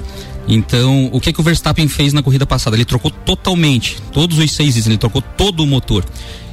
Então, 0.49 1.09
o 1.12 1.20
que 1.20 1.32
que 1.32 1.41
o 1.41 1.43
Verstappen 1.43 1.89
fez 1.89 2.12
na 2.12 2.22
corrida 2.22 2.47
passada? 2.47 2.76
Ele 2.76 2.84
trocou 2.84 3.11
totalmente, 3.11 3.97
todos 4.12 4.39
os 4.39 4.53
seis 4.53 4.70
itens, 4.70 4.87
ele 4.87 4.99
trocou 4.99 5.20
todo 5.20 5.62
o 5.62 5.66
motor. 5.66 6.05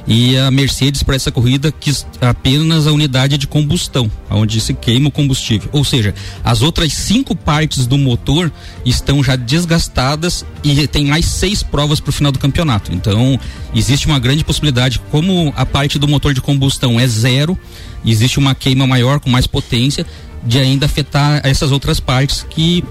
E 0.06 0.36
a 0.36 0.50
Mercedes 0.50 1.02
para 1.02 1.16
essa 1.16 1.32
corrida 1.32 1.72
quis 1.72 2.06
apenas 2.20 2.86
a 2.86 2.92
unidade 2.92 3.38
de 3.38 3.46
combustão, 3.46 4.10
onde 4.30 4.60
se 4.60 4.74
queima 4.74 5.08
o 5.08 5.10
combustível. 5.10 5.70
Ou 5.72 5.82
seja, 5.82 6.14
as 6.42 6.60
outras 6.60 6.92
cinco 6.92 7.34
partes 7.34 7.86
do 7.86 7.96
motor 7.96 8.52
estão 8.84 9.24
já 9.24 9.34
desgastadas 9.34 10.44
e 10.62 10.86
tem 10.86 11.06
mais 11.06 11.24
seis 11.24 11.62
provas 11.62 12.00
para 12.00 12.10
o 12.10 12.12
final 12.12 12.30
do 12.30 12.38
campeonato. 12.38 12.92
Então, 12.92 13.40
existe 13.74 14.06
uma 14.06 14.18
grande 14.18 14.44
possibilidade, 14.44 15.00
como 15.10 15.52
a 15.56 15.64
parte 15.64 15.98
do 15.98 16.06
motor 16.06 16.34
de 16.34 16.40
combustão 16.40 17.00
é 17.00 17.06
zero, 17.06 17.58
existe 18.04 18.38
uma 18.38 18.54
queima 18.54 18.86
maior 18.86 19.20
com 19.20 19.30
mais 19.30 19.46
potência, 19.46 20.06
de 20.46 20.58
ainda 20.58 20.84
afetar 20.84 21.40
essas 21.42 21.72
outras 21.72 21.98
partes 21.98 22.46
que 22.50 22.84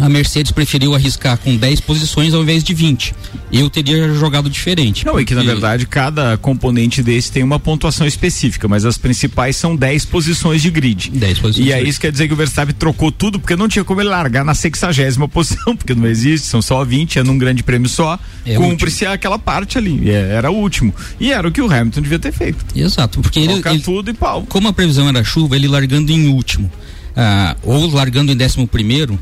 a 0.00 0.08
Mercedes 0.08 0.50
preferiu 0.52 0.94
arriscar 0.94 1.36
com 1.38 1.56
10 1.56 1.80
posições 1.80 2.32
ao 2.34 2.42
invés 2.42 2.64
de 2.64 2.72
20. 2.74 3.14
Eu 3.52 3.68
teria 3.68 4.12
jogado 4.14 4.48
diferente. 4.48 5.04
Não, 5.04 5.18
e 5.20 5.24
que 5.24 5.34
na 5.34 5.40
porque- 5.40 5.52
verdade 5.52 5.86
cada 5.86 6.36
componente 6.36 7.02
desse 7.02 7.30
tem 7.32 7.42
uma 7.42 7.58
pontuação 7.58 8.06
específica, 8.06 8.66
mas 8.68 8.84
as 8.84 8.96
principais 8.96 9.56
são 9.56 9.74
10 9.76 10.04
posições 10.04 10.62
de 10.62 10.70
grid. 10.70 11.10
10 11.10 11.38
posições. 11.38 11.66
E 11.66 11.72
aí 11.72 11.88
isso 11.88 12.00
quer 12.00 12.12
dizer 12.12 12.26
que 12.28 12.32
o 12.34 12.36
Verstappen 12.36 12.74
trocou 12.78 13.10
tudo, 13.12 13.38
porque 13.38 13.56
não 13.56 13.68
tinha 13.68 13.84
como 13.84 14.00
ele 14.00 14.08
largar 14.08 14.44
na 14.44 14.54
sexagésima 14.54 15.26
posição, 15.28 15.76
porque 15.76 15.94
não 15.94 16.06
existe, 16.06 16.46
são 16.46 16.62
só 16.62 16.84
20, 16.84 17.18
é 17.18 17.22
num 17.22 17.36
grande 17.38 17.62
prêmio 17.62 17.88
só. 17.88 18.18
É 18.46 18.54
Cumpre-se 18.54 19.04
aquela 19.06 19.38
parte 19.38 19.76
ali. 19.78 20.10
é, 20.10 20.32
era 20.32 20.50
o 20.50 20.54
último. 20.56 20.94
E 21.18 21.32
era 21.32 21.46
o 21.46 21.52
que 21.52 21.60
o 21.60 21.70
Hamilton 21.70 22.00
devia 22.02 22.18
ter 22.18 22.32
feito. 22.32 22.64
Exato, 22.74 23.20
porque 23.20 23.38
ele, 23.40 23.48
Colocar 23.48 23.74
ele- 23.74 23.82
tudo 23.82 24.10
e 24.10 24.14
pau. 24.14 24.44
como 24.48 24.68
a 24.68 24.72
previsão 24.72 25.08
era 25.08 25.22
chuva, 25.24 25.56
ele 25.56 25.68
largando 25.68 26.12
em 26.12 26.28
último, 26.28 26.70
ah, 27.16 27.56
ou 27.62 27.90
largando 27.92 28.30
em 28.32 28.36
décimo 28.36 28.66
primeiro, 28.66 29.18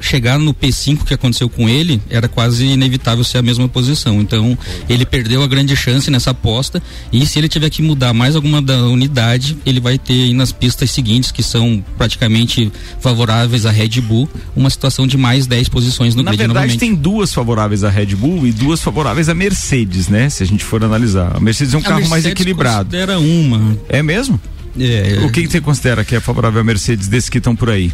chegar 0.00 0.38
no 0.38 0.54
P5 0.54 1.04
que 1.04 1.14
aconteceu 1.14 1.48
com 1.48 1.68
ele, 1.68 2.00
era 2.08 2.28
quase 2.28 2.64
inevitável 2.66 3.24
ser 3.24 3.38
a 3.38 3.42
mesma 3.42 3.68
posição. 3.68 4.20
Então, 4.20 4.56
ele 4.88 5.04
perdeu 5.04 5.42
a 5.42 5.46
grande 5.46 5.74
chance 5.76 6.10
nessa 6.10 6.30
aposta 6.30 6.82
e 7.12 7.24
se 7.26 7.38
ele 7.38 7.48
tiver 7.48 7.68
que 7.70 7.82
mudar 7.82 8.12
mais 8.12 8.36
alguma 8.36 8.62
da 8.62 8.84
unidade, 8.84 9.56
ele 9.66 9.80
vai 9.80 9.98
ter 9.98 10.12
aí 10.12 10.32
nas 10.34 10.52
pistas 10.52 10.90
seguintes, 10.90 11.30
que 11.32 11.42
são 11.42 11.84
praticamente 11.96 12.70
favoráveis 13.00 13.66
à 13.66 13.70
Red 13.70 14.00
Bull, 14.00 14.28
uma 14.54 14.70
situação 14.70 15.06
de 15.06 15.16
mais 15.16 15.46
10 15.46 15.68
posições 15.68 16.14
no 16.14 16.22
Na 16.22 16.30
grid 16.30 16.38
verdade, 16.38 16.54
novamente. 16.54 16.78
tem 16.80 16.94
duas 16.94 17.32
favoráveis 17.32 17.84
à 17.84 17.90
Red 17.90 18.14
Bull 18.14 18.46
e 18.46 18.52
duas 18.52 18.80
favoráveis 18.80 19.28
à 19.28 19.34
Mercedes, 19.34 20.08
né? 20.08 20.28
Se 20.30 20.42
a 20.42 20.46
gente 20.46 20.64
for 20.64 20.82
analisar. 20.84 21.36
A 21.36 21.40
Mercedes 21.40 21.74
é 21.74 21.76
um 21.76 21.80
A 21.80 21.84
carro 21.84 22.00
mais 22.00 22.10
Mercedes 22.24 22.32
equilibrado. 22.32 22.84
considera 22.90 23.18
uma. 23.18 23.76
É 23.88 24.02
mesmo? 24.02 24.40
É. 24.78 25.20
O 25.24 25.32
que, 25.32 25.42
que 25.42 25.50
você 25.50 25.60
considera 25.60 26.04
que 26.04 26.14
é 26.14 26.20
favorável 26.20 26.60
à 26.60 26.64
Mercedes 26.64 27.08
desses 27.08 27.28
que 27.28 27.38
estão 27.38 27.56
por 27.56 27.68
aí? 27.70 27.92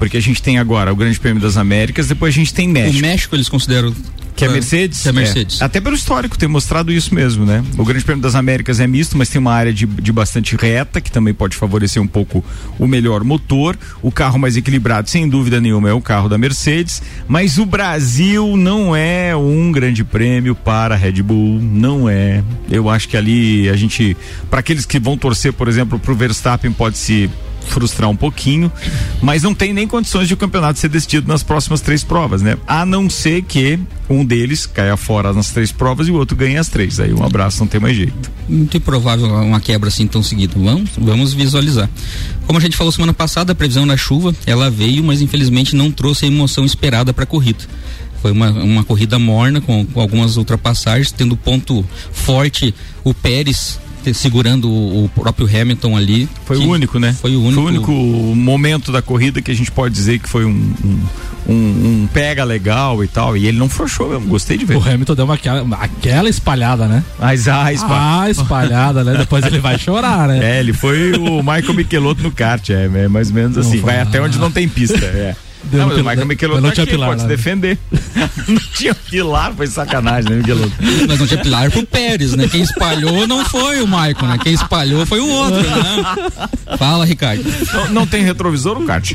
Porque 0.00 0.16
a 0.16 0.20
gente 0.20 0.42
tem 0.42 0.58
agora 0.58 0.90
o 0.92 0.96
Grande 0.96 1.20
Prêmio 1.20 1.40
das 1.42 1.56
Américas, 1.58 2.08
depois 2.08 2.34
a 2.34 2.36
gente 2.36 2.52
tem 2.54 2.66
México. 2.66 2.98
O 2.98 3.02
México 3.02 3.36
eles 3.36 3.48
consideram 3.50 3.94
Que 4.34 4.46
é 4.46 4.48
Ah, 4.48 4.52
Mercedes? 4.52 5.02
que 5.02 5.08
é 5.10 5.12
Mercedes. 5.12 5.60
Até 5.60 5.78
pelo 5.78 5.94
histórico 5.94 6.38
ter 6.38 6.46
mostrado 6.46 6.90
isso 6.90 7.14
mesmo, 7.14 7.44
né? 7.44 7.62
O 7.76 7.84
Grande 7.84 8.02
Prêmio 8.02 8.22
das 8.22 8.34
Américas 8.34 8.80
é 8.80 8.86
misto, 8.86 9.18
mas 9.18 9.28
tem 9.28 9.38
uma 9.38 9.52
área 9.52 9.74
de, 9.74 9.84
de 9.84 10.10
bastante 10.10 10.56
reta, 10.56 11.02
que 11.02 11.12
também 11.12 11.34
pode 11.34 11.54
favorecer 11.54 12.00
um 12.02 12.06
pouco 12.06 12.42
o 12.78 12.86
melhor 12.86 13.22
motor. 13.22 13.76
O 14.00 14.10
carro 14.10 14.38
mais 14.38 14.56
equilibrado, 14.56 15.10
sem 15.10 15.28
dúvida 15.28 15.60
nenhuma, 15.60 15.90
é 15.90 15.92
o 15.92 16.00
carro 16.00 16.30
da 16.30 16.38
Mercedes. 16.38 17.02
Mas 17.28 17.58
o 17.58 17.66
Brasil 17.66 18.56
não 18.56 18.96
é 18.96 19.36
um 19.36 19.70
grande 19.70 20.02
prêmio 20.02 20.54
para 20.54 20.94
a 20.94 20.96
Red 20.96 21.22
Bull, 21.22 21.60
não 21.60 22.08
é. 22.08 22.42
Eu 22.70 22.88
acho 22.88 23.06
que 23.06 23.18
ali 23.18 23.68
a 23.68 23.76
gente, 23.76 24.16
para 24.48 24.60
aqueles 24.60 24.86
que 24.86 24.98
vão 24.98 25.18
torcer, 25.18 25.52
por 25.52 25.68
exemplo, 25.68 25.98
para 25.98 26.12
o 26.12 26.14
Verstappen, 26.14 26.72
pode 26.72 26.96
se 26.96 27.28
frustrar 27.66 28.10
um 28.10 28.16
pouquinho, 28.16 28.70
mas 29.22 29.42
não 29.42 29.54
tem 29.54 29.72
nem 29.72 29.86
condições 29.86 30.28
de 30.28 30.34
o 30.34 30.36
campeonato 30.36 30.78
ser 30.78 30.88
decidido 30.88 31.28
nas 31.28 31.42
próximas 31.42 31.80
três 31.80 32.02
provas, 32.02 32.42
né? 32.42 32.56
A 32.66 32.84
não 32.84 33.08
ser 33.08 33.42
que 33.42 33.78
um 34.08 34.24
deles 34.24 34.66
caia 34.66 34.96
fora 34.96 35.32
nas 35.32 35.50
três 35.50 35.70
provas 35.70 36.08
e 36.08 36.10
o 36.10 36.14
outro 36.14 36.36
ganhe 36.36 36.56
as 36.56 36.68
três. 36.68 36.98
Aí 36.98 37.12
um 37.12 37.24
abraço, 37.24 37.60
não 37.60 37.66
tem 37.66 37.80
mais 37.80 37.96
jeito. 37.96 38.30
Muito 38.48 38.76
improvável 38.76 39.26
uma 39.26 39.60
quebra 39.60 39.88
assim 39.88 40.06
tão 40.06 40.22
seguida. 40.22 40.54
Vamos, 40.56 40.90
vamos 40.98 41.32
visualizar. 41.32 41.88
Como 42.46 42.58
a 42.58 42.62
gente 42.62 42.76
falou 42.76 42.92
semana 42.92 43.12
passada, 43.12 43.52
a 43.52 43.54
previsão 43.54 43.86
da 43.86 43.96
chuva, 43.96 44.34
ela 44.46 44.70
veio, 44.70 45.04
mas 45.04 45.20
infelizmente 45.20 45.76
não 45.76 45.90
trouxe 45.90 46.24
a 46.24 46.28
emoção 46.28 46.64
esperada 46.64 47.12
para 47.12 47.24
a 47.24 47.26
corrida. 47.26 47.64
Foi 48.20 48.32
uma, 48.32 48.50
uma 48.50 48.84
corrida 48.84 49.18
morna 49.18 49.60
com, 49.60 49.86
com 49.86 50.00
algumas 50.00 50.36
ultrapassagens, 50.36 51.10
tendo 51.10 51.36
ponto 51.36 51.84
forte 52.12 52.74
o 53.02 53.14
Pérez 53.14 53.78
segurando 54.14 54.68
o, 54.70 55.10
próprio 55.14 55.46
Hamilton 55.46 55.96
ali. 55.96 56.28
Foi 56.44 56.56
o 56.56 56.68
único, 56.68 56.98
né? 56.98 57.14
Foi 57.20 57.34
o 57.36 57.40
único. 57.42 57.54
Foi 57.54 57.64
o 57.64 57.66
único 57.66 57.92
momento 57.92 58.90
da 58.92 59.02
corrida 59.02 59.40
que 59.42 59.50
a 59.50 59.54
gente 59.54 59.70
pode 59.70 59.94
dizer 59.94 60.18
que 60.18 60.28
foi 60.28 60.44
um, 60.44 60.50
um, 60.84 61.52
um- 61.52 61.52
um 62.02 62.08
pega 62.12 62.44
legal 62.44 63.02
e 63.04 63.08
tal. 63.08 63.36
E 63.36 63.46
ele 63.46 63.58
não 63.58 63.68
frouxou 63.68 64.08
mesmo, 64.10 64.26
gostei 64.26 64.56
de 64.56 64.64
ver. 64.64 64.76
O 64.76 64.80
Hamilton 64.82 65.14
deu 65.14 65.24
uma, 65.24 65.34
aquela, 65.34 65.76
aquela 65.76 66.28
espalhada, 66.28 66.86
né? 66.86 67.02
Mas 67.18 67.48
ah, 67.48 67.72
espalhada. 67.72 68.22
Ah, 68.24 68.30
espalhada, 68.30 69.04
né? 69.04 69.16
Depois 69.18 69.44
ele 69.44 69.58
vai 69.58 69.78
chorar, 69.78 70.28
né? 70.28 70.56
É, 70.56 70.60
ele 70.60 70.72
foi 70.72 71.12
o 71.12 71.42
Michael 71.42 71.74
Michelotto 71.74 72.22
no 72.22 72.30
kart, 72.30 72.70
é, 72.70 72.84
é 72.84 73.08
mais 73.08 73.28
ou 73.28 73.34
menos 73.34 73.58
assim. 73.58 73.80
Vai 73.80 74.00
até 74.00 74.20
onde 74.20 74.38
não 74.38 74.50
tem 74.50 74.68
pista, 74.68 75.04
é. 75.04 75.36
Deu 75.64 75.80
não, 75.80 75.88
mas 75.88 75.98
o 75.98 76.04
Michael 76.04 76.26
Michelotto 76.26 76.62
tá 76.62 76.72
tinha 76.72 76.84
aqui, 76.84 76.92
pilar, 76.92 77.08
pode 77.08 77.20
se 77.20 77.26
né? 77.26 77.36
defender. 77.36 77.78
não 78.48 78.60
tinha 78.74 78.94
pilar, 78.94 79.52
foi 79.54 79.66
sacanagem, 79.66 80.30
né, 80.30 80.36
Michelotto? 80.36 80.72
Mas 81.08 81.18
não 81.18 81.26
tinha 81.26 81.42
pilar 81.42 81.70
pro 81.70 81.86
Pérez, 81.86 82.34
né? 82.34 82.48
Quem 82.48 82.62
espalhou 82.62 83.26
não 83.26 83.44
foi 83.44 83.80
o 83.82 83.86
Michael, 83.86 84.16
né? 84.22 84.38
Quem 84.42 84.54
espalhou 84.54 85.04
foi 85.06 85.20
o 85.20 85.28
outro, 85.28 85.60
né? 85.60 86.76
Fala, 86.78 87.04
Ricardo. 87.04 87.44
Não, 87.72 87.88
não 87.90 88.06
tem 88.06 88.22
retrovisor 88.22 88.78
no 88.78 88.86
kart. 88.86 89.12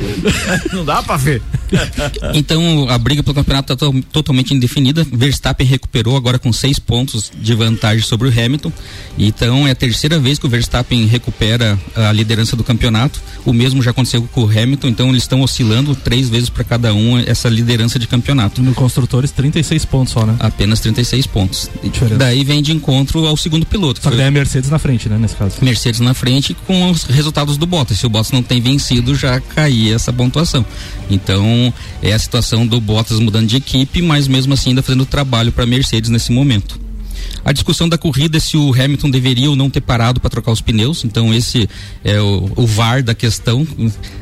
não 0.71 0.85
dá 0.85 1.01
pra 1.01 1.17
ver. 1.17 1.41
Então 2.33 2.87
a 2.89 2.97
briga 2.97 3.23
pelo 3.23 3.35
campeonato 3.35 3.73
está 3.73 3.85
totalmente 4.11 4.53
indefinida. 4.53 5.05
Verstappen 5.11 5.65
recuperou 5.65 6.15
agora 6.15 6.37
com 6.37 6.51
seis 6.51 6.79
pontos 6.79 7.31
de 7.35 7.53
vantagem 7.53 8.03
sobre 8.03 8.27
o 8.27 8.31
Hamilton. 8.31 8.71
Então 9.17 9.67
é 9.67 9.71
a 9.71 9.75
terceira 9.75 10.19
vez 10.19 10.39
que 10.39 10.45
o 10.45 10.49
Verstappen 10.49 11.05
recupera 11.05 11.79
a 11.95 12.11
liderança 12.11 12.55
do 12.55 12.63
campeonato. 12.63 13.21
O 13.45 13.53
mesmo 13.53 13.81
já 13.81 13.91
aconteceu 13.91 14.21
com 14.31 14.43
o 14.43 14.49
Hamilton. 14.49 14.87
Então 14.87 15.09
eles 15.09 15.23
estão 15.23 15.41
oscilando 15.41 15.95
três 15.95 16.29
vezes 16.29 16.49
para 16.49 16.63
cada 16.63 16.93
um 16.93 17.17
essa 17.19 17.49
liderança 17.49 17.97
de 17.97 18.07
campeonato. 18.07 18.61
No 18.61 18.73
construtores, 18.73 19.31
36 19.31 19.85
pontos 19.85 20.13
só, 20.13 20.25
né? 20.25 20.35
Apenas 20.39 20.79
36 20.79 21.27
pontos. 21.27 21.69
Diferença. 21.83 22.17
Daí 22.17 22.43
vem 22.43 22.61
de 22.61 22.71
encontro 22.71 23.25
ao 23.25 23.35
segundo 23.37 23.65
piloto. 23.65 24.01
Só 24.01 24.09
que 24.09 24.17
daí 24.17 24.27
é 24.27 24.31
Mercedes 24.31 24.69
na 24.69 24.79
frente, 24.79 25.09
né? 25.09 25.17
Nesse 25.17 25.35
caso. 25.35 25.55
Mercedes 25.61 25.99
na 25.99 26.13
frente 26.13 26.53
com 26.65 26.91
os 26.91 27.03
resultados 27.03 27.57
do 27.57 27.65
Bottas. 27.65 27.99
Se 27.99 28.05
o 28.05 28.09
Bottas 28.09 28.31
não 28.31 28.43
tem 28.43 28.61
vencido, 28.61 29.15
já 29.15 29.39
caía 29.39 29.95
essa 29.95 30.13
pontuação. 30.13 30.65
Então, 31.09 31.64
é 32.01 32.13
a 32.13 32.19
situação 32.19 32.65
do 32.65 32.79
Bottas 32.81 33.19
mudando 33.19 33.47
de 33.47 33.57
equipe, 33.57 34.01
mas 34.01 34.27
mesmo 34.27 34.53
assim 34.53 34.69
ainda 34.69 34.81
fazendo 34.83 35.05
trabalho 35.05 35.51
para 35.51 35.65
Mercedes 35.65 36.09
nesse 36.09 36.31
momento. 36.31 36.79
A 37.43 37.51
discussão 37.51 37.87
da 37.87 37.97
corrida 37.97 38.37
é 38.37 38.39
se 38.39 38.57
o 38.57 38.73
Hamilton 38.73 39.09
deveria 39.09 39.49
ou 39.49 39.55
não 39.55 39.69
ter 39.69 39.81
parado 39.81 40.19
para 40.19 40.29
trocar 40.31 40.51
os 40.51 40.61
pneus. 40.61 41.03
Então, 41.05 41.31
esse 41.33 41.69
é 42.03 42.19
o, 42.19 42.51
o 42.55 42.65
VAR 42.65 43.03
da 43.03 43.13
questão, 43.13 43.67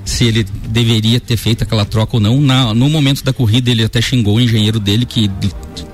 se 0.04 0.26
ele 0.26 0.46
deveria 0.68 1.20
ter 1.22 1.38
feito 1.38 1.64
aquela 1.64 1.86
troca 1.86 2.18
ou 2.18 2.20
não. 2.20 2.42
Na- 2.42 2.74
no 2.74 2.90
momento 2.90 3.24
da 3.24 3.32
corrida, 3.32 3.72
ele 3.72 3.84
até 3.84 4.02
xingou 4.02 4.36
o 4.36 4.42
engenheiro 4.42 4.78
dele, 4.80 5.06
que 5.06 5.30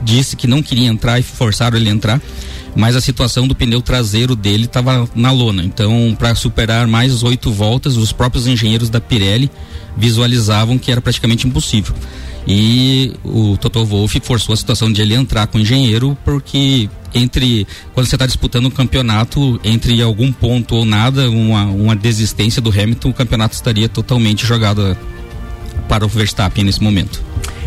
disse 0.04 0.36
que 0.36 0.48
não 0.48 0.62
queria 0.64 0.88
entrar 0.88 1.20
e 1.20 1.24
forçaram 1.24 1.78
ele 1.78 1.90
a 1.90 1.94
entrar. 1.94 2.22
Mas 2.76 2.96
a 2.96 3.02
situação 3.02 3.48
do 3.48 3.56
pneu 3.56 3.82
traseiro 3.82 4.36
dele 4.36 4.66
estava 4.66 5.08
na 5.16 5.32
lona. 5.32 5.64
Então, 5.64 6.16
para 6.18 6.34
superar 6.36 6.88
mais 6.88 7.22
oito 7.24 7.52
voltas, 7.52 7.96
os 7.96 8.12
próprios 8.12 8.48
engenheiros 8.48 8.90
da 8.90 9.00
Pirelli 9.02 9.52
visualizavam 10.00 10.78
que 10.78 10.92
era 10.92 11.02
praticamente 11.02 11.46
impossível. 11.46 11.94
E 12.48 13.14
o 13.24 13.58
Toto 13.58 13.86
Wolff 13.86 14.20
forçou 14.24 14.54
a 14.54 14.58
situação 14.58 14.92
de 14.92 15.02
ele 15.02 15.14
entrar 15.14 15.46
com 15.48 15.58
o 15.58 15.62
engenheiro, 15.62 16.18
porque 16.26 16.90
entre 17.14 17.68
quando 17.94 18.08
você 18.08 18.16
está 18.16 18.26
disputando 18.26 18.68
um 18.68 18.72
campeonato, 18.72 19.60
entre 19.64 20.02
algum 20.02 20.32
ponto 20.32 20.76
ou 20.76 20.86
nada, 20.86 21.30
uma, 21.30 21.66
uma 21.66 21.96
desistência 21.96 22.62
do 22.62 22.70
Hamilton, 22.70 23.10
o 23.10 23.14
campeonato 23.14 23.54
estaria 23.54 23.90
totalmente 23.90 24.46
jogado 24.46 24.98
para 25.88 26.06
o 26.06 26.08
Verstappen 26.08 26.64
nesse 26.64 26.82
momento. 26.82 27.22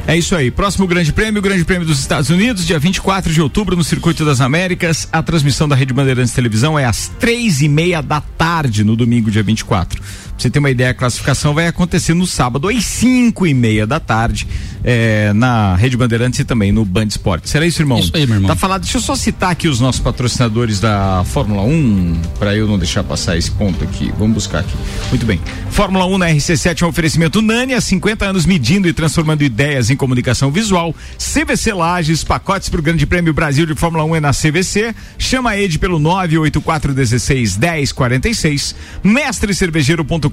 É 0.07 0.17
isso 0.17 0.35
aí. 0.35 0.51
Próximo 0.51 0.87
Grande 0.87 1.13
Prêmio, 1.13 1.39
o 1.39 1.43
Grande 1.43 1.65
Prêmio 1.65 1.87
dos 1.87 2.01
Estados 2.01 2.29
Unidos, 2.29 2.67
dia 2.67 2.79
24 2.79 3.33
de 3.33 3.41
outubro, 3.41 3.77
no 3.77 3.85
Circuito 3.85 4.25
das 4.25 4.41
Américas. 4.41 5.09
A 5.13 5.23
transmissão 5.23 5.69
da 5.69 5.77
Rede 5.77 5.93
Bandeirantes 5.93 6.33
Televisão 6.33 6.77
é 6.77 6.85
às 6.85 7.09
três 7.21 7.63
e 7.63 7.69
meia 7.69 8.03
da 8.03 8.21
tarde, 8.21 8.83
no 8.83 8.97
domingo, 8.97 9.31
dia 9.31 9.45
24. 9.45 10.03
Você 10.43 10.51
ter 10.51 10.59
uma 10.59 10.71
ideia, 10.71 10.91
a 10.91 10.95
classificação 10.95 11.55
vai 11.55 11.69
acontecer 11.69 12.15
no 12.15 12.27
sábado, 12.27 12.69
às 12.69 12.85
cinco 12.85 13.47
e 13.47 13.55
meia 13.55 13.87
da 13.87 14.01
tarde, 14.01 14.49
é, 14.83 15.33
na 15.33 15.77
Rede 15.77 15.97
Bandeirantes 15.97 16.41
e 16.41 16.45
também 16.45 16.73
no 16.73 16.85
Band 16.85 17.05
Esporte. 17.05 17.49
Será 17.49 17.65
isso, 17.65 17.81
irmão? 17.81 18.01
Isso 18.01 18.11
aí, 18.13 18.27
meu 18.27 18.35
irmão. 18.35 18.49
Tá 18.49 18.57
falado. 18.57 18.83
Deixa 18.83 18.99
eu 18.99 19.01
só 19.01 19.15
citar 19.15 19.53
aqui 19.53 19.69
os 19.69 19.79
nossos 19.79 20.01
patrocinadores 20.01 20.81
da 20.81 21.23
Fórmula 21.27 21.63
1, 21.63 22.23
para 22.41 22.57
eu 22.57 22.67
não 22.67 22.77
deixar 22.77 23.05
passar 23.05 23.37
esse 23.37 23.53
ponto 23.53 23.85
aqui. 23.85 24.13
Vamos 24.19 24.35
buscar 24.35 24.59
aqui. 24.59 24.75
Muito 25.11 25.25
bem. 25.25 25.41
Fórmula 25.71 26.05
1 26.07 26.19
na 26.19 26.27
RC7 26.27 26.83
é 26.83 26.87
um 26.87 26.89
oferecimento 26.89 27.41
Nani, 27.41 27.75
há 27.75 27.81
50 27.81 28.25
anos 28.25 28.45
medindo 28.45 28.89
e 28.89 28.93
transformando 28.93 29.45
ideias 29.45 29.91
em 29.91 29.97
comunicação 29.97 30.51
visual. 30.51 30.93
CVC 31.19 31.73
Lages, 31.73 32.25
pacotes 32.25 32.69
para 32.69 32.81
o 32.81 32.83
Grande 32.83 33.07
Prêmio 33.07 33.33
Brasil 33.33 33.65
de 33.65 33.77
Fórmula 33.77 34.03
1 34.07 34.17
é 34.17 34.21
na 34.21 34.33
CVC. 34.33 34.93
Chama 35.17 35.51
a 35.51 35.61
Ed 35.61 35.79
pelo 35.79 36.01
98416 36.01 37.59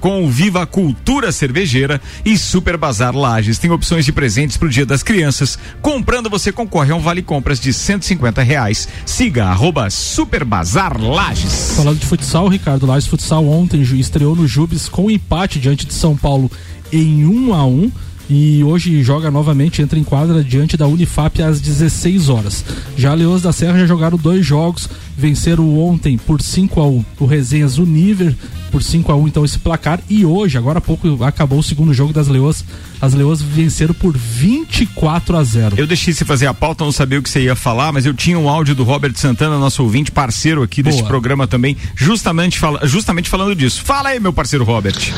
Mestrecervejeiro.com, 0.00 0.28
Viva 0.30 0.66
Cultura 0.66 1.30
Cervejeira 1.30 2.00
e 2.24 2.36
Super 2.38 2.76
Bazar 2.76 3.14
Lages. 3.14 3.58
Tem 3.58 3.70
opções 3.70 4.04
de 4.04 4.12
presentes 4.12 4.56
para 4.56 4.66
o 4.66 4.70
Dia 4.70 4.86
das 4.86 5.02
Crianças. 5.02 5.58
Comprando, 5.82 6.30
você 6.30 6.50
concorre 6.50 6.92
a 6.92 6.96
um 6.96 7.00
vale 7.00 7.22
compras 7.22 7.60
de 7.60 7.72
150 7.72 8.42
reais. 8.42 8.88
Siga 9.04 9.46
arroba 9.46 9.90
Super 9.90 10.44
Bazar 10.44 11.00
Lages. 11.00 11.74
Falando 11.76 11.98
de 11.98 12.06
futsal, 12.06 12.48
Ricardo 12.48 12.86
Lages 12.86 13.06
Futsal 13.08 13.46
ontem 13.46 13.82
estreou 13.82 14.34
no 14.34 14.48
Jubes 14.48 14.88
com 14.88 15.10
empate 15.10 15.60
diante 15.60 15.86
de 15.86 15.92
São 15.92 16.16
Paulo 16.16 16.50
em 16.92 17.24
1 17.24 17.54
a 17.54 17.64
1 17.64 17.92
e 18.30 18.62
hoje 18.62 19.02
joga 19.02 19.28
novamente, 19.28 19.82
entra 19.82 19.98
em 19.98 20.04
quadra 20.04 20.44
diante 20.44 20.76
da 20.76 20.86
Unifap 20.86 21.42
às 21.42 21.60
16 21.60 22.28
horas. 22.28 22.64
Já 22.96 23.12
Leões 23.12 23.42
da 23.42 23.52
Serra 23.52 23.80
já 23.80 23.86
jogaram 23.86 24.16
dois 24.16 24.46
jogos, 24.46 24.88
venceram 25.18 25.76
ontem 25.76 26.16
por 26.16 26.40
5 26.40 26.80
a 26.80 26.86
1 26.86 27.04
o 27.18 27.26
Resenhas 27.26 27.76
Univer 27.76 28.34
por 28.70 28.84
5 28.84 29.10
a 29.10 29.16
1 29.16 29.26
então 29.26 29.44
esse 29.44 29.58
placar 29.58 29.98
e 30.08 30.24
hoje, 30.24 30.56
agora 30.56 30.78
há 30.78 30.80
pouco 30.80 31.24
acabou 31.24 31.58
o 31.58 31.62
segundo 31.62 31.92
jogo 31.92 32.12
das 32.12 32.28
Leões. 32.28 32.64
As 33.00 33.14
Leões 33.14 33.42
venceram 33.42 33.92
por 33.92 34.16
24 34.16 35.36
a 35.36 35.42
0. 35.42 35.74
Eu 35.76 35.86
deixei 35.88 36.14
você 36.14 36.24
fazer 36.24 36.46
a 36.46 36.54
pauta, 36.54 36.84
não 36.84 36.92
sabia 36.92 37.18
o 37.18 37.22
que 37.22 37.28
você 37.28 37.40
ia 37.40 37.56
falar, 37.56 37.90
mas 37.90 38.06
eu 38.06 38.14
tinha 38.14 38.38
um 38.38 38.48
áudio 38.48 38.76
do 38.76 38.84
Robert 38.84 39.14
Santana, 39.16 39.58
nosso 39.58 39.82
ouvinte, 39.82 40.12
parceiro 40.12 40.62
aqui 40.62 40.84
deste 40.84 41.00
Boa. 41.00 41.08
programa 41.08 41.48
também, 41.48 41.76
justamente, 41.96 42.60
fala, 42.60 42.86
justamente 42.86 43.28
falando 43.28 43.56
disso. 43.56 43.82
Fala 43.82 44.10
aí, 44.10 44.20
meu 44.20 44.32
parceiro 44.32 44.64
Robert. 44.64 45.12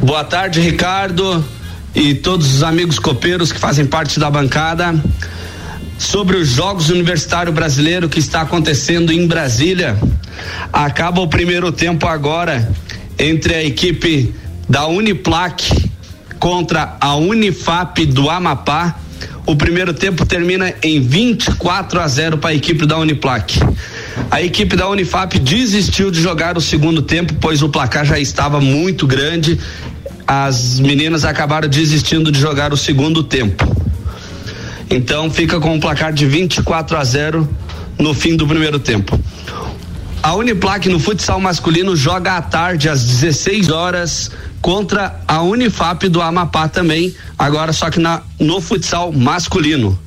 Boa 0.00 0.22
tarde, 0.22 0.60
Ricardo 0.60 1.44
e 1.94 2.14
todos 2.14 2.54
os 2.54 2.62
amigos 2.62 2.98
copeiros 2.98 3.52
que 3.52 3.58
fazem 3.58 3.86
parte 3.86 4.18
da 4.18 4.30
bancada. 4.30 4.94
Sobre 5.98 6.36
os 6.36 6.48
Jogos 6.48 6.90
Universitário 6.90 7.52
Brasileiro 7.52 8.08
que 8.08 8.18
está 8.18 8.40
acontecendo 8.40 9.12
em 9.12 9.26
Brasília. 9.26 9.96
Acaba 10.72 11.20
o 11.20 11.28
primeiro 11.28 11.70
tempo 11.70 12.06
agora 12.06 12.72
entre 13.18 13.54
a 13.54 13.62
equipe 13.62 14.34
da 14.68 14.86
Uniplac 14.86 15.70
contra 16.38 16.96
a 17.00 17.14
Unifap 17.14 18.04
do 18.06 18.28
Amapá. 18.28 18.96
O 19.46 19.54
primeiro 19.54 19.92
tempo 19.92 20.24
termina 20.24 20.72
em 20.82 21.00
24 21.00 22.00
a 22.00 22.08
0 22.08 22.38
para 22.38 22.50
a 22.50 22.54
equipe 22.54 22.86
da 22.86 22.98
Uniplac. 22.98 23.60
A 24.30 24.40
equipe 24.42 24.74
da 24.76 24.88
Unifap 24.88 25.38
desistiu 25.38 26.10
de 26.10 26.20
jogar 26.20 26.56
o 26.56 26.60
segundo 26.60 27.02
tempo, 27.02 27.34
pois 27.34 27.62
o 27.62 27.68
placar 27.68 28.04
já 28.04 28.18
estava 28.18 28.60
muito 28.60 29.06
grande. 29.06 29.58
As 30.34 30.80
meninas 30.80 31.26
acabaram 31.26 31.68
desistindo 31.68 32.32
de 32.32 32.40
jogar 32.40 32.72
o 32.72 32.76
segundo 32.76 33.22
tempo. 33.22 33.70
Então 34.88 35.30
fica 35.30 35.60
com 35.60 35.74
um 35.74 35.78
placar 35.78 36.10
de 36.10 36.24
24 36.24 36.96
a 36.96 37.04
0 37.04 37.46
no 37.98 38.14
fim 38.14 38.34
do 38.34 38.46
primeiro 38.46 38.78
tempo. 38.78 39.20
A 40.22 40.34
Uniplac 40.34 40.88
no 40.88 40.98
futsal 40.98 41.38
masculino 41.38 41.94
joga 41.94 42.38
à 42.38 42.40
tarde 42.40 42.88
às 42.88 43.04
16 43.04 43.68
horas 43.68 44.30
contra 44.62 45.20
a 45.28 45.42
Unifap 45.42 46.08
do 46.08 46.22
Amapá 46.22 46.66
também, 46.66 47.14
agora 47.38 47.70
só 47.74 47.90
que 47.90 48.00
na, 48.00 48.22
no 48.40 48.58
futsal 48.58 49.12
masculino. 49.12 49.98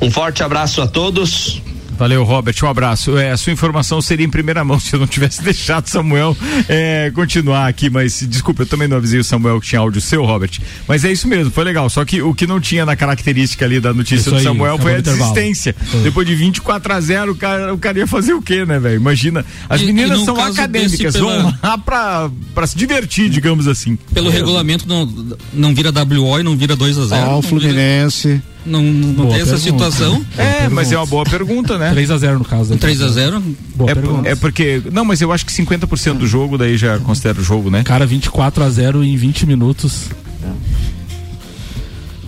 Um 0.00 0.10
forte 0.10 0.42
abraço 0.42 0.80
a 0.80 0.86
todos. 0.86 1.60
Valeu, 1.98 2.22
Robert. 2.22 2.54
Um 2.62 2.68
abraço. 2.68 3.18
É, 3.18 3.32
a 3.32 3.36
sua 3.36 3.52
informação 3.52 4.00
seria 4.00 4.24
em 4.24 4.30
primeira 4.30 4.64
mão 4.64 4.78
se 4.80 4.94
eu 4.94 5.00
não 5.00 5.06
tivesse 5.06 5.42
deixado 5.42 5.88
Samuel 5.88 6.36
é, 6.68 7.10
continuar 7.14 7.66
aqui, 7.66 7.90
mas 7.90 8.24
desculpa, 8.28 8.62
eu 8.62 8.66
também 8.66 8.86
não 8.86 8.96
avisei 8.96 9.18
o 9.18 9.24
Samuel 9.24 9.60
que 9.60 9.66
tinha 9.66 9.80
áudio 9.80 10.00
seu, 10.00 10.24
Robert. 10.24 10.50
Mas 10.86 11.04
é 11.04 11.10
isso 11.10 11.26
mesmo, 11.26 11.50
foi 11.50 11.64
legal. 11.64 11.90
Só 11.90 12.04
que 12.04 12.22
o 12.22 12.34
que 12.34 12.46
não 12.46 12.60
tinha 12.60 12.86
na 12.86 12.94
característica 12.94 13.64
ali 13.64 13.80
da 13.80 13.92
notícia 13.92 14.30
isso 14.30 14.30
do 14.30 14.40
Samuel 14.40 14.74
aí, 14.74 14.80
foi 14.80 14.94
a 14.94 15.00
desistência. 15.00 15.74
Depois 16.02 16.26
de 16.26 16.34
24 16.34 16.92
a 16.92 17.00
0 17.00 17.32
o 17.32 17.34
cara, 17.34 17.74
o 17.74 17.78
cara 17.78 17.98
ia 17.98 18.06
fazer 18.06 18.32
o 18.32 18.40
quê, 18.40 18.64
né, 18.64 18.78
velho? 18.78 18.96
Imagina. 18.96 19.44
As 19.68 19.80
e, 19.80 19.86
meninas 19.86 20.20
e 20.20 20.24
são 20.24 20.40
acadêmicas, 20.40 21.14
pela... 21.14 21.42
vão 21.42 21.54
lá 21.62 21.78
pra, 21.78 22.30
pra 22.54 22.66
se 22.66 22.76
divertir, 22.76 23.28
digamos 23.28 23.66
assim. 23.66 23.98
Pelo 24.14 24.30
é. 24.30 24.32
regulamento 24.32 24.86
não, 24.86 25.36
não 25.52 25.74
vira 25.74 25.90
WO 25.90 26.38
e 26.38 26.42
não 26.42 26.56
vira 26.56 26.76
2 26.76 26.98
a 26.98 27.06
0 27.06 27.22
Ah, 27.22 27.36
o 27.36 27.42
Fluminense. 27.42 28.28
Vira... 28.28 28.57
Não, 28.68 28.82
não 28.82 29.28
tem 29.28 29.40
essa 29.40 29.58
situação. 29.58 30.24
É, 30.36 30.68
mas 30.68 30.92
é 30.92 30.96
uma 30.96 31.06
boa 31.06 31.24
pergunta, 31.24 31.78
né? 31.78 31.92
3x0 31.94 32.38
no 32.38 32.44
caso. 32.44 32.76
3x0? 32.76 33.42
É, 34.24 34.30
é, 34.30 34.34
porque. 34.34 34.82
Não, 34.92 35.04
mas 35.04 35.20
eu 35.20 35.32
acho 35.32 35.44
que 35.46 35.52
50% 35.52 36.18
do 36.18 36.26
jogo 36.26 36.58
daí 36.58 36.76
já 36.76 36.98
considera 36.98 37.40
o 37.40 37.42
jogo, 37.42 37.70
né? 37.70 37.82
Cara, 37.82 38.06
24x0 38.06 39.04
em 39.04 39.16
20 39.16 39.46
minutos. 39.46 40.08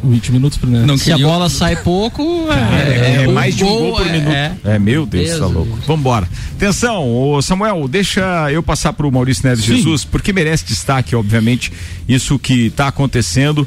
20 0.02 0.32
minutos 0.32 0.58
primeiro. 0.58 0.86
Não, 0.86 0.96
se 0.96 1.12
a 1.12 1.18
bola 1.18 1.48
sai 1.48 1.76
pouco, 1.76 2.22
é, 2.50 3.20
é, 3.20 3.24
é 3.24 3.26
mais 3.28 3.54
de 3.54 3.64
um 3.64 3.68
gol 3.68 3.96
por 3.96 4.06
minuto. 4.06 4.32
É, 4.32 4.56
é 4.64 4.78
meu 4.78 5.04
Deus, 5.04 5.28
Deus 5.28 5.40
tá 5.40 5.46
louco. 5.46 5.78
Vambora. 5.86 6.28
Atenção, 6.56 7.06
ô 7.08 7.40
Samuel, 7.42 7.86
deixa 7.86 8.50
eu 8.50 8.62
passar 8.62 8.92
pro 8.92 9.10
Maurício 9.10 9.46
Neves 9.46 9.64
Sim. 9.64 9.76
Jesus, 9.76 10.04
porque 10.04 10.32
merece 10.32 10.64
destaque, 10.64 11.14
obviamente, 11.14 11.72
isso 12.08 12.38
que 12.38 12.70
tá 12.70 12.88
acontecendo. 12.88 13.66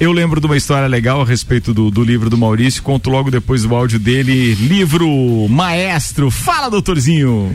Eu 0.00 0.12
lembro 0.12 0.40
de 0.40 0.46
uma 0.46 0.56
história 0.56 0.88
legal 0.88 1.20
a 1.20 1.26
respeito 1.26 1.74
do, 1.74 1.90
do 1.90 2.02
livro 2.02 2.30
do 2.30 2.38
Maurício, 2.38 2.82
conto 2.82 3.10
logo 3.10 3.30
depois 3.30 3.64
do 3.64 3.74
áudio 3.74 3.98
dele. 3.98 4.54
Livro 4.54 5.06
Maestro. 5.46 6.30
Fala, 6.30 6.70
doutorzinho. 6.70 7.54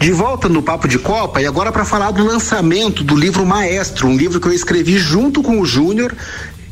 De 0.00 0.10
volta 0.10 0.48
no 0.48 0.62
Papo 0.62 0.88
de 0.88 0.98
Copa 0.98 1.42
e 1.42 1.46
agora 1.46 1.70
para 1.70 1.84
falar 1.84 2.10
do 2.10 2.24
lançamento 2.24 3.04
do 3.04 3.14
livro 3.14 3.44
Maestro, 3.44 4.08
um 4.08 4.16
livro 4.16 4.40
que 4.40 4.48
eu 4.48 4.54
escrevi 4.54 4.96
junto 4.96 5.42
com 5.42 5.60
o 5.60 5.66
Júnior, 5.66 6.16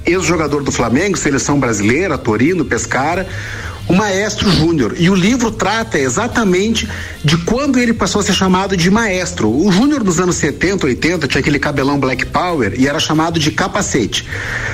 ex-jogador 0.06 0.62
do 0.62 0.72
Flamengo, 0.72 1.18
seleção 1.18 1.60
brasileira, 1.60 2.16
Torino, 2.16 2.64
Pescara 2.64 3.28
o 3.90 3.92
Maestro 3.92 4.48
Júnior. 4.48 4.94
E 4.96 5.10
o 5.10 5.14
livro 5.16 5.50
trata 5.50 5.98
exatamente 5.98 6.88
de 7.24 7.36
quando 7.38 7.76
ele 7.76 7.92
passou 7.92 8.20
a 8.20 8.24
ser 8.24 8.32
chamado 8.32 8.76
de 8.76 8.88
maestro. 8.88 9.50
O 9.50 9.72
Júnior 9.72 10.04
nos 10.04 10.20
anos 10.20 10.36
70, 10.36 10.86
80 10.86 11.26
tinha 11.26 11.40
aquele 11.40 11.58
cabelão 11.58 11.98
Black 11.98 12.24
Power 12.26 12.72
e 12.78 12.86
era 12.86 13.00
chamado 13.00 13.40
de 13.40 13.50
capacete. 13.50 14.28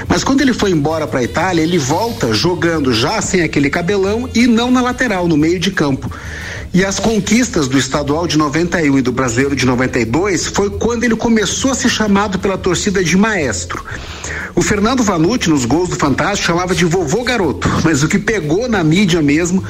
Mas 0.06 0.22
quando 0.22 0.42
ele 0.42 0.52
foi 0.52 0.70
embora 0.70 1.06
para 1.06 1.20
a 1.20 1.22
Itália, 1.22 1.62
ele 1.62 1.78
volta 1.78 2.34
jogando 2.34 2.92
já 2.92 3.22
sem 3.22 3.40
aquele 3.40 3.70
cabelão 3.70 4.28
e 4.34 4.46
não 4.46 4.70
na 4.70 4.82
lateral, 4.82 5.26
no 5.26 5.36
meio 5.38 5.58
de 5.58 5.70
campo. 5.70 6.10
E 6.76 6.84
as 6.84 7.00
conquistas 7.00 7.68
do 7.68 7.78
estadual 7.78 8.26
de 8.26 8.36
91 8.36 8.98
e 8.98 9.00
do 9.00 9.10
brasileiro 9.10 9.56
de 9.56 9.64
92 9.64 10.48
foi 10.48 10.68
quando 10.68 11.04
ele 11.04 11.16
começou 11.16 11.70
a 11.70 11.74
ser 11.74 11.88
chamado 11.88 12.38
pela 12.38 12.58
torcida 12.58 13.02
de 13.02 13.16
maestro. 13.16 13.82
O 14.54 14.60
Fernando 14.60 15.02
Vanucci, 15.02 15.48
nos 15.48 15.64
gols 15.64 15.88
do 15.88 15.96
Fantástico, 15.96 16.48
chamava 16.48 16.74
de 16.74 16.84
vovô 16.84 17.24
garoto, 17.24 17.66
mas 17.82 18.02
o 18.02 18.08
que 18.08 18.18
pegou 18.18 18.68
na 18.68 18.84
mídia 18.84 19.22
mesmo 19.22 19.64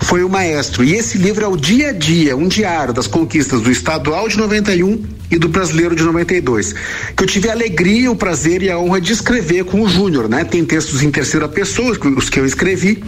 foi 0.00 0.24
o 0.24 0.30
maestro. 0.30 0.82
E 0.82 0.94
esse 0.94 1.18
livro 1.18 1.44
é 1.44 1.46
o 1.46 1.58
dia 1.58 1.90
a 1.90 1.92
dia, 1.92 2.34
um 2.34 2.48
diário 2.48 2.94
das 2.94 3.06
conquistas 3.06 3.60
do 3.60 3.70
estadual 3.70 4.26
de 4.26 4.38
91 4.38 5.04
e 5.30 5.38
do 5.38 5.48
brasileiro 5.48 5.94
de 5.94 6.02
92, 6.02 6.74
que 7.16 7.22
eu 7.22 7.26
tive 7.26 7.48
a 7.48 7.52
alegria, 7.52 8.10
o 8.10 8.16
prazer 8.16 8.62
e 8.62 8.70
a 8.70 8.78
honra 8.78 9.00
de 9.00 9.12
escrever 9.12 9.64
com 9.64 9.82
o 9.82 9.88
Júnior, 9.88 10.28
né? 10.28 10.44
Tem 10.44 10.64
textos 10.64 11.02
em 11.02 11.10
terceira 11.10 11.48
pessoa, 11.48 11.96
os 12.16 12.30
que 12.30 12.38
eu 12.38 12.46
escrevi, 12.46 13.02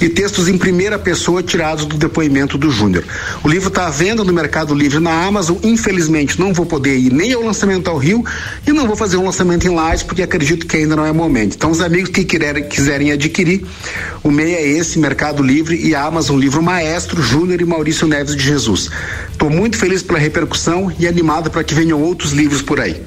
e 0.00 0.08
textos 0.08 0.48
em 0.48 0.56
primeira 0.56 0.98
pessoa 0.98 1.42
tirados 1.42 1.84
do 1.84 1.96
depoimento 1.96 2.56
do 2.56 2.70
Júnior. 2.70 3.04
O 3.42 3.48
livro 3.48 3.68
está 3.68 3.86
à 3.86 3.90
venda 3.90 4.24
no 4.24 4.32
Mercado 4.32 4.74
Livre 4.74 4.98
na 4.98 5.26
Amazon. 5.26 5.56
Infelizmente, 5.62 6.38
não 6.40 6.52
vou 6.52 6.66
poder 6.66 6.96
ir 6.96 7.12
nem 7.12 7.32
ao 7.32 7.42
lançamento 7.42 7.88
ao 7.88 7.98
Rio 7.98 8.24
e 8.66 8.72
não 8.72 8.86
vou 8.86 8.96
fazer 8.96 9.16
um 9.16 9.24
lançamento 9.24 9.66
em 9.66 9.74
Lages, 9.74 10.02
porque 10.02 10.22
acredito 10.22 10.66
que 10.66 10.76
ainda 10.76 10.96
não 10.96 11.04
é 11.04 11.12
momento. 11.12 11.54
Então, 11.54 11.70
os 11.70 11.80
amigos 11.80 12.10
que 12.10 12.24
quiserem, 12.24 12.68
quiserem 12.68 13.12
adquirir, 13.12 13.64
o 14.22 14.30
meio 14.30 14.56
é 14.56 14.62
esse, 14.62 14.98
Mercado 14.98 15.42
Livre 15.42 15.76
e 15.76 15.94
Amazon 15.94 16.38
Livro 16.38 16.62
Maestro, 16.62 17.22
Júnior 17.22 17.60
e 17.60 17.64
Maurício 17.64 18.06
Neves 18.06 18.34
de 18.34 18.42
Jesus. 18.42 18.90
Estou 19.30 19.50
muito 19.50 19.76
feliz 19.76 20.02
pela 20.02 20.18
repercussão 20.18 20.92
e 20.98 21.06
animado 21.06 21.50
para 21.58 21.64
que 21.64 21.74
venham 21.74 22.00
outros 22.00 22.30
livros 22.30 22.62
por 22.62 22.78
aí. 22.78 23.02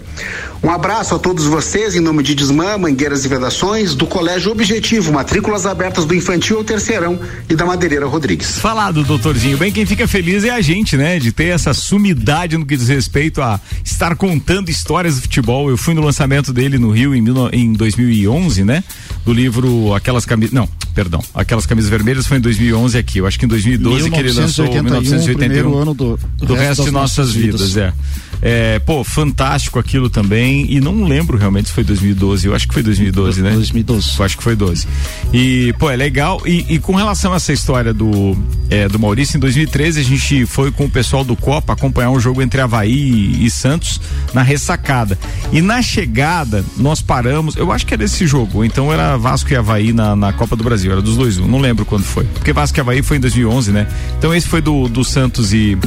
Um 0.61 0.69
abraço 0.69 1.15
a 1.15 1.19
todos 1.19 1.45
vocês 1.45 1.95
em 1.95 2.01
nome 2.01 2.21
de 2.21 2.35
Desmã, 2.35 2.77
Mangueiras 2.77 3.23
e 3.23 3.27
Vedações, 3.29 3.95
do 3.95 4.05
Colégio 4.05 4.51
Objetivo, 4.51 5.11
matrículas 5.13 5.65
abertas 5.65 6.03
do 6.03 6.13
Infantil 6.13 6.57
ao 6.57 6.63
Terceirão 6.63 7.17
e 7.49 7.55
da 7.55 7.65
Madeireira 7.65 8.05
Rodrigues. 8.05 8.59
Falado, 8.59 9.03
doutorzinho. 9.03 9.57
Bem, 9.57 9.71
quem 9.71 9.85
fica 9.85 10.05
feliz 10.05 10.43
é 10.43 10.49
a 10.49 10.59
gente, 10.59 10.97
né? 10.97 11.17
De 11.17 11.31
ter 11.31 11.45
essa 11.45 11.73
sumidade 11.73 12.57
no 12.57 12.65
que 12.65 12.75
diz 12.75 12.89
respeito 12.89 13.41
a 13.41 13.59
estar 13.83 14.15
contando 14.15 14.69
histórias 14.69 15.15
do 15.15 15.21
futebol. 15.21 15.69
Eu 15.69 15.77
fui 15.77 15.93
no 15.93 16.01
lançamento 16.01 16.51
dele 16.51 16.77
no 16.77 16.91
Rio 16.91 17.15
em, 17.15 17.23
em 17.53 17.73
2011, 17.73 18.65
né? 18.65 18.83
Do 19.25 19.33
livro 19.33 19.95
Aquelas 19.95 20.25
Camisas. 20.25 20.53
Não, 20.53 20.67
perdão. 20.93 21.23
Aquelas 21.33 21.65
Camisas 21.65 21.89
Vermelhas 21.89 22.27
foi 22.27 22.37
em 22.37 22.41
2011 22.41 22.97
aqui. 22.97 23.19
Eu 23.19 23.25
acho 23.25 23.39
que 23.39 23.45
em 23.45 23.49
2012 23.49 24.11
que 24.11 24.19
ele 24.19 24.33
lançou 24.33 24.71
1981. 24.71 25.75
ano 25.75 25.93
do, 25.93 26.19
do 26.37 26.53
resto 26.53 26.83
de 26.83 26.91
nossas 26.91 27.31
vidas, 27.31 27.73
vidas. 27.73 27.77
é. 27.77 27.93
É. 28.41 28.79
Pô, 28.79 29.03
fantástico 29.03 29.79
aquilo 29.79 30.09
também 30.09 30.65
e 30.69 30.79
não 30.79 31.03
lembro 31.03 31.37
realmente 31.37 31.69
se 31.69 31.73
foi 31.73 31.83
2012, 31.83 32.47
eu 32.47 32.55
acho 32.55 32.67
que 32.67 32.73
foi 32.73 32.83
2012, 32.83 33.41
né? 33.41 33.51
2012. 33.51 34.17
Eu 34.17 34.25
acho 34.25 34.37
que 34.37 34.43
foi 34.43 34.55
12. 34.55 34.87
E, 35.33 35.73
pô, 35.77 35.89
é 35.89 35.95
legal. 35.95 36.41
E, 36.45 36.65
e 36.69 36.79
com 36.79 36.95
relação 36.95 37.33
a 37.33 37.35
essa 37.35 37.53
história 37.53 37.93
do, 37.93 38.35
é, 38.69 38.87
do 38.87 38.99
Maurício, 38.99 39.37
em 39.37 39.39
2013 39.39 39.99
a 39.99 40.03
gente 40.03 40.45
foi 40.45 40.71
com 40.71 40.85
o 40.85 40.89
pessoal 40.89 41.23
do 41.23 41.35
Copa 41.35 41.73
acompanhar 41.73 42.09
um 42.09 42.19
jogo 42.19 42.41
entre 42.41 42.61
Havaí 42.61 42.91
e, 42.91 43.45
e 43.45 43.51
Santos 43.51 44.01
na 44.33 44.41
ressacada. 44.41 45.17
E 45.51 45.61
na 45.61 45.81
chegada, 45.81 46.63
nós 46.77 47.01
paramos, 47.01 47.55
eu 47.55 47.71
acho 47.71 47.85
que 47.85 47.93
era 47.93 48.03
esse 48.03 48.25
jogo, 48.25 48.63
então 48.63 48.91
era 48.91 49.17
Vasco 49.17 49.51
e 49.51 49.55
Havaí 49.55 49.93
na, 49.93 50.15
na 50.15 50.33
Copa 50.33 50.55
do 50.55 50.63
Brasil, 50.63 50.91
era 50.91 51.01
dos 51.01 51.17
dois, 51.17 51.37
um, 51.37 51.47
não 51.47 51.59
lembro 51.59 51.85
quando 51.85 52.03
foi. 52.03 52.23
Porque 52.25 52.53
Vasco 52.53 52.77
e 52.77 52.81
Havaí 52.81 53.01
foi 53.01 53.17
em 53.17 53.19
2011, 53.19 53.71
né? 53.71 53.87
Então 54.17 54.33
esse 54.33 54.47
foi 54.47 54.61
do, 54.61 54.87
do 54.87 55.03
Santos 55.03 55.53
e, 55.53 55.77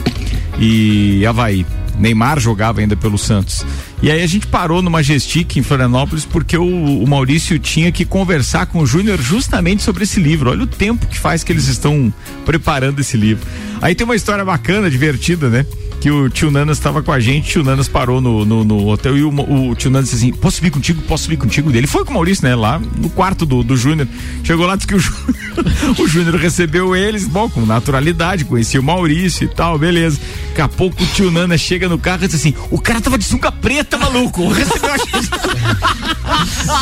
e 0.59 1.25
Havaí. 1.27 1.67
Neymar 1.99 2.41
jogava 2.41 2.81
ainda 2.81 2.97
pelo 2.97 3.19
Santos. 3.19 3.65
E 4.03 4.11
aí 4.11 4.23
a 4.23 4.27
gente 4.27 4.47
parou 4.47 4.83
no 4.83 4.91
Majestic 4.91 5.57
em 5.57 5.63
Florianópolis 5.63 6.25
porque 6.25 6.57
o, 6.57 6.65
o 7.03 7.07
Maurício 7.07 7.59
tinha 7.59 7.91
que 7.91 8.05
conversar 8.05 8.67
com 8.67 8.81
o 8.81 8.87
Júnior 8.87 9.21
justamente 9.21 9.83
sobre 9.83 10.05
esse 10.05 10.21
livro. 10.21 10.51
Olha 10.51 10.65
o 10.65 10.67
tempo 10.67 11.07
que 11.07 11.19
faz 11.19 11.43
que 11.43 11.53
eles 11.53 11.69
estão 11.69 12.13
preparando 12.45 13.01
esse 13.01 13.17
livro. 13.17 13.47
Aí 13.81 13.95
tem 13.95 14.05
uma 14.05 14.17
história 14.17 14.45
bacana, 14.45 14.91
divertida, 14.91 15.49
né? 15.49 15.67
Que 16.05 16.11
o 16.11 16.29
tio 16.29 16.51
Nanas 16.51 16.77
estava 16.77 17.03
com 17.03 17.11
a 17.11 17.19
gente, 17.19 17.49
o 17.49 17.53
tio 17.53 17.65
Nanas 17.65 17.89
parou 17.89 18.21
no, 18.21 18.45
no, 18.45 18.63
no 18.63 18.89
hotel 18.89 19.17
e 19.17 19.25
o, 19.25 19.31
o, 19.31 19.75
tio 19.75 19.91
Nanas 19.91 20.11
disse 20.11 20.23
assim: 20.23 20.35
Posso 20.35 20.59
subir 20.59 20.71
contigo? 20.71 21.01
Posso 21.01 21.25
subir 21.25 21.39
contigo? 21.39 21.75
Ele 21.75 21.87
foi 21.87 22.05
com 22.05 22.11
o 22.11 22.15
Maurício, 22.15 22.47
né? 22.47 22.55
Lá 22.55 22.79
no 22.79 23.09
quarto 23.09 23.47
do, 23.47 23.63
do 23.63 23.75
Júnior. 23.75 24.07
Chegou 24.43 24.67
lá, 24.67 24.77
disse 24.77 24.87
que 24.87 24.95
o, 24.95 24.99
o 26.03 26.07
Júnior 26.07 26.37
recebeu 26.37 26.95
eles, 26.95 27.27
bom, 27.27 27.49
com 27.49 27.65
naturalidade, 27.65 28.45
conhecia 28.45 28.79
o 28.79 28.83
Maurício 28.83 29.45
e 29.45 29.49
tal, 29.49 29.79
beleza. 29.79 30.21
Daqui 30.49 30.61
a 30.61 30.69
pouco 30.69 31.03
o 31.03 31.07
tio 31.07 31.31
Nanas 31.31 31.63
chega 31.63 31.89
no 31.89 31.99
carro 31.99 32.25
e 32.25 32.27
diz 32.27 32.37
assim: 32.37 32.55
O 32.71 32.79
cara 32.79 33.01
tava 33.01 33.17
de 33.17 33.25
sunga 33.25 33.51
preta, 33.51 33.97
maluco. 33.97 34.47
Recebeu 34.53 34.91
a. 34.93 34.99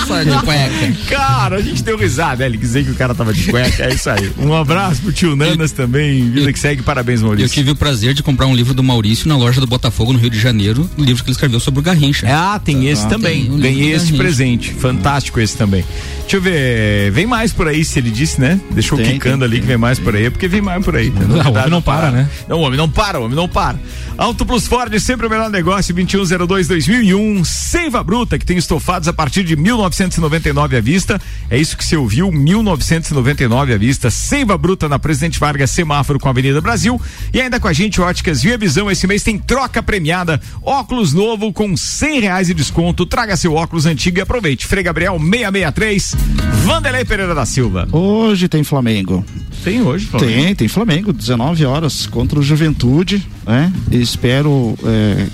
Só 0.06 0.22
de 0.22 0.30
cueca. 0.44 0.92
Cara, 1.08 1.56
a 1.56 1.62
gente 1.62 1.84
deu 1.84 1.96
risada, 1.96 2.38
né? 2.38 2.46
Ele 2.46 2.58
dizer 2.58 2.84
que 2.84 2.90
o 2.90 2.94
cara 2.96 3.14
tava 3.14 3.32
de 3.32 3.48
cueca, 3.48 3.84
é 3.84 3.94
isso 3.94 4.10
aí. 4.10 4.32
Um 4.36 4.52
abraço 4.52 5.00
pro 5.00 5.12
tio 5.12 5.36
Nanas 5.36 5.70
também, 5.70 6.28
vida 6.28 6.52
que 6.52 6.58
segue, 6.58 6.82
parabéns, 6.82 7.22
Maurício. 7.22 7.46
Eu 7.46 7.50
tive 7.50 7.70
o 7.70 7.76
prazer 7.76 8.14
de 8.14 8.22
comprar 8.22 8.46
um 8.46 8.54
livro 8.54 8.74
do 8.74 8.82
Maurício 8.82 9.11
Maurício 9.12 9.28
na 9.28 9.36
loja 9.36 9.60
do 9.60 9.66
Botafogo 9.66 10.12
no 10.12 10.18
Rio 10.18 10.30
de 10.30 10.38
Janeiro, 10.38 10.88
o 10.96 11.04
livro 11.04 11.22
que 11.22 11.28
ele 11.28 11.34
escreveu 11.34 11.60
sobre 11.60 11.80
o 11.80 11.82
Garrincha. 11.82 12.26
Ah, 12.30 12.58
tem 12.58 12.88
esse 12.88 13.04
ah, 13.04 13.08
também. 13.08 13.42
Tem 13.42 13.52
um 13.52 13.58
Ganhei 13.58 13.92
esse 13.92 14.12
presente. 14.14 14.72
Fantástico 14.72 15.38
esse 15.38 15.56
também. 15.56 15.84
Deixa 16.33 16.49
eu 16.49 16.51
ver, 16.51 17.11
vem 17.11 17.26
mais 17.26 17.53
por 17.53 17.68
aí, 17.68 17.85
se 17.85 17.99
ele 17.99 18.11
disse, 18.11 18.41
né? 18.41 18.59
Deixou 18.70 18.97
tem, 18.97 19.12
quicando 19.12 19.41
tem, 19.41 19.45
ali 19.45 19.57
tem, 19.57 19.61
que 19.61 19.66
vem 19.66 19.76
mais 19.76 19.99
por 19.99 20.16
aí, 20.16 20.24
é 20.24 20.30
porque 20.30 20.49
vem 20.49 20.62
mais 20.62 20.83
por 20.83 20.97
aí. 20.97 21.11
Não, 21.11 21.37
o 21.37 21.51
homem 21.51 21.68
não 21.68 21.83
para, 21.83 22.11
né? 22.11 22.26
Não, 22.49 22.59
o 22.59 22.62
homem 22.62 22.78
não 22.78 22.89
para, 22.89 23.20
o 23.20 23.24
homem 23.24 23.37
não 23.37 23.47
para. 23.47 23.78
Auto 24.16 24.47
Plus 24.47 24.66
Ford, 24.66 24.99
sempre 24.99 25.26
o 25.26 25.30
melhor 25.30 25.51
negócio, 25.51 25.95
2102-2001. 25.95 27.45
Seiva 27.45 28.03
Bruta, 28.03 28.39
que 28.39 28.47
tem 28.47 28.57
estofados 28.57 29.09
a 29.09 29.12
partir 29.12 29.45
de 29.45 29.57
1999 29.57 30.74
à 30.74 30.80
vista. 30.80 31.20
É 31.51 31.59
isso 31.59 31.76
que 31.76 31.85
você 31.85 31.99
ouviu, 31.99 32.33
1999 32.33 33.74
à 33.74 33.76
vista. 33.76 34.11
Seiva 34.11 34.57
Bruta 34.57 34.89
na 34.89 34.99
Presidente 34.99 35.39
Vargas, 35.39 35.70
semáforo 35.70 36.18
com 36.18 36.28
a 36.28 36.30
Avenida 36.30 36.62
Brasil. 36.62 36.99
E 37.30 37.43
ainda 37.43 37.61
com 37.61 37.68
a 37.68 37.74
gente, 37.74 38.01
Óticas 38.01 38.43
Via 38.43 38.57
Visão. 38.57 38.91
Esse 38.91 39.07
mês 39.07 39.22
tem 39.22 39.37
troca 39.37 39.83
premiada. 39.83 40.41
Óculos 40.62 41.12
novo 41.12 41.53
com 41.53 41.76
cem 41.76 42.20
reais 42.20 42.47
de 42.47 42.55
desconto. 42.55 43.05
Traga 43.05 43.37
seu 43.37 43.53
óculos 43.53 43.85
antigo 43.85 44.16
e 44.16 44.22
aproveite. 44.22 44.66
Frei 44.66 44.83
Gabriel 44.83 45.18
663, 45.18 46.21
Vanderlei 46.64 47.04
Pereira 47.04 47.34
da 47.34 47.44
Silva. 47.44 47.88
Hoje 47.92 48.48
tem 48.48 48.62
Flamengo. 48.64 49.24
Tem 49.64 49.82
hoje, 49.82 50.06
Flamengo? 50.06 50.32
Tem, 50.32 50.54
tem 50.54 50.68
Flamengo, 50.68 51.12
19 51.12 51.64
horas 51.64 52.06
contra 52.06 52.38
o 52.38 52.42
Juventude, 52.42 53.26
né? 53.46 53.72
espero 53.90 54.76
é, 54.84 55.26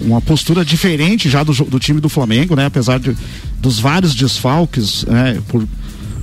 uma 0.00 0.20
postura 0.20 0.64
diferente 0.64 1.28
já 1.28 1.42
do, 1.42 1.52
do 1.52 1.78
time 1.78 2.00
do 2.00 2.08
Flamengo, 2.08 2.56
né? 2.56 2.66
Apesar 2.66 2.98
de, 2.98 3.16
dos 3.60 3.78
vários 3.78 4.14
desfalques, 4.14 5.04
né? 5.04 5.38
Por 5.48 5.66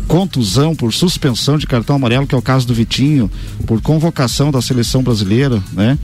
contusão, 0.08 0.76
por 0.76 0.92
suspensão 0.92 1.58
de 1.58 1.66
cartão 1.66 1.96
amarelo, 1.96 2.28
que 2.28 2.36
é 2.36 2.38
o 2.38 2.42
caso 2.42 2.68
do 2.68 2.74
Vitinho, 2.74 3.32
por 3.66 3.82
convocação 3.82 4.52
da 4.52 4.62
seleção 4.62 5.02
brasileira, 5.02 5.64
né? 5.72 5.98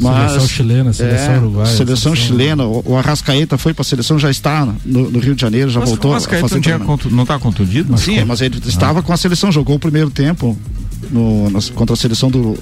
Mas, 0.00 0.32
seleção 0.32 0.48
chilena, 0.48 0.92
seleção 0.92 1.34
é, 1.34 1.38
uruguaia. 1.38 1.66
Seleção, 1.66 1.86
seleção 1.86 2.16
chilena, 2.16 2.64
o, 2.64 2.82
o, 2.86 2.96
Arrascaeta 2.96 3.58
foi 3.58 3.74
para 3.74 3.82
a 3.82 3.84
seleção, 3.84 4.18
já 4.18 4.30
está 4.30 4.66
no, 4.84 5.10
no, 5.10 5.18
Rio 5.18 5.34
de 5.34 5.40
Janeiro, 5.40 5.70
já 5.70 5.80
mas 5.80 5.88
voltou. 5.88 6.10
O 6.10 6.14
Arrascaeta 6.14 6.54
não, 6.54 6.60
tinha 6.60 6.78
contu, 6.78 7.10
não 7.10 7.26
tá 7.26 7.38
contundido? 7.38 7.88
Mas 7.90 8.02
Sim, 8.02 8.14
como? 8.14 8.26
mas 8.26 8.40
ele 8.40 8.60
ah. 8.64 8.68
estava 8.68 9.02
com 9.02 9.12
a 9.12 9.16
seleção, 9.16 9.50
jogou 9.50 9.76
o 9.76 9.78
primeiro 9.78 10.10
tempo 10.10 10.56
no, 11.10 11.50
contra 11.74 11.94
a 11.94 11.96
seleção 11.96 12.30
do, 12.30 12.56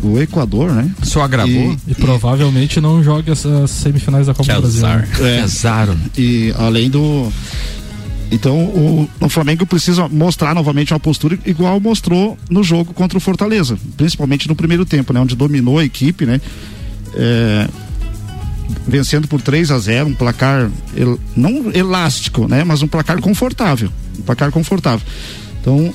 do 0.00 0.20
Equador, 0.20 0.72
né? 0.72 0.90
Só 1.02 1.22
agravou. 1.22 1.52
E, 1.52 1.78
e 1.88 1.94
provavelmente 1.94 2.80
não 2.80 3.02
joga 3.02 3.32
essas 3.32 3.70
semifinais 3.70 4.26
da 4.26 4.34
Copa 4.34 4.52
do 4.52 4.60
Brasil. 4.60 4.86
Né? 4.86 5.08
É, 5.20 5.40
azar. 5.40 5.88
E 6.16 6.54
além 6.56 6.88
do. 6.88 7.30
Então 8.30 8.56
o, 8.56 9.08
o, 9.20 9.28
Flamengo 9.28 9.64
precisa 9.66 10.06
mostrar 10.08 10.54
novamente 10.54 10.92
uma 10.92 11.00
postura 11.00 11.38
igual 11.46 11.80
mostrou 11.80 12.36
no 12.50 12.62
jogo 12.62 12.92
contra 12.92 13.16
o 13.16 13.20
Fortaleza, 13.20 13.78
principalmente 13.96 14.46
no 14.46 14.54
primeiro 14.54 14.84
tempo, 14.84 15.12
né? 15.12 15.20
Onde 15.20 15.34
dominou 15.34 15.78
a 15.78 15.84
equipe, 15.84 16.26
né? 16.26 16.40
É, 17.14 17.68
vencendo 18.86 19.26
por 19.26 19.40
3 19.40 19.70
a 19.70 19.78
0 19.78 20.08
um 20.08 20.14
placar 20.14 20.70
el, 20.94 21.18
não 21.34 21.70
elástico, 21.72 22.46
né? 22.46 22.64
Mas 22.64 22.82
um 22.82 22.88
placar 22.88 23.20
confortável. 23.20 23.90
Um 24.18 24.22
placar 24.22 24.50
confortável. 24.50 25.06
Então, 25.60 25.92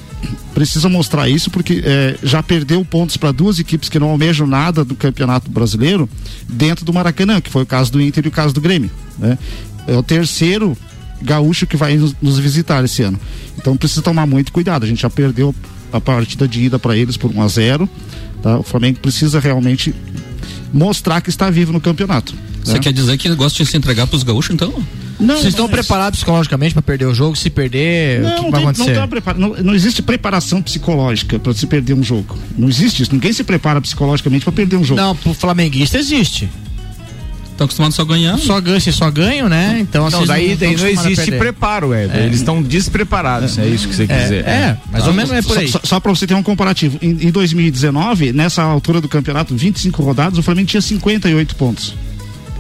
precisa 0.54 0.90
mostrar 0.90 1.30
isso 1.30 1.50
porque 1.50 1.82
é, 1.86 2.18
já 2.24 2.44
perdeu 2.44 2.84
pontos 2.84 3.18
para 3.18 3.32
duas 3.32 3.60
equipes 3.60 3.90
que 3.90 4.00
não 4.00 4.10
almejam 4.10 4.46
nada 4.46 4.84
do 4.84 4.96
Campeonato 4.96 5.50
Brasileiro 5.50 6.10
dentro 6.48 6.84
do 6.84 6.94
Maracanã, 6.94 7.40
que 7.40 7.50
foi 7.50 7.64
o 7.64 7.66
caso 7.66 7.92
do 7.92 8.02
Inter 8.02 8.26
e 8.26 8.28
o 8.28 8.32
caso 8.32 8.54
do 8.54 8.62
Grêmio. 8.62 8.92
Né? 9.18 9.38
É 9.88 9.96
o 9.96 10.04
terceiro 10.04 10.78
gaúcho 11.24 11.66
que 11.66 11.78
vai 11.78 11.96
nos, 11.96 12.16
nos 12.22 12.40
visitar 12.40 12.84
esse 12.84 13.02
ano. 13.04 13.20
Então 13.58 13.76
precisa 13.78 14.02
tomar 14.02 14.26
muito 14.26 14.52
cuidado. 14.52 14.84
A 14.84 14.88
gente 14.88 15.02
já 15.02 15.10
perdeu 15.10 15.54
a 15.92 16.02
partida 16.02 16.48
de 16.48 16.64
ida 16.64 16.80
para 16.80 16.96
eles 16.98 17.18
por 17.18 17.32
1 17.32 17.42
a 17.42 17.48
0 17.48 17.90
tá? 18.42 18.60
O 18.60 18.64
Flamengo 18.64 19.00
precisa 19.00 19.40
realmente 19.40 19.96
mostrar 20.74 21.22
que 21.22 21.30
está 21.30 21.50
vivo 21.50 21.72
no 21.72 21.80
campeonato. 21.80 22.36
Você 22.64 22.74
né? 22.74 22.80
quer 22.80 22.94
dizer 22.94 23.18
que 23.18 23.34
gosta 23.36 23.64
de 23.64 23.70
se 23.70 23.78
entregar 23.78 24.08
para 24.08 24.16
os 24.16 24.24
gaúchos, 24.24 24.54
então? 24.54 24.74
Não, 25.20 25.36
Vocês 25.36 25.54
estão 25.54 25.70
preparados 25.70 26.20
psicologicamente 26.20 26.74
para 26.74 26.82
perder 26.82 27.06
o 27.06 27.14
jogo? 27.14 27.36
Se 27.36 27.50
perder, 27.50 28.22
não, 28.22 28.30
o 28.30 28.46
que 28.46 28.52
vai 28.52 28.52
tem, 28.52 28.70
acontecer? 28.70 29.34
Não, 29.38 29.50
não, 29.50 29.64
não, 29.64 29.76
existe 29.76 30.02
preparação 30.02 30.62
psicológica 30.62 31.38
para 31.40 31.54
se 31.54 31.68
perder 31.68 31.94
um 31.94 32.04
jogo. 32.04 32.38
Não 32.58 32.68
existe 32.68 33.04
isso. 33.04 33.14
Ninguém 33.14 33.32
se 33.32 33.44
prepara 33.44 33.80
psicologicamente 33.80 34.44
para 34.44 34.54
perder 34.54 34.78
um 34.78 34.84
jogo. 34.84 35.00
Não, 35.00 35.16
pro 35.16 35.34
flamenguista 35.34 35.98
existe. 35.98 36.50
Estão 37.54 37.66
acostumados 37.66 37.96
só 37.96 38.04
ganhando. 38.04 38.40
Só 38.40 38.60
ganham, 38.60 38.80
se 38.80 38.92
só 38.92 39.12
ganham, 39.12 39.48
né? 39.48 39.78
Então, 39.80 40.10
não, 40.10 40.26
daí 40.26 40.50
não, 40.50 40.58
daí 40.58 40.76
não 40.76 40.88
existe 40.88 41.32
preparo, 41.34 41.94
Ed. 41.94 42.12
É. 42.12 42.26
Eles 42.26 42.38
estão 42.38 42.62
despreparados, 42.64 43.58
é. 43.60 43.64
é. 43.64 43.68
isso 43.68 43.88
que 43.88 43.96
você 43.96 44.04
é, 44.04 44.08
quer 44.08 44.24
dizer. 44.24 44.48
É, 44.48 44.78
mais 44.92 45.06
ou 45.06 45.14
menos 45.14 45.32
é 45.32 45.42
por 45.42 45.58
aí. 45.58 45.68
Só, 45.68 45.80
só, 45.80 45.88
só 45.88 46.00
para 46.00 46.12
você 46.14 46.26
ter 46.26 46.34
um 46.34 46.42
comparativo, 46.42 46.98
em, 47.00 47.12
em 47.28 47.32
2019, 47.32 48.34
nessa 48.34 48.64
altura 48.64 49.00
do 49.00 49.08
campeonato, 49.08 49.56
25 49.56 50.02
rodadas, 50.02 50.40
o 50.40 50.44
Flamengo 50.44 50.68
tinha 50.68 50.82
58 50.82 51.56
pontos. 51.56 51.96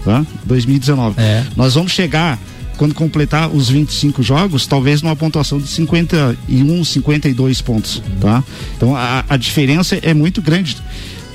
Tá? 0.05 0.23
2019. 0.45 1.19
É. 1.19 1.43
Nós 1.55 1.73
vamos 1.73 1.91
chegar 1.91 2.37
quando 2.77 2.93
completar 2.93 3.49
os 3.49 3.69
25 3.69 4.21
jogos, 4.21 4.67
talvez 4.67 5.01
numa 5.01 5.15
pontuação 5.15 5.59
de 5.59 5.67
51, 5.67 6.83
52 6.83 7.61
pontos, 7.61 8.01
tá? 8.19 8.43
Então 8.75 8.95
a, 8.95 9.23
a 9.29 9.37
diferença 9.37 9.97
é 10.01 10.13
muito 10.13 10.41
grande. 10.41 10.77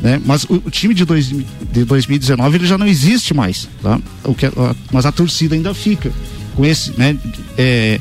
Né? 0.01 0.21
Mas 0.25 0.45
o, 0.45 0.55
o 0.65 0.71
time 0.71 0.95
de, 0.95 1.05
dois, 1.05 1.27
de 1.27 1.85
2019 1.85 2.57
ele 2.57 2.67
já 2.67 2.79
não 2.79 2.87
existe 2.87 3.35
mais, 3.35 3.69
tá? 3.83 4.01
O 4.25 4.35
que, 4.35 4.47
a, 4.47 4.53
mas 4.93 5.05
a 5.05 5.13
torcida 5.13 5.55
ainda 5.55 5.75
fica 5.75 6.13
com 6.55 6.65
esse, 6.65 6.93
né? 6.97 7.17
É, 7.57 8.01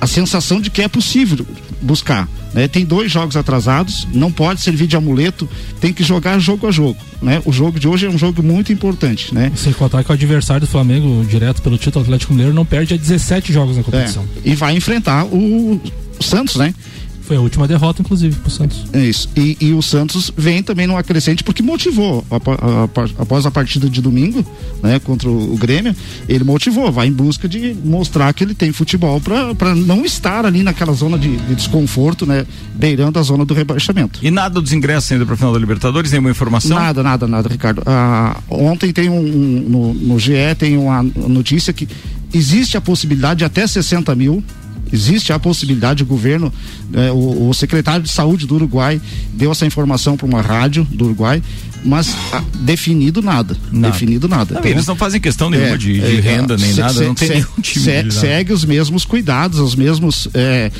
a 0.00 0.06
sensação 0.06 0.60
de 0.60 0.68
que 0.68 0.82
é 0.82 0.88
possível 0.88 1.46
buscar. 1.80 2.28
Né? 2.52 2.68
Tem 2.68 2.84
dois 2.84 3.10
jogos 3.10 3.36
atrasados, 3.36 4.06
não 4.12 4.30
pode 4.30 4.60
servir 4.60 4.86
de 4.86 4.96
amuleto, 4.96 5.48
tem 5.80 5.92
que 5.92 6.02
jogar 6.02 6.38
jogo 6.38 6.66
a 6.66 6.70
jogo. 6.70 6.98
Né? 7.20 7.40
O 7.44 7.52
jogo 7.52 7.78
de 7.78 7.88
hoje 7.88 8.06
é 8.06 8.10
um 8.10 8.18
jogo 8.18 8.42
muito 8.42 8.72
importante. 8.72 9.34
Né? 9.34 9.52
Sem 9.54 9.72
contar 9.72 10.04
que 10.04 10.10
o 10.10 10.12
adversário 10.12 10.62
do 10.62 10.66
Flamengo, 10.66 11.24
direto 11.24 11.62
pelo 11.62 11.78
título 11.78 12.04
Atlético 12.04 12.32
Mineiro, 12.32 12.52
não 12.52 12.64
perde 12.64 12.94
a 12.94 12.96
17 12.96 13.52
jogos 13.52 13.76
na 13.76 13.82
competição. 13.82 14.24
É, 14.44 14.50
e 14.50 14.54
vai 14.54 14.76
enfrentar 14.76 15.24
o, 15.24 15.80
o 16.18 16.22
Santos, 16.22 16.56
né? 16.56 16.74
Foi 17.22 17.36
a 17.36 17.40
última 17.40 17.68
derrota, 17.68 18.02
inclusive, 18.02 18.36
pro 18.36 18.50
Santos. 18.50 18.84
É 18.92 19.04
isso. 19.04 19.28
E, 19.36 19.56
e 19.60 19.72
o 19.72 19.80
Santos 19.80 20.32
vem 20.36 20.62
também 20.62 20.86
numa 20.86 21.02
crescente 21.02 21.44
porque 21.44 21.62
motivou. 21.62 22.24
após 23.18 23.46
a 23.46 23.50
partida 23.50 23.88
de 23.88 24.00
domingo, 24.00 24.44
né, 24.82 24.98
contra 24.98 25.28
o, 25.28 25.54
o, 25.54 25.56
Grêmio, 25.56 25.94
ele 26.28 26.42
motivou, 26.42 26.90
vai 26.90 27.06
em 27.06 27.12
busca 27.12 27.48
de 27.48 27.74
mostrar 27.84 28.32
que 28.32 28.42
ele 28.42 28.54
tem 28.54 28.72
futebol 28.72 29.20
para 29.20 29.74
não 29.74 30.04
estar 30.04 30.44
ali 30.44 30.62
naquela 30.62 30.92
zona 30.92 31.18
de, 31.18 31.36
de, 31.36 31.54
desconforto, 31.54 32.26
né, 32.26 32.44
beirando 32.74 33.18
a 33.18 33.22
zona 33.22 33.44
do 33.44 33.54
rebaixamento. 33.54 34.18
E 34.22 34.30
nada 34.30 34.60
dos 34.60 34.72
ingressos 34.72 35.12
ainda 35.12 35.24
para 35.24 35.36
final 35.36 35.52
da 35.52 35.58
Libertadores? 35.58 36.10
Nenhuma 36.10 36.30
informação? 36.30 36.76
Nada, 36.76 37.02
nada, 37.02 37.28
nada, 37.28 37.48
Ricardo. 37.48 37.82
Ah, 37.86 38.40
ontem 38.50 38.92
tem 38.92 39.08
um, 39.08 39.20
um 39.20 39.64
no, 39.68 39.94
no 39.94 40.18
GE 40.18 40.32
tem 40.58 40.76
uma 40.76 41.02
notícia 41.02 41.72
que 41.72 41.88
existe 42.32 42.76
a 42.76 42.80
possibilidade 42.80 43.38
de 43.38 43.44
até 43.44 43.66
60 43.66 44.14
mil 44.14 44.42
existe 44.92 45.32
a 45.32 45.38
possibilidade, 45.38 46.02
o 46.02 46.06
governo, 46.06 46.52
eh, 46.92 47.10
o, 47.10 47.48
o, 47.48 47.54
secretário 47.54 48.02
de 48.02 48.10
saúde 48.10 48.46
do 48.46 48.54
Uruguai 48.54 49.00
deu 49.32 49.50
essa 49.50 49.64
informação 49.64 50.16
para 50.16 50.26
uma 50.26 50.42
rádio 50.42 50.84
do 50.84 51.06
Uruguai, 51.06 51.42
mas 51.84 52.14
ah, 52.32 52.42
definido 52.60 53.22
nada, 53.22 53.56
nada, 53.72 53.92
definido 53.92 54.28
nada. 54.28 54.54
Não, 54.54 54.60
então, 54.60 54.70
eles 54.70 54.86
não 54.86 54.94
fazem 54.94 55.20
questão 55.20 55.50
nenhuma 55.50 55.74
é, 55.74 55.76
de, 55.76 56.00
de 56.00 56.16
é, 56.16 56.20
renda 56.20 56.56
nem 56.56 56.72
se, 56.72 56.80
nada, 56.80 56.92
se, 56.92 57.04
não 57.04 57.14
tem 57.14 57.28
se, 57.28 57.34
nenhum 57.34 57.60
time. 57.60 58.10
segue 58.12 58.52
os 58.52 58.64
mesmos 58.64 59.04
cuidados, 59.04 59.58
os 59.58 59.74
mesmos 59.74 60.28
eh, 60.34 60.70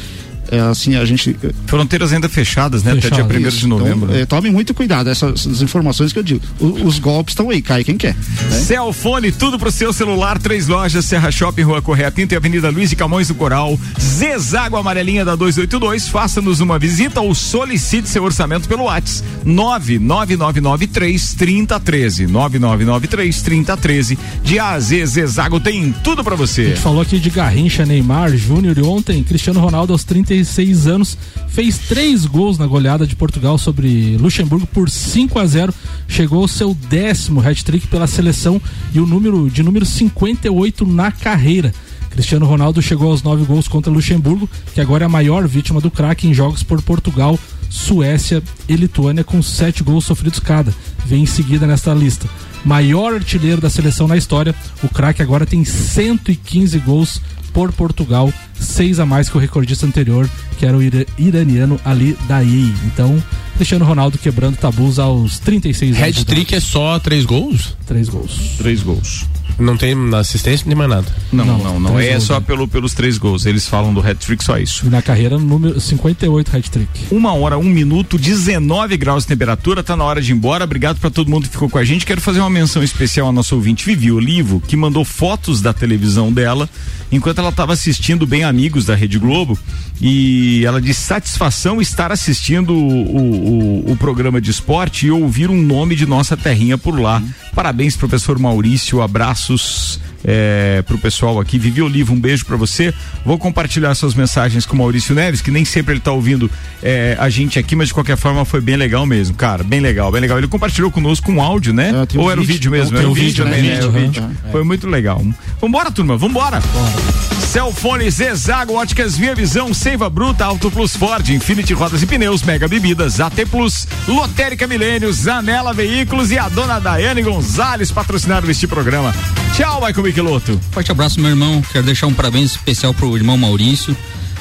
é, 0.52 0.60
assim, 0.60 0.96
a 0.96 1.04
gente. 1.06 1.34
Fronteiras 1.66 2.12
ainda 2.12 2.28
fechadas, 2.28 2.82
né? 2.82 2.94
Fechado, 2.96 3.22
Até 3.22 3.38
dia 3.38 3.48
1 3.48 3.50
de 3.50 3.66
novembro. 3.66 4.10
Então, 4.10 4.20
é, 4.20 4.26
tome 4.26 4.50
muito 4.50 4.74
cuidado, 4.74 5.08
essas, 5.08 5.46
essas, 5.46 5.62
informações 5.62 6.12
que 6.12 6.18
eu 6.18 6.22
digo. 6.22 6.42
O, 6.60 6.84
os 6.86 6.98
golpes 6.98 7.32
estão 7.32 7.48
aí, 7.48 7.62
cai 7.62 7.82
quem 7.82 7.96
quer. 7.96 8.14
Né? 8.14 8.60
Celfone, 8.60 9.32
tudo 9.32 9.58
pro 9.58 9.72
seu 9.72 9.94
celular, 9.94 10.38
três 10.38 10.68
lojas, 10.68 11.06
Serra 11.06 11.30
Shopping, 11.30 11.62
Rua 11.62 11.80
Correia 11.80 12.10
Pinto 12.10 12.34
e 12.34 12.36
Avenida 12.36 12.68
Luiz 12.68 12.90
de 12.90 12.96
Camões 12.96 13.28
do 13.28 13.34
Coral. 13.34 13.80
Zezago 13.98 14.76
Amarelinha 14.76 15.24
da 15.24 15.34
282, 15.34 16.08
faça-nos 16.08 16.60
uma 16.60 16.78
visita 16.78 17.22
ou 17.22 17.34
solicite 17.34 18.06
seu 18.06 18.22
orçamento 18.22 18.68
pelo 18.68 18.84
WhatsApp. 18.84 19.26
99993 19.46 21.34
3013. 21.34 22.26
9993 22.26 23.40
3013. 23.40 24.18
De 24.44 24.58
A 24.58 24.72
a 24.72 24.80
Z, 24.80 25.06
Zezago 25.06 25.58
tem 25.58 25.94
tudo 26.04 26.22
para 26.22 26.36
você. 26.36 26.60
A 26.60 26.64
gente 26.66 26.80
falou 26.80 27.00
aqui 27.00 27.18
de 27.18 27.30
Garrincha, 27.30 27.86
Neymar, 27.86 28.36
Júnior 28.36 28.76
e 28.76 28.82
ontem 28.82 29.22
Cristiano 29.24 29.58
Ronaldo 29.58 29.94
aos 29.94 30.04
30 30.04 30.41
36 30.42 30.86
anos, 30.88 31.18
fez 31.48 31.78
três 31.78 32.26
gols 32.26 32.58
na 32.58 32.66
goleada 32.66 33.06
de 33.06 33.14
Portugal 33.14 33.56
sobre 33.56 34.16
Luxemburgo 34.18 34.66
por 34.66 34.90
5 34.90 35.38
a 35.38 35.46
0 35.46 35.74
chegou 36.08 36.42
ao 36.42 36.48
seu 36.48 36.74
décimo 36.74 37.40
hat-trick 37.40 37.86
pela 37.86 38.06
seleção 38.06 38.60
e 38.92 39.00
o 39.00 39.06
número 39.06 39.48
de 39.48 39.62
número 39.62 39.86
58 39.86 40.86
na 40.86 41.12
carreira. 41.12 41.72
Cristiano 42.10 42.44
Ronaldo 42.44 42.82
chegou 42.82 43.10
aos 43.10 43.22
nove 43.22 43.44
gols 43.44 43.66
contra 43.66 43.90
Luxemburgo, 43.90 44.48
que 44.74 44.80
agora 44.80 45.04
é 45.04 45.06
a 45.06 45.08
maior 45.08 45.48
vítima 45.48 45.80
do 45.80 45.90
craque 45.90 46.28
em 46.28 46.34
jogos 46.34 46.62
por 46.62 46.82
Portugal, 46.82 47.38
Suécia 47.70 48.42
e 48.68 48.76
Lituânia, 48.76 49.24
com 49.24 49.40
sete 49.40 49.82
gols 49.82 50.04
sofridos 50.04 50.38
cada. 50.38 50.74
Vem 51.06 51.22
em 51.22 51.26
seguida 51.26 51.66
nesta 51.66 51.94
lista. 51.94 52.28
Maior 52.64 53.14
artilheiro 53.14 53.60
da 53.60 53.68
seleção 53.68 54.06
na 54.06 54.16
história, 54.16 54.54
o 54.82 54.88
craque 54.88 55.22
agora 55.22 55.44
tem 55.44 55.64
115 55.64 56.78
gols 56.78 57.20
por 57.52 57.72
Portugal, 57.72 58.32
seis 58.54 58.98
a 58.98 59.06
mais 59.06 59.28
que 59.28 59.36
o 59.36 59.40
recordista 59.40 59.86
anterior, 59.86 60.28
que 60.58 60.64
era 60.64 60.76
o 60.76 60.82
iraniano 61.18 61.78
Ali 61.84 62.16
Daei. 62.26 62.72
Então, 62.86 63.22
Cristiano 63.56 63.84
Ronaldo 63.84 64.18
quebrando 64.18 64.56
tabus 64.56 64.98
aos 64.98 65.38
36 65.38 65.96
anos. 65.96 66.18
Hat-trick 66.18 66.54
é 66.54 66.60
só 66.60 66.98
três 66.98 67.24
gols? 67.24 67.76
Três 67.86 68.08
gols. 68.08 68.56
Três 68.56 68.82
gols. 68.82 69.26
Não 69.58 69.76
tem 69.76 69.94
assistência 70.14 70.66
nem 70.66 70.76
mais 70.76 70.90
nada. 70.90 71.06
Não, 71.32 71.44
não, 71.44 71.58
não. 71.58 71.80
não. 71.80 72.00
É 72.00 72.18
só 72.18 72.40
pelo, 72.40 72.66
pelos 72.66 72.94
três 72.94 73.18
gols. 73.18 73.46
Eles 73.46 73.66
falam 73.66 73.92
do 73.92 74.00
hat-trick, 74.00 74.42
só 74.42 74.58
isso. 74.58 74.88
Na 74.88 75.02
carreira, 75.02 75.38
número 75.38 75.80
58 75.80 76.56
hat-trick. 76.56 77.06
Uma 77.10 77.34
hora, 77.34 77.58
um 77.58 77.64
minuto, 77.64 78.18
19 78.18 78.96
graus 78.96 79.24
de 79.24 79.28
temperatura. 79.28 79.82
Tá 79.82 79.96
na 79.96 80.04
hora 80.04 80.20
de 80.20 80.32
ir 80.32 80.34
embora. 80.34 80.64
Obrigado 80.64 80.98
para 80.98 81.10
todo 81.10 81.30
mundo 81.30 81.44
que 81.44 81.50
ficou 81.50 81.68
com 81.68 81.78
a 81.78 81.84
gente. 81.84 82.06
Quero 82.06 82.20
fazer 82.20 82.40
uma 82.40 82.50
menção 82.50 82.82
especial 82.82 83.26
ao 83.26 83.32
nosso 83.32 83.54
ouvinte 83.54 83.84
Vivi 83.84 84.10
Olivo, 84.10 84.60
que 84.60 84.76
mandou 84.76 85.04
fotos 85.04 85.60
da 85.60 85.72
televisão 85.72 86.32
dela 86.32 86.68
enquanto 87.10 87.38
ela 87.38 87.50
estava 87.50 87.74
assistindo 87.74 88.26
Bem 88.26 88.42
Amigos 88.42 88.86
da 88.86 88.94
Rede 88.94 89.18
Globo. 89.18 89.58
E 90.00 90.64
ela 90.64 90.80
disse 90.80 91.00
satisfação 91.00 91.80
estar 91.80 92.10
assistindo 92.10 92.74
o, 92.74 93.86
o, 93.86 93.92
o 93.92 93.96
programa 93.96 94.40
de 94.40 94.50
esporte 94.50 95.06
e 95.06 95.10
ouvir 95.10 95.48
um 95.50 95.62
nome 95.62 95.94
de 95.94 96.06
nossa 96.06 96.36
terrinha 96.36 96.76
por 96.76 96.98
lá. 96.98 97.18
Uhum. 97.18 97.30
Parabéns, 97.54 97.96
professor 97.96 98.38
Maurício. 98.38 99.00
Abraços 99.42 99.98
é, 100.24 100.82
pro 100.82 100.98
pessoal 100.98 101.40
aqui. 101.40 101.58
Vivi 101.58 101.82
Oliva, 101.82 102.12
um 102.12 102.20
beijo 102.20 102.44
para 102.44 102.56
você. 102.56 102.92
Vou 103.24 103.38
compartilhar 103.38 103.94
suas 103.94 104.14
mensagens 104.14 104.66
com 104.66 104.74
o 104.74 104.78
Maurício 104.78 105.14
Neves, 105.14 105.40
que 105.40 105.50
nem 105.50 105.64
sempre 105.64 105.94
ele 105.94 106.00
tá 106.00 106.12
ouvindo 106.12 106.50
é, 106.82 107.16
a 107.18 107.28
gente 107.28 107.58
aqui, 107.58 107.74
mas 107.74 107.88
de 107.88 107.94
qualquer 107.94 108.16
forma 108.16 108.44
foi 108.44 108.60
bem 108.60 108.76
legal 108.76 109.06
mesmo, 109.06 109.34
cara. 109.34 109.64
Bem 109.64 109.80
legal, 109.80 110.10
bem 110.12 110.20
legal. 110.20 110.38
Ele 110.38 110.48
compartilhou 110.48 110.90
conosco 110.90 111.30
um 111.30 111.40
áudio, 111.40 111.72
né? 111.72 111.92
É, 112.14 112.18
Ou 112.18 112.30
era 112.30 112.40
o 112.40 112.44
vídeo 112.44 112.70
mesmo? 112.70 112.96
Era 112.96 113.08
o 113.08 113.14
vídeo, 113.14 113.44
né? 113.44 113.60
Vídeo. 113.60 114.30
Foi 114.50 114.64
muito 114.64 114.88
legal. 114.88 115.24
Vambora, 115.60 115.90
turma, 115.90 116.16
vambora. 116.16 116.60
Bora. 116.60 117.32
Celfone 117.52 118.10
Zezago, 118.10 118.72
Óticas 118.72 119.14
Via 119.14 119.34
Visão, 119.34 119.74
Seiva 119.74 120.08
Bruta, 120.08 120.42
Auto 120.42 120.70
Plus 120.70 120.96
Ford, 120.96 121.28
Infinity 121.28 121.74
Rodas 121.74 122.02
e 122.02 122.06
Pneus, 122.06 122.42
Mega 122.42 122.66
Bebidas, 122.66 123.20
AT 123.20 123.44
Plus, 123.50 123.86
Lotérica 124.08 124.66
Milênios, 124.66 125.16
Zanela 125.16 125.74
Veículos 125.74 126.30
e 126.30 126.38
a 126.38 126.48
dona 126.48 126.78
Daiane 126.78 127.20
Gonzalez 127.20 127.90
patrocinaram 127.92 128.48
este 128.48 128.66
programa. 128.66 129.14
Tchau, 129.54 129.82
Michael 129.84 130.02
Michelotto. 130.12 130.60
Forte 130.70 130.92
abraço, 130.92 131.18
meu 131.18 131.30
irmão. 131.30 131.62
Quero 131.72 131.86
deixar 131.86 132.06
um 132.06 132.12
parabéns 132.12 132.50
especial 132.50 132.92
pro 132.92 133.16
irmão 133.16 133.38
Maurício 133.38 133.96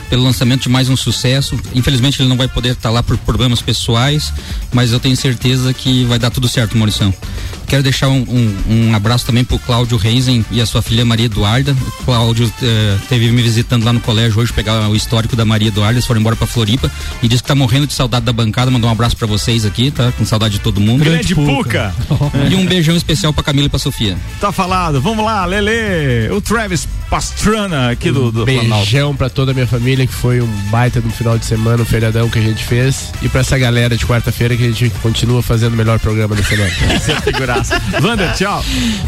pelo 0.09 0.23
lançamento 0.23 0.63
de 0.63 0.69
mais 0.69 0.89
um 0.89 0.97
sucesso. 0.97 1.57
Infelizmente 1.73 2.21
ele 2.21 2.27
não 2.27 2.35
vai 2.35 2.49
poder 2.49 2.73
estar 2.73 2.89
lá 2.89 3.01
por 3.01 3.17
problemas 3.19 3.61
pessoais, 3.61 4.33
mas 4.73 4.91
eu 4.91 4.99
tenho 4.99 5.15
certeza 5.15 5.73
que 5.73 6.03
vai 6.03 6.19
dar 6.19 6.29
tudo 6.29 6.49
certo, 6.49 6.77
Maurição. 6.77 7.13
Quero 7.71 7.83
deixar 7.83 8.09
um, 8.09 8.25
um, 8.27 8.89
um 8.89 8.95
abraço 8.95 9.25
também 9.25 9.45
pro 9.45 9.57
Cláudio 9.57 9.97
Reisen 9.97 10.45
e 10.51 10.59
a 10.59 10.65
sua 10.65 10.81
filha 10.81 11.05
Maria 11.05 11.27
Eduarda. 11.27 11.71
O 11.71 12.03
Cláudio 12.03 12.51
eh, 12.61 12.97
teve 13.07 13.31
me 13.31 13.41
visitando 13.41 13.85
lá 13.85 13.93
no 13.93 14.01
colégio 14.01 14.41
hoje, 14.41 14.51
pegar 14.51 14.89
o 14.89 14.93
histórico 14.93 15.37
da 15.37 15.45
Maria 15.45 15.69
Eduarda, 15.69 15.93
eles 15.93 16.05
foram 16.05 16.19
embora 16.19 16.35
pra 16.35 16.45
Floripa 16.45 16.91
e 17.23 17.29
disse 17.29 17.41
que 17.41 17.47
tá 17.47 17.55
morrendo 17.55 17.87
de 17.87 17.93
saudade 17.93 18.25
da 18.25 18.33
bancada. 18.33 18.69
Mandou 18.69 18.89
um 18.89 18.91
abraço 18.91 19.15
para 19.15 19.25
vocês 19.25 19.63
aqui, 19.63 19.89
tá? 19.89 20.11
Com 20.17 20.25
saudade 20.25 20.55
de 20.55 20.59
todo 20.59 20.81
mundo. 20.81 21.01
Grande 21.01 21.33
Puca! 21.33 21.95
E 22.51 22.55
um 22.55 22.65
beijão 22.65 22.93
especial 22.93 23.31
pra 23.31 23.41
Camila 23.41 23.67
e 23.67 23.69
pra 23.69 23.79
Sofia. 23.79 24.17
Tá 24.41 24.51
falado, 24.51 24.99
vamos 24.99 25.23
lá, 25.23 25.45
Lele, 25.45 26.29
o 26.29 26.41
Travis 26.41 26.85
Pastrana 27.11 27.91
aqui 27.91 28.09
do, 28.09 28.31
do 28.31 28.45
Beijão 28.45 29.13
para 29.13 29.29
toda 29.29 29.51
a 29.51 29.53
minha 29.53 29.67
família, 29.67 30.07
que 30.07 30.13
foi 30.13 30.39
um 30.39 30.47
baita 30.69 31.01
no 31.01 31.09
final 31.09 31.37
de 31.37 31.45
semana, 31.45 31.83
um 31.83 31.85
feriadão 31.85 32.29
que 32.29 32.39
a 32.39 32.41
gente 32.41 32.63
fez. 32.63 33.11
E 33.21 33.27
para 33.27 33.41
essa 33.41 33.57
galera 33.57 33.97
de 33.97 34.05
quarta-feira 34.05 34.55
que 34.55 34.63
a 34.63 34.71
gente 34.71 34.89
continua 35.01 35.43
fazendo 35.43 35.73
o 35.73 35.75
melhor 35.75 35.99
programa 35.99 36.35
da 36.35 36.43
semana. 36.43 36.71
Você 36.97 37.11
é 37.11 37.15
figuraça. 37.63 37.81
Wander, 38.01 38.33
tchau. 38.33 38.63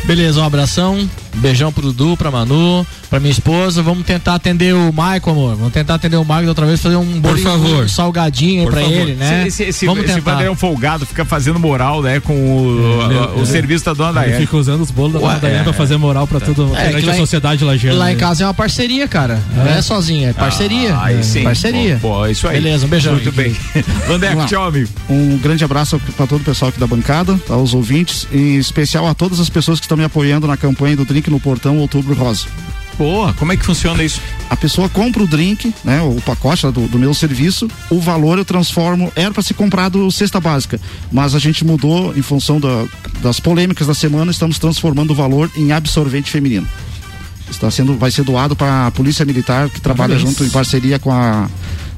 Beleza, 0.06 0.40
um 0.40 0.46
abração. 0.46 1.10
Beijão 1.36 1.72
pro 1.72 1.82
Dudu, 1.82 2.18
pra 2.18 2.32
Manu, 2.32 2.86
pra 3.10 3.20
minha 3.20 3.32
esposa. 3.32 3.82
Vamos 3.82 4.06
tentar 4.06 4.36
atender 4.36 4.74
o 4.74 4.92
Michael, 4.92 5.22
amor. 5.26 5.56
Vamos 5.56 5.74
tentar 5.74 5.96
atender 5.96 6.18
o 6.18 6.24
Michael 6.24 6.50
outra 6.50 6.66
vez, 6.66 6.82
fazer 6.82 6.96
um 6.96 7.20
bolinho, 7.20 7.22
Por 7.22 7.40
favor. 7.40 7.84
Um 7.86 7.88
salgadinho 7.88 8.62
aí 8.62 8.68
pra 8.68 8.82
favor. 8.82 8.98
ele, 8.98 9.16
né? 9.16 9.48
Esse, 9.48 9.64
esse, 9.64 9.86
Vamos 9.86 10.04
esse 10.06 10.16
tentar. 10.16 10.42
é 10.44 10.50
um 10.50 10.56
folgado, 10.56 11.06
fica 11.06 11.26
fazendo 11.26 11.60
moral, 11.60 12.02
né? 12.02 12.20
Com 12.20 12.34
o, 12.34 13.02
é, 13.12 13.36
o, 13.36 13.40
o 13.40 13.44
é, 13.44 13.46
serviço 13.46 13.86
da 13.86 13.94
dona 13.94 14.14
Daiane. 14.14 14.34
Ele 14.34 14.46
fica 14.46 14.58
usando 14.58 14.82
os 14.82 14.92
bolos 14.92 15.14
da 15.14 15.20
dona 15.20 15.40
Daiane 15.40 15.60
é, 15.62 15.64
pra 15.64 15.74
fazer 15.74 15.98
moral 15.98 16.28
pra 16.28 16.40
tudo, 16.40 16.72
é, 16.76 17.10
a 17.10 17.16
sociedade 17.16 17.64
lá 17.64 17.74
Lá 17.94 18.12
em 18.12 18.18
casa 18.18 18.44
é 18.44 18.48
uma 18.48 18.54
parceria, 18.54 19.08
cara. 19.08 19.42
Não 19.56 19.66
é, 19.66 19.80
é 19.80 19.82
sozinha, 19.82 20.30
é 20.30 20.34
parceria. 20.34 20.96
Ah, 20.96 21.06
aí 21.06 21.24
sim. 21.24 21.44
Parceria. 21.44 21.98
Pô, 22.02 22.26
isso 22.28 22.48
aí. 22.48 22.62
Beleza, 22.62 22.86
um 22.86 22.90
beijão. 22.90 23.14
Muito 23.14 23.32
bem. 23.32 23.56
Vandeco, 24.08 24.46
tchau, 24.46 24.66
amigo. 24.66 24.90
Um 25.10 25.38
grande 25.38 25.64
abraço 25.64 26.00
pra 26.16 26.28
todo 26.28 26.42
o 26.42 26.44
pessoal 26.44 26.70
aqui 26.70 26.80
da 26.80 26.88
bancada, 26.88 27.40
aos 27.50 27.74
ouvintes, 27.74 28.28
em 28.32 28.58
especial 28.58 29.08
a 29.08 29.14
todas 29.14 29.40
as 29.40 29.50
pessoas 29.50 29.80
que 29.80 29.86
estão 29.86 29.98
me 29.98 30.04
apoiando 30.04 30.48
na 30.48 30.58
campanha 30.58 30.96
do 30.96 31.06
Drink 31.06 31.23
no 31.30 31.40
Portão 31.40 31.78
Outubro 31.78 32.14
Rosa. 32.14 32.48
Boa, 32.98 33.34
como 33.34 33.52
é 33.52 33.58
que 33.58 33.66
funciona 33.66 34.04
isso? 34.04 34.22
A 34.50 34.56
pessoa 34.56 34.88
compra 34.88 35.24
o 35.24 35.28
drink, 35.28 35.74
né, 35.84 36.02
o 36.02 36.22
pacote 36.22 36.70
do, 36.72 36.88
do 36.88 37.00
meu 37.00 37.14
serviço, 37.14 37.68
o 37.90 38.00
valor 38.00 38.38
eu 38.38 38.46
transformo, 38.46 39.12
era 39.16 39.32
para 39.32 39.42
ser 39.42 39.56
comprado 39.56 40.12
cesta 40.12 40.40
básica, 40.40 40.80
mas 41.12 41.34
a 41.34 41.40
gente 41.40 41.66
mudou 41.66 42.16
em 42.16 42.22
função 42.22 42.60
da, 42.60 42.86
das 43.22 43.40
polêmicas 43.40 43.88
da 43.88 43.96
semana, 43.96 44.32
estamos 44.32 44.60
transformando 44.60 45.12
o 45.12 45.16
valor 45.16 45.50
em 45.56 45.72
absorvente 45.72 46.30
feminino. 46.30 46.68
Está 47.50 47.70
sendo, 47.70 47.98
vai 47.98 48.12
ser 48.12 48.24
doado 48.24 48.56
para 48.56 48.88
a 48.88 48.92
Polícia 48.92 49.26
Militar, 49.26 49.70
que 49.70 49.82
trabalha 49.82 50.18
junto 50.18 50.44
em 50.44 50.50
parceria 50.50 51.00
com 51.00 51.12
a, 51.12 51.48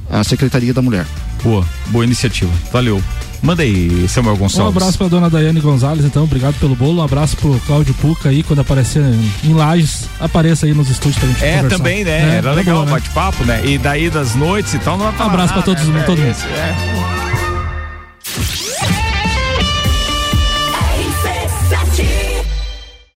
a 0.09 0.23
Secretaria 0.23 0.73
da 0.73 0.81
Mulher. 0.81 1.05
Boa, 1.43 1.65
boa 1.87 2.05
iniciativa. 2.05 2.51
Valeu. 2.71 3.01
Manda 3.41 3.61
aí, 3.61 4.07
Samuel 4.07 4.37
Gonçalves. 4.37 4.73
Um 4.73 4.77
abraço 4.77 4.97
pra 4.97 5.07
dona 5.07 5.29
Daiane 5.29 5.59
Gonzalez, 5.59 6.03
então, 6.03 6.23
obrigado 6.23 6.55
pelo 6.55 6.75
bolo. 6.75 7.01
Um 7.01 7.03
abraço 7.03 7.37
pro 7.37 7.59
Cláudio 7.67 7.93
Puca 7.95 8.29
aí, 8.29 8.41
quando 8.41 8.61
aparecer 8.61 9.03
em 9.43 9.53
Lages, 9.53 10.05
apareça 10.19 10.65
aí 10.65 10.73
nos 10.73 10.89
estúdios 10.89 11.17
pra 11.19 11.27
gente 11.29 11.43
É, 11.43 11.55
conversar. 11.57 11.77
também, 11.77 12.03
né? 12.03 12.35
É, 12.35 12.37
Era 12.37 12.53
legal 12.53 12.81
o 12.81 12.85
né? 12.85 12.91
bate-papo, 12.91 13.43
né? 13.45 13.61
E 13.63 13.77
daí 13.77 14.09
das 14.09 14.33
noites 14.33 14.73
e 14.73 14.79
tal, 14.79 14.97
não 14.97 15.11
vai 15.11 15.27
Um 15.27 15.29
abraço 15.29 15.53
nada, 15.53 15.53
pra 15.53 15.61
todos, 15.61 15.83
né? 15.89 16.03
todo 16.07 16.17
mundo. 16.19 16.35
É. 16.55 16.75